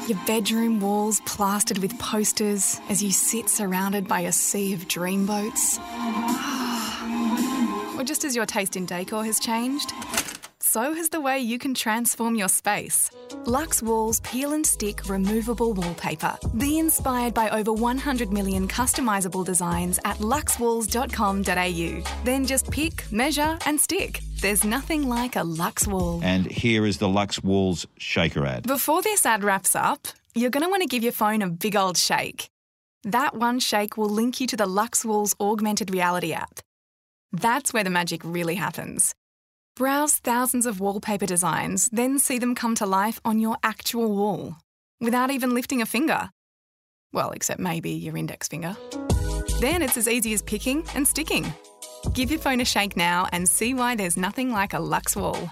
Your 0.09 0.19
bedroom 0.27 0.81
walls 0.81 1.21
plastered 1.27 1.79
with 1.79 1.97
posters 2.01 2.81
as 2.89 3.01
you 3.01 3.13
sit 3.13 3.49
surrounded 3.49 4.09
by 4.09 4.21
a 4.21 4.33
sea 4.33 4.73
of 4.73 4.89
dreamboats. 4.89 5.79
or 7.97 8.03
just 8.03 8.25
as 8.25 8.35
your 8.35 8.47
taste 8.47 8.75
in 8.75 8.87
decor 8.87 9.25
has 9.25 9.39
changed, 9.39 9.93
so 10.71 10.95
has 10.95 11.09
the 11.09 11.21
way 11.21 11.41
you 11.41 11.59
can 11.59 11.75
transform 11.75 12.37
your 12.37 12.49
space. 12.49 13.11
Lux 13.47 13.83
Walls 13.83 14.21
Peel 14.21 14.53
and 14.53 14.65
Stick 14.65 15.09
Removable 15.09 15.73
Wallpaper. 15.73 16.37
Be 16.59 16.79
inspired 16.79 17.35
by 17.35 17.51
over 17.51 17.73
100 17.73 18.33
million 18.33 18.69
customisable 18.69 19.45
designs 19.45 19.99
at 20.05 20.19
luxwalls.com.au. 20.19 22.25
Then 22.25 22.47
just 22.47 22.71
pick, 22.71 23.11
measure, 23.11 23.59
and 23.67 23.81
stick. 23.81 24.21
There's 24.41 24.65
nothing 24.65 25.09
like 25.09 25.35
a 25.37 25.43
Lux 25.43 25.89
Wall. 25.89 26.21
And 26.23 26.47
here 26.47 26.87
is 26.87 26.99
the 26.99 27.09
Lux 27.09 27.43
Walls 27.43 27.87
shaker 27.99 28.47
ad. 28.47 28.67
Before 28.67 29.03
this 29.03 29.27
ad 29.27 29.43
wraps 29.43 29.75
up, 29.75 30.07
you're 30.35 30.51
going 30.51 30.65
to 30.65 30.71
want 30.71 30.83
to 30.83 30.89
give 30.89 31.03
your 31.03 31.13
phone 31.13 31.43
a 31.43 31.49
big 31.49 31.75
old 31.75 31.97
shake. 31.97 32.49
That 33.03 33.35
one 33.35 33.59
shake 33.59 33.97
will 33.97 34.09
link 34.09 34.41
you 34.41 34.47
to 34.47 34.57
the 34.57 34.67
Lux 34.67 35.05
Walls 35.05 35.35
augmented 35.41 35.91
reality 35.91 36.33
app. 36.33 36.61
That's 37.33 37.73
where 37.73 37.85
the 37.85 37.91
magic 37.91 38.23
really 38.25 38.57
happens. 38.57 39.15
Browse 39.81 40.17
thousands 40.17 40.67
of 40.67 40.79
wallpaper 40.79 41.25
designs, 41.25 41.89
then 41.91 42.19
see 42.19 42.37
them 42.37 42.55
come 42.55 42.75
to 42.75 42.85
life 42.85 43.19
on 43.25 43.39
your 43.39 43.57
actual 43.63 44.15
wall 44.15 44.57
without 45.01 45.31
even 45.31 45.55
lifting 45.55 45.81
a 45.81 45.87
finger. 45.87 46.29
Well, 47.15 47.31
except 47.31 47.61
maybe 47.61 47.93
your 47.93 48.15
index 48.15 48.47
finger. 48.47 48.77
Then 49.59 49.81
it's 49.81 49.97
as 49.97 50.07
easy 50.07 50.35
as 50.35 50.43
picking 50.43 50.85
and 50.95 51.09
sticking. 51.09 51.51
Give 52.13 52.31
your 52.31 52.41
phone 52.41 52.61
a 52.61 52.65
shake 52.67 52.95
now 52.95 53.27
and 53.33 53.49
see 53.49 53.73
why 53.73 53.97
there's 53.97 54.19
nothing 54.19 54.51
like 54.51 54.75
a 54.75 54.79
Lux 54.79 55.17
wall. 55.17 55.51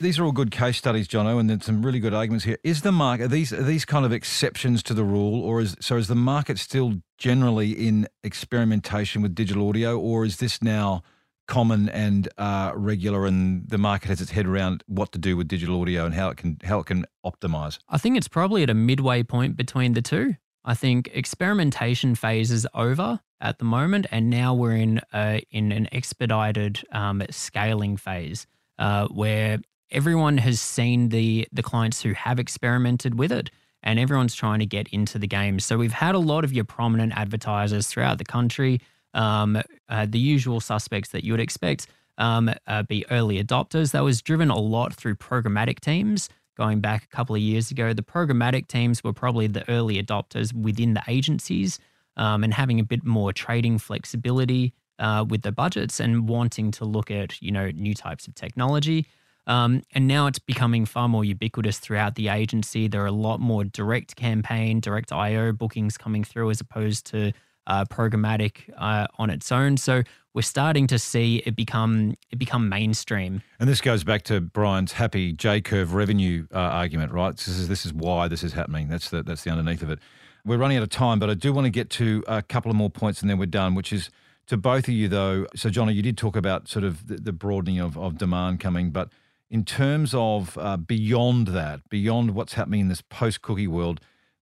These 0.00 0.18
are 0.18 0.24
all 0.24 0.32
good 0.32 0.50
case 0.50 0.76
studies, 0.76 1.06
Jono, 1.06 1.38
and 1.38 1.48
then 1.48 1.60
some 1.60 1.86
really 1.86 2.00
good 2.00 2.14
arguments 2.14 2.46
here. 2.46 2.58
Is 2.64 2.82
the 2.82 2.90
market 2.90 3.26
are 3.26 3.28
these 3.28 3.52
are 3.52 3.62
these 3.62 3.84
kind 3.84 4.04
of 4.04 4.10
exceptions 4.12 4.82
to 4.82 4.92
the 4.92 5.04
rule, 5.04 5.40
or 5.40 5.60
is 5.60 5.76
so 5.78 5.98
is 5.98 6.08
the 6.08 6.16
market 6.16 6.58
still 6.58 6.94
generally 7.16 7.70
in 7.70 8.08
experimentation 8.24 9.22
with 9.22 9.36
digital 9.36 9.68
audio, 9.68 9.96
or 9.96 10.24
is 10.24 10.38
this 10.38 10.60
now 10.60 11.04
common 11.48 11.88
and 11.88 12.28
uh, 12.38 12.72
regular, 12.76 13.26
and 13.26 13.68
the 13.68 13.78
market 13.78 14.08
has 14.08 14.20
its 14.20 14.30
head 14.30 14.46
around 14.46 14.84
what 14.86 15.10
to 15.12 15.18
do 15.18 15.36
with 15.36 15.48
digital 15.48 15.80
audio 15.80 16.06
and 16.06 16.14
how 16.14 16.28
it 16.28 16.36
can 16.36 16.58
how 16.62 16.78
it 16.78 16.86
can 16.86 17.04
optimize? 17.26 17.78
I 17.88 17.98
think 17.98 18.16
it's 18.16 18.28
probably 18.28 18.62
at 18.62 18.70
a 18.70 18.74
midway 18.74 19.24
point 19.24 19.56
between 19.56 19.94
the 19.94 20.02
two. 20.02 20.36
I 20.64 20.74
think 20.74 21.10
experimentation 21.12 22.14
phase 22.14 22.52
is 22.52 22.66
over 22.74 23.20
at 23.40 23.58
the 23.58 23.64
moment, 23.64 24.06
and 24.12 24.30
now 24.30 24.54
we're 24.54 24.76
in 24.76 25.00
uh, 25.12 25.40
in 25.50 25.72
an 25.72 25.88
expedited 25.90 26.84
um, 26.92 27.22
scaling 27.30 27.96
phase 27.96 28.46
uh, 28.78 29.08
where 29.08 29.58
everyone 29.90 30.38
has 30.38 30.60
seen 30.60 31.08
the 31.08 31.48
the 31.52 31.62
clients 31.62 32.02
who 32.02 32.12
have 32.12 32.38
experimented 32.38 33.18
with 33.18 33.32
it 33.32 33.50
and 33.82 33.98
everyone's 33.98 34.34
trying 34.34 34.58
to 34.58 34.66
get 34.66 34.88
into 34.88 35.18
the 35.18 35.26
game. 35.26 35.60
So 35.60 35.78
we've 35.78 35.92
had 35.92 36.14
a 36.14 36.18
lot 36.18 36.44
of 36.44 36.52
your 36.52 36.64
prominent 36.64 37.16
advertisers 37.16 37.86
throughout 37.86 38.18
the 38.18 38.24
country 38.24 38.80
um, 39.14 39.60
uh, 39.88 40.06
the 40.08 40.18
usual 40.18 40.60
suspects 40.60 41.10
that 41.10 41.24
you 41.24 41.32
would 41.32 41.40
expect 41.40 41.86
um, 42.18 42.50
uh, 42.66 42.82
be 42.82 43.04
early 43.10 43.42
adopters. 43.42 43.92
That 43.92 44.04
was 44.04 44.20
driven 44.22 44.50
a 44.50 44.58
lot 44.58 44.94
through 44.94 45.16
programmatic 45.16 45.80
teams. 45.80 46.28
Going 46.56 46.80
back 46.80 47.04
a 47.04 47.16
couple 47.16 47.36
of 47.36 47.40
years 47.40 47.70
ago, 47.70 47.92
the 47.92 48.02
programmatic 48.02 48.66
teams 48.66 49.04
were 49.04 49.12
probably 49.12 49.46
the 49.46 49.68
early 49.70 50.02
adopters 50.02 50.52
within 50.52 50.94
the 50.94 51.02
agencies 51.06 51.78
um, 52.16 52.42
and 52.42 52.52
having 52.52 52.80
a 52.80 52.84
bit 52.84 53.04
more 53.04 53.32
trading 53.32 53.78
flexibility 53.78 54.74
uh, 54.98 55.24
with 55.28 55.42
the 55.42 55.52
budgets 55.52 56.00
and 56.00 56.28
wanting 56.28 56.72
to 56.72 56.84
look 56.84 57.10
at 57.10 57.40
you 57.40 57.52
know 57.52 57.70
new 57.70 57.94
types 57.94 58.26
of 58.26 58.34
technology. 58.34 59.06
Um, 59.46 59.82
and 59.94 60.06
now 60.06 60.26
it's 60.26 60.38
becoming 60.38 60.84
far 60.84 61.08
more 61.08 61.24
ubiquitous 61.24 61.78
throughout 61.78 62.16
the 62.16 62.28
agency. 62.28 62.86
There 62.86 63.02
are 63.02 63.06
a 63.06 63.12
lot 63.12 63.40
more 63.40 63.64
direct 63.64 64.14
campaign, 64.14 64.80
direct 64.80 65.10
IO 65.10 65.52
bookings 65.52 65.96
coming 65.96 66.22
through 66.22 66.50
as 66.50 66.60
opposed 66.60 67.06
to 67.06 67.32
uh, 67.68 67.84
programmatic 67.84 68.70
uh, 68.76 69.06
on 69.18 69.30
its 69.30 69.52
own. 69.52 69.76
So 69.76 70.02
we're 70.34 70.42
starting 70.42 70.86
to 70.88 70.98
see 70.98 71.42
it 71.46 71.54
become 71.54 72.14
it 72.30 72.38
become 72.38 72.68
mainstream. 72.68 73.42
And 73.60 73.68
this 73.68 73.80
goes 73.80 74.02
back 74.02 74.22
to 74.24 74.40
Brian's 74.40 74.92
happy 74.92 75.32
J 75.32 75.60
curve 75.60 75.94
revenue 75.94 76.46
uh, 76.52 76.58
argument, 76.58 77.12
right? 77.12 77.36
This 77.36 77.48
is 77.48 77.68
this 77.68 77.86
is 77.86 77.92
why 77.92 78.26
this 78.26 78.42
is 78.42 78.52
happening. 78.54 78.88
That's 78.88 79.10
the 79.10 79.22
that's 79.22 79.44
the 79.44 79.50
underneath 79.50 79.82
of 79.82 79.90
it. 79.90 80.00
we're 80.44 80.58
running 80.58 80.76
out 80.76 80.82
of 80.82 80.90
time, 80.90 81.20
but 81.20 81.30
I 81.30 81.34
do 81.34 81.52
want 81.52 81.66
to 81.66 81.70
get 81.70 81.90
to 81.90 82.24
a 82.26 82.42
couple 82.42 82.70
of 82.70 82.76
more 82.76 82.90
points 82.90 83.20
and 83.20 83.30
then 83.30 83.38
we're 83.38 83.46
done, 83.46 83.74
which 83.74 83.92
is 83.92 84.10
to 84.48 84.56
both 84.56 84.88
of 84.88 84.94
you, 84.94 85.08
though. 85.08 85.46
So, 85.54 85.70
Johnny, 85.70 85.92
you 85.92 86.02
did 86.02 86.16
talk 86.16 86.34
about 86.34 86.68
sort 86.68 86.84
of 86.84 87.06
the, 87.06 87.16
the 87.16 87.32
broadening 87.32 87.78
of, 87.78 87.96
of 87.96 88.18
demand 88.18 88.60
coming, 88.60 88.90
but 88.90 89.10
in 89.50 89.64
terms 89.64 90.14
of 90.14 90.58
uh, 90.58 90.76
beyond 90.76 91.48
that, 91.48 91.88
beyond 91.88 92.34
what's 92.34 92.54
happening 92.54 92.80
in 92.80 92.88
this 92.88 93.02
post 93.02 93.42
cookie 93.42 93.68
world, 93.68 94.00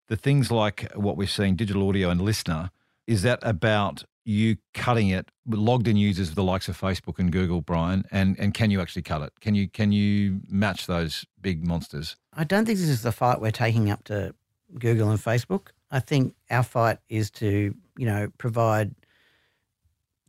the 0.08 0.16
things 0.16 0.52
like 0.52 0.92
what 0.94 1.18
we're 1.18 1.28
seeing, 1.28 1.56
digital 1.56 1.88
audio 1.88 2.10
and 2.10 2.22
LiSTNR, 2.22 2.70
is 3.08 3.22
that 3.24 3.40
about 3.42 4.04
you 4.24 4.58
cutting 4.74 5.10
it 5.10 5.30
logged 5.48 5.88
in 5.88 5.98
users 5.98 6.30
of 6.30 6.36
the 6.36 6.44
likes 6.44 6.68
of 6.68 6.80
Facebook 6.80 7.20
and 7.20 7.32
Google, 7.32 7.62
Brian? 7.62 8.06
And 8.12 8.38
and 8.40 8.54
can 8.54 8.72
you 8.72 8.82
actually 8.82 9.04
cut 9.04 9.22
it? 9.22 9.34
Can 9.40 9.56
you 9.56 9.68
can 9.68 9.92
you 9.92 10.42
match 10.50 10.88
those 10.88 11.26
big 11.42 11.66
monsters? 11.66 12.16
I 12.34 12.44
don't 12.44 12.66
think 12.66 12.80
this 12.80 12.90
is 12.90 13.04
the 13.04 13.12
fight 13.12 13.40
we're 13.40 13.52
taking 13.52 13.90
up 13.90 14.04
to 14.06 14.34
Google 14.80 15.10
and 15.10 15.20
Facebook. 15.20 15.68
I 15.92 16.00
think 16.00 16.36
our 16.50 16.64
fight 16.64 16.98
is 17.10 17.30
to, 17.32 17.74
you 17.98 18.06
know, 18.06 18.30
provide 18.38 18.96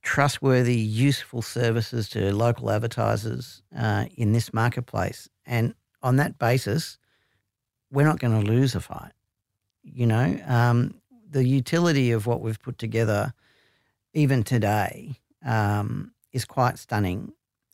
trustworthy, 0.02 0.76
useful 0.76 1.42
services 1.42 2.08
to 2.10 2.32
local 2.32 2.70
advertisers 2.70 3.62
uh, 3.76 4.04
in 4.16 4.32
this 4.32 4.54
marketplace. 4.54 5.28
And 5.44 5.74
on 6.02 6.16
that 6.16 6.38
basis, 6.38 6.98
we're 7.90 8.06
not 8.06 8.20
going 8.20 8.44
to 8.44 8.50
lose 8.52 8.74
a 8.74 8.80
fight. 8.80 9.12
You 9.82 10.06
know, 10.06 10.38
um, 10.46 10.94
the 11.36 11.46
utility 11.46 12.12
of 12.12 12.26
what 12.26 12.40
we've 12.40 12.58
put 12.62 12.78
together, 12.78 13.34
even 14.14 14.42
today, 14.42 15.20
um, 15.44 16.12
is 16.32 16.46
quite 16.46 16.78
stunning. 16.78 17.30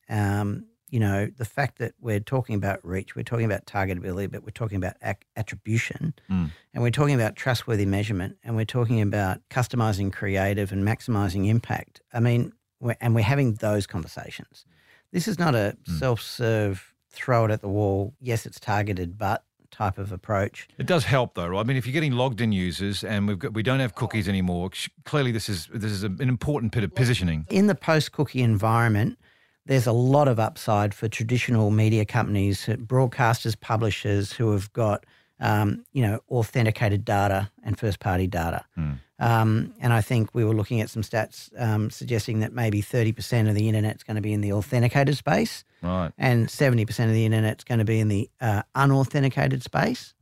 Um, 0.08 0.66
you 0.90 0.98
know, 0.98 1.26
the 1.38 1.44
fact 1.44 1.78
that 1.78 1.94
we're 2.00 2.18
talking 2.18 2.56
about 2.56 2.84
reach, 2.84 3.14
we're 3.14 3.22
talking 3.22 3.44
about 3.46 3.64
targetability, 3.64 4.28
but 4.32 4.42
we're 4.42 4.50
talking 4.50 4.76
about 4.78 4.94
ac- 5.04 5.28
attribution, 5.36 6.12
Mm. 6.28 6.50
and 6.74 6.82
we're 6.82 6.90
talking 6.90 7.14
about 7.14 7.36
trustworthy 7.36 7.86
measurement, 7.86 8.36
and 8.42 8.56
we're 8.56 8.64
talking 8.64 9.00
about 9.00 9.40
customizing 9.48 10.12
creative 10.12 10.72
and 10.72 10.82
maximizing 10.84 11.46
impact. 11.46 12.00
I 12.12 12.18
mean, 12.18 12.52
we're, 12.80 12.96
and 13.00 13.14
we're 13.14 13.22
having 13.22 13.54
those 13.54 13.86
conversations. 13.86 14.66
This 15.12 15.28
is 15.28 15.38
not 15.38 15.54
a 15.54 15.76
Mm. 15.88 15.98
self-serve, 16.00 16.92
throw 17.10 17.44
it 17.44 17.52
at 17.52 17.60
the 17.60 17.68
wall. 17.68 18.12
Yes, 18.20 18.44
it's 18.44 18.58
targeted, 18.58 19.16
but 19.16 19.44
type 19.72 19.98
of 19.98 20.12
approach. 20.12 20.68
It 20.78 20.86
does 20.86 21.04
help 21.04 21.34
though, 21.34 21.48
right? 21.48 21.60
I 21.60 21.64
mean, 21.64 21.76
if 21.76 21.86
you're 21.86 21.92
getting 21.92 22.12
logged 22.12 22.40
in 22.40 22.52
users 22.52 23.02
and 23.02 23.26
we've 23.26 23.38
got 23.38 23.54
we 23.54 23.62
don't 23.62 23.80
have 23.80 23.94
cookies 23.94 24.28
anymore, 24.28 24.70
clearly 25.04 25.32
this 25.32 25.48
is 25.48 25.66
this 25.72 25.90
is 25.90 26.04
an 26.04 26.20
important 26.20 26.72
bit 26.72 26.84
of 26.84 26.94
positioning. 26.94 27.46
In 27.50 27.66
the 27.66 27.74
post-cookie 27.74 28.42
environment, 28.42 29.18
there's 29.66 29.86
a 29.86 29.92
lot 29.92 30.28
of 30.28 30.38
upside 30.38 30.94
for 30.94 31.08
traditional 31.08 31.70
media 31.70 32.04
companies, 32.04 32.66
broadcasters, 32.66 33.58
publishers 33.58 34.32
who 34.32 34.52
have 34.52 34.72
got 34.72 35.04
um, 35.40 35.84
you 35.92 36.02
know 36.02 36.20
authenticated 36.30 37.04
data 37.04 37.50
and 37.62 37.78
first-party 37.78 38.26
data. 38.26 38.64
Hmm. 38.74 38.92
Um, 39.18 39.74
and 39.80 39.92
I 39.92 40.00
think 40.00 40.34
we 40.34 40.44
were 40.44 40.54
looking 40.54 40.80
at 40.80 40.90
some 40.90 41.02
stats 41.02 41.48
um, 41.56 41.90
suggesting 41.90 42.40
that 42.40 42.52
maybe 42.52 42.82
30% 42.82 43.48
of 43.48 43.54
the 43.54 43.68
internet's 43.68 44.02
going 44.02 44.16
to 44.16 44.20
be 44.20 44.32
in 44.32 44.40
the 44.40 44.52
authenticated 44.52 45.16
space, 45.16 45.62
Right. 45.80 46.10
and 46.18 46.48
70% 46.48 47.04
of 47.04 47.12
the 47.12 47.24
internet's 47.24 47.62
going 47.62 47.78
to 47.78 47.84
be 47.84 48.00
in 48.00 48.08
the 48.08 48.28
uh, 48.40 48.62
unauthenticated 48.74 49.62
space. 49.62 50.14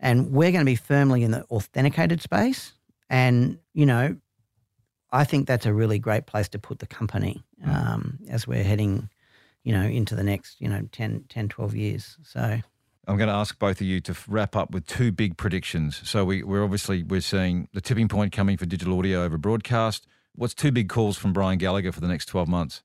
And 0.00 0.32
we're 0.32 0.50
going 0.50 0.64
to 0.64 0.70
be 0.70 0.76
firmly 0.76 1.24
in 1.24 1.30
the 1.32 1.44
authenticated 1.50 2.22
space. 2.22 2.72
And, 3.10 3.58
you 3.74 3.84
know, 3.84 4.16
I 5.12 5.24
think 5.24 5.46
that's 5.46 5.66
a 5.66 5.74
really 5.74 5.98
great 5.98 6.24
place 6.24 6.48
to 6.50 6.58
put 6.58 6.78
the 6.78 6.86
company 6.86 7.44
um, 7.66 8.18
as 8.30 8.46
we're 8.46 8.64
heading, 8.64 9.10
you 9.62 9.74
know, 9.74 9.82
into 9.82 10.14
the 10.14 10.22
next, 10.24 10.58
you 10.58 10.68
know, 10.68 10.88
10, 10.92 11.24
10 11.28 11.48
12 11.50 11.74
years. 11.74 12.16
So 12.22 12.60
I'm 13.08 13.16
going 13.16 13.28
to 13.28 13.34
ask 13.34 13.58
both 13.58 13.80
of 13.80 13.86
you 13.86 14.00
to 14.02 14.14
wrap 14.28 14.54
up 14.54 14.70
with 14.70 14.86
two 14.86 15.10
big 15.12 15.36
predictions. 15.38 16.00
So 16.08 16.24
we, 16.26 16.42
we're 16.42 16.62
obviously 16.62 17.02
we're 17.02 17.22
seeing 17.22 17.68
the 17.72 17.80
tipping 17.80 18.06
point 18.06 18.32
coming 18.32 18.56
for 18.58 18.66
digital 18.66 18.98
audio 18.98 19.24
over 19.24 19.38
broadcast. 19.38 20.06
What's 20.34 20.52
two 20.54 20.70
big 20.70 20.88
calls 20.90 21.16
from 21.16 21.32
Brian 21.32 21.58
Gallagher 21.58 21.90
for 21.90 22.00
the 22.00 22.06
next 22.08 22.26
12 22.26 22.46
months? 22.48 22.82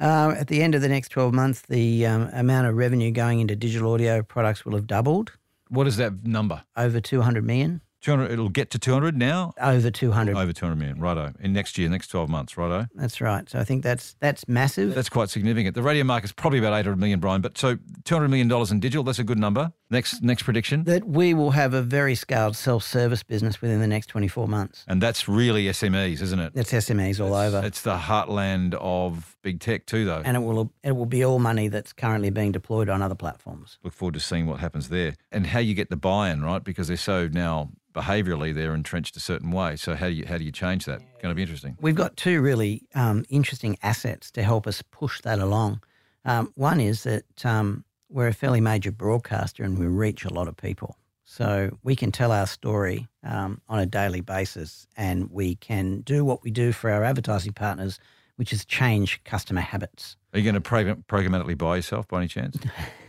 uh, 0.00 0.34
at 0.38 0.48
the 0.48 0.62
end 0.62 0.74
of 0.74 0.80
the 0.80 0.88
next 0.88 1.10
12 1.10 1.34
months, 1.34 1.60
the 1.68 2.06
um, 2.06 2.30
amount 2.32 2.66
of 2.66 2.74
revenue 2.74 3.10
going 3.10 3.38
into 3.40 3.54
digital 3.54 3.92
audio 3.92 4.22
products 4.22 4.64
will 4.64 4.72
have 4.74 4.86
doubled 4.86 5.32
What 5.68 5.86
is 5.86 5.98
that 5.98 6.24
number? 6.24 6.62
over 6.74 7.00
200 7.02 7.44
million. 7.44 7.82
200. 8.00 8.30
It'll 8.30 8.48
get 8.48 8.70
to 8.70 8.78
200 8.78 9.16
now. 9.16 9.52
Over 9.60 9.90
200. 9.90 10.36
Over 10.36 10.52
200 10.52 10.76
million, 10.76 11.00
righto. 11.00 11.32
In 11.40 11.52
next 11.52 11.76
year, 11.78 11.88
next 11.88 12.08
12 12.08 12.28
months, 12.30 12.56
righto. 12.56 12.86
That's 12.94 13.20
right. 13.20 13.48
So 13.48 13.58
I 13.58 13.64
think 13.64 13.82
that's 13.82 14.14
that's 14.20 14.46
massive. 14.48 14.94
That's 14.94 15.08
quite 15.08 15.28
significant. 15.30 15.74
The 15.74 15.82
radio 15.82 16.04
market's 16.04 16.32
probably 16.32 16.58
about 16.58 16.72
800 16.72 16.96
million, 16.96 17.20
Brian. 17.20 17.40
But 17.40 17.58
so 17.58 17.78
200 18.04 18.28
million 18.28 18.48
dollars 18.48 18.70
in 18.70 18.80
digital. 18.80 19.04
That's 19.04 19.18
a 19.18 19.24
good 19.24 19.38
number. 19.38 19.72
Next 19.90 20.22
next 20.22 20.44
prediction. 20.44 20.84
that 20.84 21.04
we 21.06 21.34
will 21.34 21.50
have 21.50 21.74
a 21.74 21.82
very 21.82 22.14
scaled 22.14 22.56
self-service 22.56 23.24
business 23.24 23.60
within 23.60 23.80
the 23.80 23.88
next 23.88 24.06
24 24.06 24.46
months. 24.46 24.84
And 24.86 25.02
that's 25.02 25.28
really 25.28 25.64
SMEs, 25.66 26.22
isn't 26.22 26.38
it? 26.38 26.52
It's 26.54 26.72
SMEs 26.72 27.18
all 27.18 27.34
over. 27.34 27.60
It's 27.64 27.82
the 27.82 27.96
heartland 27.96 28.74
of 28.74 29.36
big 29.42 29.58
tech 29.58 29.86
too, 29.86 30.04
though. 30.04 30.22
and 30.24 30.36
it 30.36 30.40
will 30.40 30.72
it 30.84 30.92
will 30.92 31.06
be 31.06 31.24
all 31.24 31.40
money 31.40 31.68
that's 31.68 31.92
currently 31.92 32.30
being 32.30 32.52
deployed 32.52 32.88
on 32.88 33.02
other 33.02 33.14
platforms. 33.16 33.78
Look 33.82 33.92
forward 33.92 34.14
to 34.14 34.20
seeing 34.20 34.46
what 34.46 34.60
happens 34.60 34.88
there 34.90 35.14
and 35.32 35.46
how 35.48 35.58
you 35.58 35.74
get 35.74 35.90
the 35.90 35.96
buy-in, 35.96 36.42
right? 36.42 36.62
Because 36.62 36.88
they're 36.88 36.96
so 36.96 37.28
now 37.28 37.70
behaviourally 37.92 38.54
they're 38.54 38.74
entrenched 38.74 39.16
a 39.16 39.20
certain 39.20 39.50
way. 39.50 39.74
So 39.74 39.96
how 39.96 40.06
do 40.06 40.12
you 40.12 40.24
how 40.26 40.38
do 40.38 40.44
you 40.44 40.52
change 40.52 40.84
that? 40.84 41.00
Going 41.20 41.32
to 41.32 41.34
be 41.34 41.42
interesting. 41.42 41.76
We've 41.80 41.96
got 41.96 42.16
two 42.16 42.40
really 42.40 42.86
um, 42.94 43.24
interesting 43.28 43.76
assets 43.82 44.30
to 44.32 44.42
help 44.44 44.66
us 44.68 44.82
push 44.90 45.20
that 45.22 45.40
along. 45.40 45.82
Um, 46.24 46.52
one 46.54 46.80
is 46.80 47.02
that 47.04 47.44
um, 47.44 47.84
we're 48.10 48.28
a 48.28 48.34
fairly 48.34 48.60
major 48.60 48.90
broadcaster 48.92 49.62
and 49.62 49.78
we 49.78 49.86
reach 49.86 50.24
a 50.24 50.32
lot 50.32 50.48
of 50.48 50.56
people. 50.56 50.96
So 51.24 51.78
we 51.84 51.94
can 51.94 52.10
tell 52.10 52.32
our 52.32 52.46
story 52.46 53.06
um, 53.22 53.60
on 53.68 53.78
a 53.78 53.86
daily 53.86 54.20
basis 54.20 54.86
and 54.96 55.30
we 55.30 55.54
can 55.54 56.00
do 56.00 56.24
what 56.24 56.42
we 56.42 56.50
do 56.50 56.72
for 56.72 56.90
our 56.90 57.04
advertising 57.04 57.52
partners, 57.52 58.00
which 58.36 58.52
is 58.52 58.64
change 58.64 59.22
customer 59.24 59.60
habits. 59.60 60.16
Are 60.32 60.38
you 60.38 60.44
going 60.44 60.54
to 60.56 60.60
program- 60.60 61.04
programmatically 61.08 61.56
buy 61.56 61.76
yourself 61.76 62.08
by 62.08 62.18
any 62.18 62.28
chance? 62.28 62.58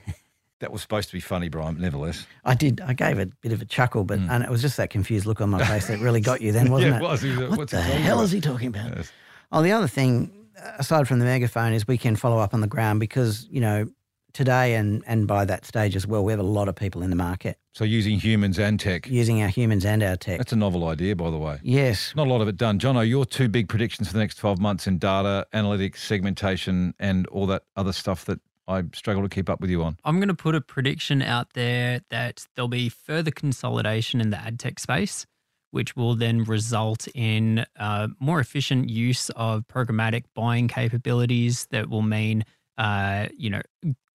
that 0.59 0.71
was 0.71 0.81
supposed 0.83 1.09
to 1.09 1.13
be 1.15 1.19
funny, 1.19 1.49
Brian, 1.49 1.79
nevertheless. 1.79 2.27
I 2.45 2.53
did. 2.53 2.79
I 2.81 2.93
gave 2.93 3.17
a 3.17 3.25
bit 3.25 3.51
of 3.53 3.61
a 3.61 3.65
chuckle, 3.65 4.03
but 4.03 4.19
and 4.19 4.43
it 4.43 4.49
was 4.51 4.61
just 4.61 4.77
that 4.77 4.91
confused 4.91 5.25
look 5.25 5.41
on 5.41 5.49
my 5.49 5.65
face 5.65 5.87
that 5.87 5.99
really 5.99 6.21
got 6.21 6.41
you 6.41 6.51
then, 6.51 6.69
wasn't 6.71 6.91
Yeah, 6.91 6.97
it? 6.97 7.01
it 7.01 7.03
was. 7.03 7.23
Was 7.23 7.37
What 7.49 7.57
"What's 7.57 7.71
the 7.71 7.81
hell 7.81 8.17
about?" 8.17 8.23
is 8.25 8.31
he 8.31 8.41
talking 8.41 8.67
about? 8.67 8.95
Yes. 8.95 9.11
Oh, 9.51 9.63
the 9.63 9.71
other 9.71 9.87
thing, 9.87 10.31
aside 10.77 11.07
from 11.07 11.17
the 11.19 11.25
megaphone, 11.25 11.73
is 11.73 11.87
we 11.87 11.97
can 11.97 12.15
follow 12.15 12.37
up 12.37 12.53
on 12.53 12.61
the 12.61 12.67
ground 12.67 12.99
because 12.99 13.47
you 13.49 13.59
know 13.61 13.87
today 14.33 14.75
and 14.75 15.03
and 15.07 15.27
by 15.27 15.45
that 15.45 15.65
stage 15.65 15.95
as 15.95 16.05
well, 16.07 16.23
we 16.23 16.31
have 16.33 16.39
a 16.39 16.43
lot 16.43 16.67
of 16.67 16.75
people 16.75 17.03
in 17.03 17.09
the 17.09 17.15
market 17.15 17.57
So 17.73 17.83
using 17.83 18.19
humans 18.19 18.57
and 18.59 18.79
tech. 18.79 19.07
using 19.07 19.41
our 19.41 19.47
humans 19.49 19.85
and 19.85 20.01
our 20.03 20.15
tech. 20.17 20.37
That's 20.39 20.53
a 20.53 20.55
novel 20.57 20.87
idea, 20.87 21.15
by 21.15 21.29
the 21.29 21.37
way. 21.37 21.59
yes. 21.63 22.13
Not 22.15 22.27
a 22.27 22.29
lot 22.29 22.41
of 22.41 22.47
it 22.47 22.57
done. 22.57 22.79
Jono, 22.79 23.07
your 23.07 23.25
two 23.25 23.47
big 23.49 23.67
predictions 23.69 24.07
for 24.07 24.13
the 24.13 24.19
next 24.19 24.35
12 24.35 24.59
months 24.59 24.87
in 24.87 24.97
data, 24.97 25.45
analytics, 25.53 25.97
segmentation, 25.97 26.93
and 26.99 27.27
all 27.27 27.45
that 27.47 27.63
other 27.75 27.93
stuff 27.93 28.25
that 28.25 28.39
I 28.67 28.83
struggle 28.93 29.23
to 29.23 29.29
keep 29.29 29.49
up 29.49 29.59
with 29.59 29.69
you 29.69 29.83
on. 29.83 29.97
I'm 30.05 30.17
going 30.17 30.27
to 30.29 30.33
put 30.33 30.55
a 30.55 30.61
prediction 30.61 31.21
out 31.21 31.53
there 31.53 32.01
that 32.09 32.45
there'll 32.55 32.69
be 32.69 32.89
further 32.89 33.31
consolidation 33.31 34.21
in 34.21 34.29
the 34.29 34.37
ad 34.37 34.59
tech 34.59 34.79
space, 34.79 35.25
which 35.71 35.95
will 35.95 36.15
then 36.15 36.43
result 36.43 37.07
in 37.15 37.65
uh, 37.77 38.07
more 38.19 38.39
efficient 38.39 38.89
use 38.89 39.29
of 39.31 39.67
programmatic 39.67 40.23
buying 40.35 40.67
capabilities 40.67 41.67
that 41.71 41.89
will 41.89 42.01
mean, 42.03 42.43
uh, 42.77 43.27
you 43.35 43.49
know, 43.49 43.61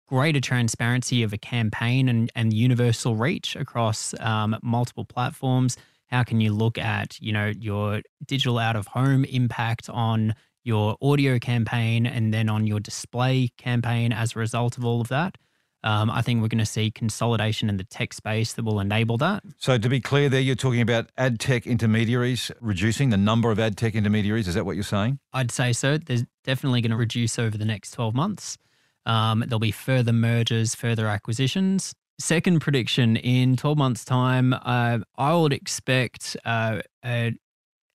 greater 0.07 0.41
transparency 0.41 1.23
of 1.23 1.33
a 1.33 1.39
campaign 1.39 2.09
and, 2.09 2.31
and 2.35 2.53
universal 2.53 3.17
reach 3.17 3.57
across 3.57 4.15
um, 4.21 4.57
multiple 4.63 5.05
platforms. 5.05 5.77
How 6.07 6.23
can 6.23 6.41
you 6.41 6.53
look 6.53 6.79
at, 6.79 7.21
you 7.21 7.33
know, 7.33 7.53
your 7.59 8.03
digital 8.25 8.59
out 8.59 8.77
of 8.77 8.87
home 8.87 9.25
impact 9.25 9.91
on 9.91 10.35
your 10.67 10.97
audio 11.01 11.39
campaign 11.39 12.07
and 12.07 12.35
then 12.35 12.49
on 12.49 12.67
your 12.67 12.81
display 12.81 13.49
campaign 13.57 14.13
as 14.13 14.35
a 14.35 14.39
result 14.39 14.77
of 14.77 14.85
all 14.85 15.01
of 15.01 15.09
that. 15.09 15.39
Um, 15.85 16.11
I 16.11 16.21
think 16.21 16.43
we're 16.43 16.49
going 16.49 16.59
to 16.59 16.67
see 16.67 16.91
consolidation 16.91 17.69
in 17.69 17.77
the 17.77 17.85
tech 17.85 18.13
space 18.13 18.55
that 18.55 18.65
will 18.65 18.81
enable 18.81 19.17
that. 19.19 19.45
So 19.59 19.79
to 19.79 19.89
be 19.89 20.01
clear 20.01 20.29
there, 20.29 20.41
you're 20.41 20.57
talking 20.57 20.81
about 20.81 21.11
ad 21.17 21.39
tech 21.39 21.65
intermediaries 21.69 22.51
reducing 22.61 23.11
the 23.11 23.17
number 23.17 23.53
of 23.53 23.61
ad 23.61 23.77
tech 23.77 23.95
intermediaries. 23.95 24.49
Is 24.49 24.55
that 24.55 24.67
what 24.67 24.75
you're 24.75 24.83
saying? 24.83 25.21
I'd 25.33 25.53
say 25.53 25.73
so. 25.73 25.99
There's 25.99 26.25
definitely 26.43 26.81
going 26.81 26.91
to 26.91 26.97
reduce 26.97 27.39
over 27.39 27.57
the 27.57 27.65
next 27.65 27.93
12 27.93 28.17
months. 28.17 28.59
Um, 29.07 29.45
there'll 29.47 29.61
be 29.61 29.71
further 29.71 30.13
mergers, 30.13 30.75
further 30.75 31.07
acquisitions. 31.07 31.95
Second 32.19 32.61
prediction 32.61 33.17
in 33.17 33.57
12 33.57 33.79
months' 33.79 34.05
time, 34.05 34.53
uh, 34.53 34.99
I 35.17 35.35
would 35.35 35.53
expect 35.53 36.37
uh, 36.45 36.81
an 37.03 37.39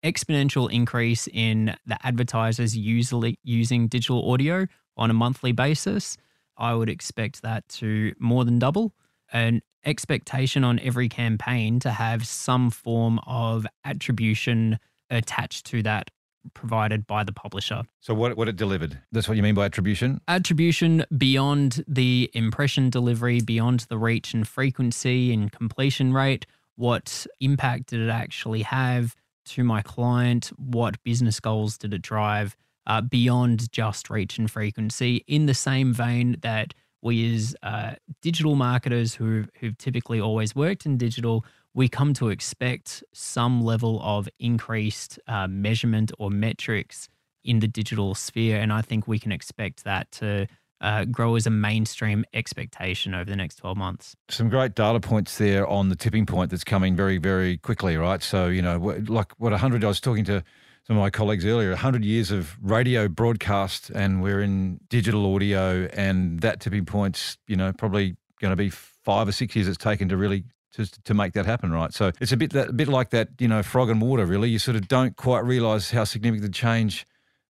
exponential 0.04 0.72
increase 0.72 1.28
in 1.32 1.76
the 1.86 1.98
advertisers 2.06 2.76
usually 2.76 3.38
using 3.44 3.88
digital 3.88 4.32
audio 4.32 4.68
on 4.98 5.10
a 5.10 5.14
monthly 5.14 5.52
basis. 5.52 6.18
I 6.58 6.74
would 6.74 6.90
expect 6.90 7.42
that 7.42 7.68
to 7.70 8.14
more 8.20 8.46
than 8.46 8.60
double. 8.60 8.94
An 9.34 9.62
expectation 9.86 10.64
on 10.64 10.80
every 10.80 11.10
campaign 11.10 11.80
to 11.80 11.92
have 11.92 12.26
some 12.28 12.70
form 12.70 13.20
of 13.26 13.66
attribution 13.84 14.80
attached 15.10 15.66
to 15.68 15.84
that 15.84 16.12
provided 16.54 17.06
by 17.08 17.24
the 17.24 17.32
publisher. 17.32 17.84
So 18.00 18.14
what, 18.14 18.38
what 18.38 18.48
it 18.48 18.56
delivered. 18.56 19.00
That's 19.12 19.28
what 19.28 19.38
you 19.38 19.44
mean 19.44 19.56
by 19.56 19.66
attribution? 19.66 20.22
Attribution 20.28 21.06
beyond 21.18 21.84
the 21.88 22.30
impression 22.34 22.90
delivery, 22.90 23.42
beyond 23.42 23.82
the 23.90 23.98
reach 23.98 24.34
and 24.34 24.48
frequency 24.48 25.34
and 25.34 25.52
completion 25.52 26.14
rate, 26.14 26.46
what 26.76 27.28
impact 27.40 27.88
did 27.88 28.00
it 28.00 28.10
actually 28.10 28.64
have 28.64 29.16
to 29.46 29.64
my 29.64 29.82
client? 29.82 30.52
What 30.58 31.02
business 31.04 31.40
goals 31.40 31.78
did 31.78 31.94
it 31.94 32.02
drive 32.02 32.56
uh, 32.88 33.02
beyond 33.02 33.72
just 33.72 34.10
reach 34.10 34.38
and 34.38 34.50
frequency? 34.50 35.24
In 35.28 35.46
the 35.46 35.54
same 35.54 35.94
vein 35.94 36.38
that 36.42 36.74
we, 37.02 37.36
as 37.36 37.56
uh, 37.64 37.94
digital 38.22 38.56
marketers 38.56 39.16
who, 39.16 39.46
who've 39.60 39.78
typically 39.78 40.20
always 40.20 40.56
worked 40.56 40.86
in 40.86 40.98
digital, 40.98 41.46
we 41.74 41.88
come 41.88 42.14
to 42.14 42.30
expect 42.30 43.04
some 43.14 43.64
level 43.64 44.02
of 44.04 44.28
increased 44.40 45.20
uh, 45.28 45.48
measurement 45.48 46.12
or 46.20 46.30
metrics 46.30 47.08
in 47.44 47.60
the 47.60 47.68
digital 47.68 48.14
sphere. 48.14 48.60
And 48.60 48.72
I 48.72 48.82
think 48.82 49.08
we 49.08 49.20
can 49.20 49.32
expect 49.32 49.84
that 49.84 50.12
to 50.14 50.48
uh, 50.82 51.06
grow 51.06 51.36
as 51.36 51.46
a 51.46 51.50
mainstream 51.50 52.26
expectation 52.34 53.14
over 53.14 53.30
the 53.30 53.36
next 53.36 53.56
12 53.56 53.78
months. 53.78 54.16
Some 54.30 54.50
great 54.50 54.76
data 54.76 55.00
points 55.00 55.38
there 55.38 55.66
on 55.68 55.90
the 55.90 55.96
tipping 55.96 56.26
point 56.26 56.52
that's 56.52 56.64
coming 56.64 56.96
very, 56.96 57.18
very 57.18 57.58
quickly, 57.58 57.98
right? 57.98 58.22
So, 58.22 58.48
you 58.48 58.62
know, 58.62 58.78
like 59.08 59.32
what 59.38 59.52
100, 59.52 59.84
I 59.84 59.88
was 59.88 60.02
talking 60.02 60.26
to 60.26 60.44
some 60.84 60.98
of 60.98 61.02
my 61.02 61.10
colleagues 61.10 61.46
earlier, 61.46 61.70
100 61.70 62.04
years 62.04 62.32
of 62.32 62.58
radio 62.62 63.08
broadcast, 63.08 63.90
and 63.92 64.22
we're 64.22 64.42
in 64.42 64.80
digital 64.90 65.34
audio, 65.34 65.88
and 65.94 66.40
that 66.42 66.60
tipping 66.60 66.86
point's, 66.86 67.38
you 67.48 67.56
know, 67.56 67.72
probably 67.72 68.16
going 68.40 68.52
to 68.52 68.56
be 68.56 68.70
five 68.70 69.28
or 69.28 69.32
six 69.32 69.56
years 69.56 69.68
it's 69.68 69.78
taken 69.78 70.10
to 70.10 70.18
really 70.18 70.44
to, 70.74 70.86
to 71.04 71.14
make 71.14 71.34
that 71.34 71.46
happen, 71.46 71.72
right? 71.72 71.94
So 71.94 72.12
it's 72.20 72.32
a 72.32 72.38
bit 72.38 72.54
that 72.54 72.70
a 72.70 72.74
bit 72.74 72.88
like 72.88 73.10
that, 73.12 73.30
you 73.40 73.48
know, 73.48 73.62
frog 73.62 73.90
and 73.90 74.02
water. 74.02 74.26
Really, 74.26 74.50
you 74.50 74.60
sort 74.60 74.76
of 74.78 74.88
don't 74.88 75.16
quite 75.16 75.44
realise 75.44 75.92
how 75.92 76.04
significant 76.04 76.44
the 76.44 76.58
change 76.58 77.06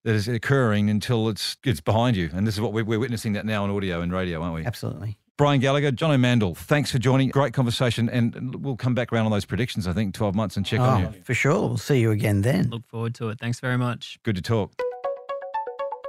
that 0.04 0.14
is 0.14 0.28
occurring 0.28 0.88
until 0.88 1.28
it's 1.28 1.56
it's 1.64 1.80
behind 1.80 2.16
you. 2.16 2.30
And 2.32 2.46
this 2.46 2.54
is 2.54 2.60
what 2.60 2.72
we're, 2.72 2.84
we're 2.84 3.00
witnessing 3.00 3.32
that 3.34 3.44
now 3.44 3.64
on 3.64 3.70
audio 3.70 4.00
and 4.00 4.12
radio, 4.12 4.40
aren't 4.42 4.54
we? 4.54 4.64
Absolutely. 4.64 5.18
Brian 5.38 5.60
Gallagher, 5.60 5.92
Jono 5.92 6.18
Mandel, 6.18 6.56
thanks 6.56 6.90
for 6.90 6.98
joining. 6.98 7.28
Great 7.28 7.54
conversation. 7.54 8.08
And 8.08 8.56
we'll 8.56 8.76
come 8.76 8.94
back 8.94 9.12
around 9.12 9.26
on 9.26 9.30
those 9.30 9.44
predictions, 9.44 9.86
I 9.86 9.92
think, 9.92 10.12
12 10.12 10.34
months 10.34 10.56
and 10.56 10.66
check 10.66 10.80
oh, 10.80 10.84
on 10.84 11.00
you. 11.00 11.12
For 11.22 11.32
sure. 11.32 11.68
We'll 11.68 11.78
see 11.78 12.00
you 12.00 12.10
again 12.10 12.42
then. 12.42 12.70
Look 12.70 12.84
forward 12.88 13.14
to 13.16 13.28
it. 13.28 13.38
Thanks 13.38 13.60
very 13.60 13.78
much. 13.78 14.18
Good 14.24 14.34
to 14.34 14.42
talk. 14.42 14.72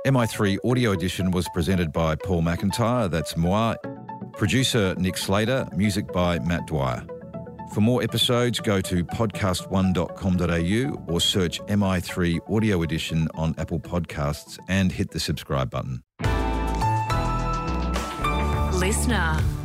MI3 0.07 0.57
Audio 0.65 0.93
Edition 0.93 1.29
was 1.29 1.47
presented 1.53 1.93
by 1.93 2.15
Paul 2.15 2.41
McIntyre, 2.41 3.11
that's 3.11 3.37
moi. 3.37 3.75
Producer 4.33 4.95
Nick 4.97 5.17
Slater, 5.17 5.67
music 5.75 6.11
by 6.11 6.39
Matt 6.39 6.65
Dwyer. 6.65 7.05
For 7.73 7.81
more 7.81 8.01
episodes, 8.01 8.59
go 8.59 8.81
to 8.81 9.03
podcast1.com.au 9.03 11.13
or 11.13 11.21
search 11.21 11.61
MI3 11.61 12.39
Audio 12.49 12.81
Edition 12.81 13.27
on 13.35 13.53
Apple 13.59 13.79
Podcasts 13.79 14.57
and 14.67 14.91
hit 14.91 15.11
the 15.11 15.19
subscribe 15.19 15.69
button. 15.69 16.01
LiSTNR. 18.79 19.58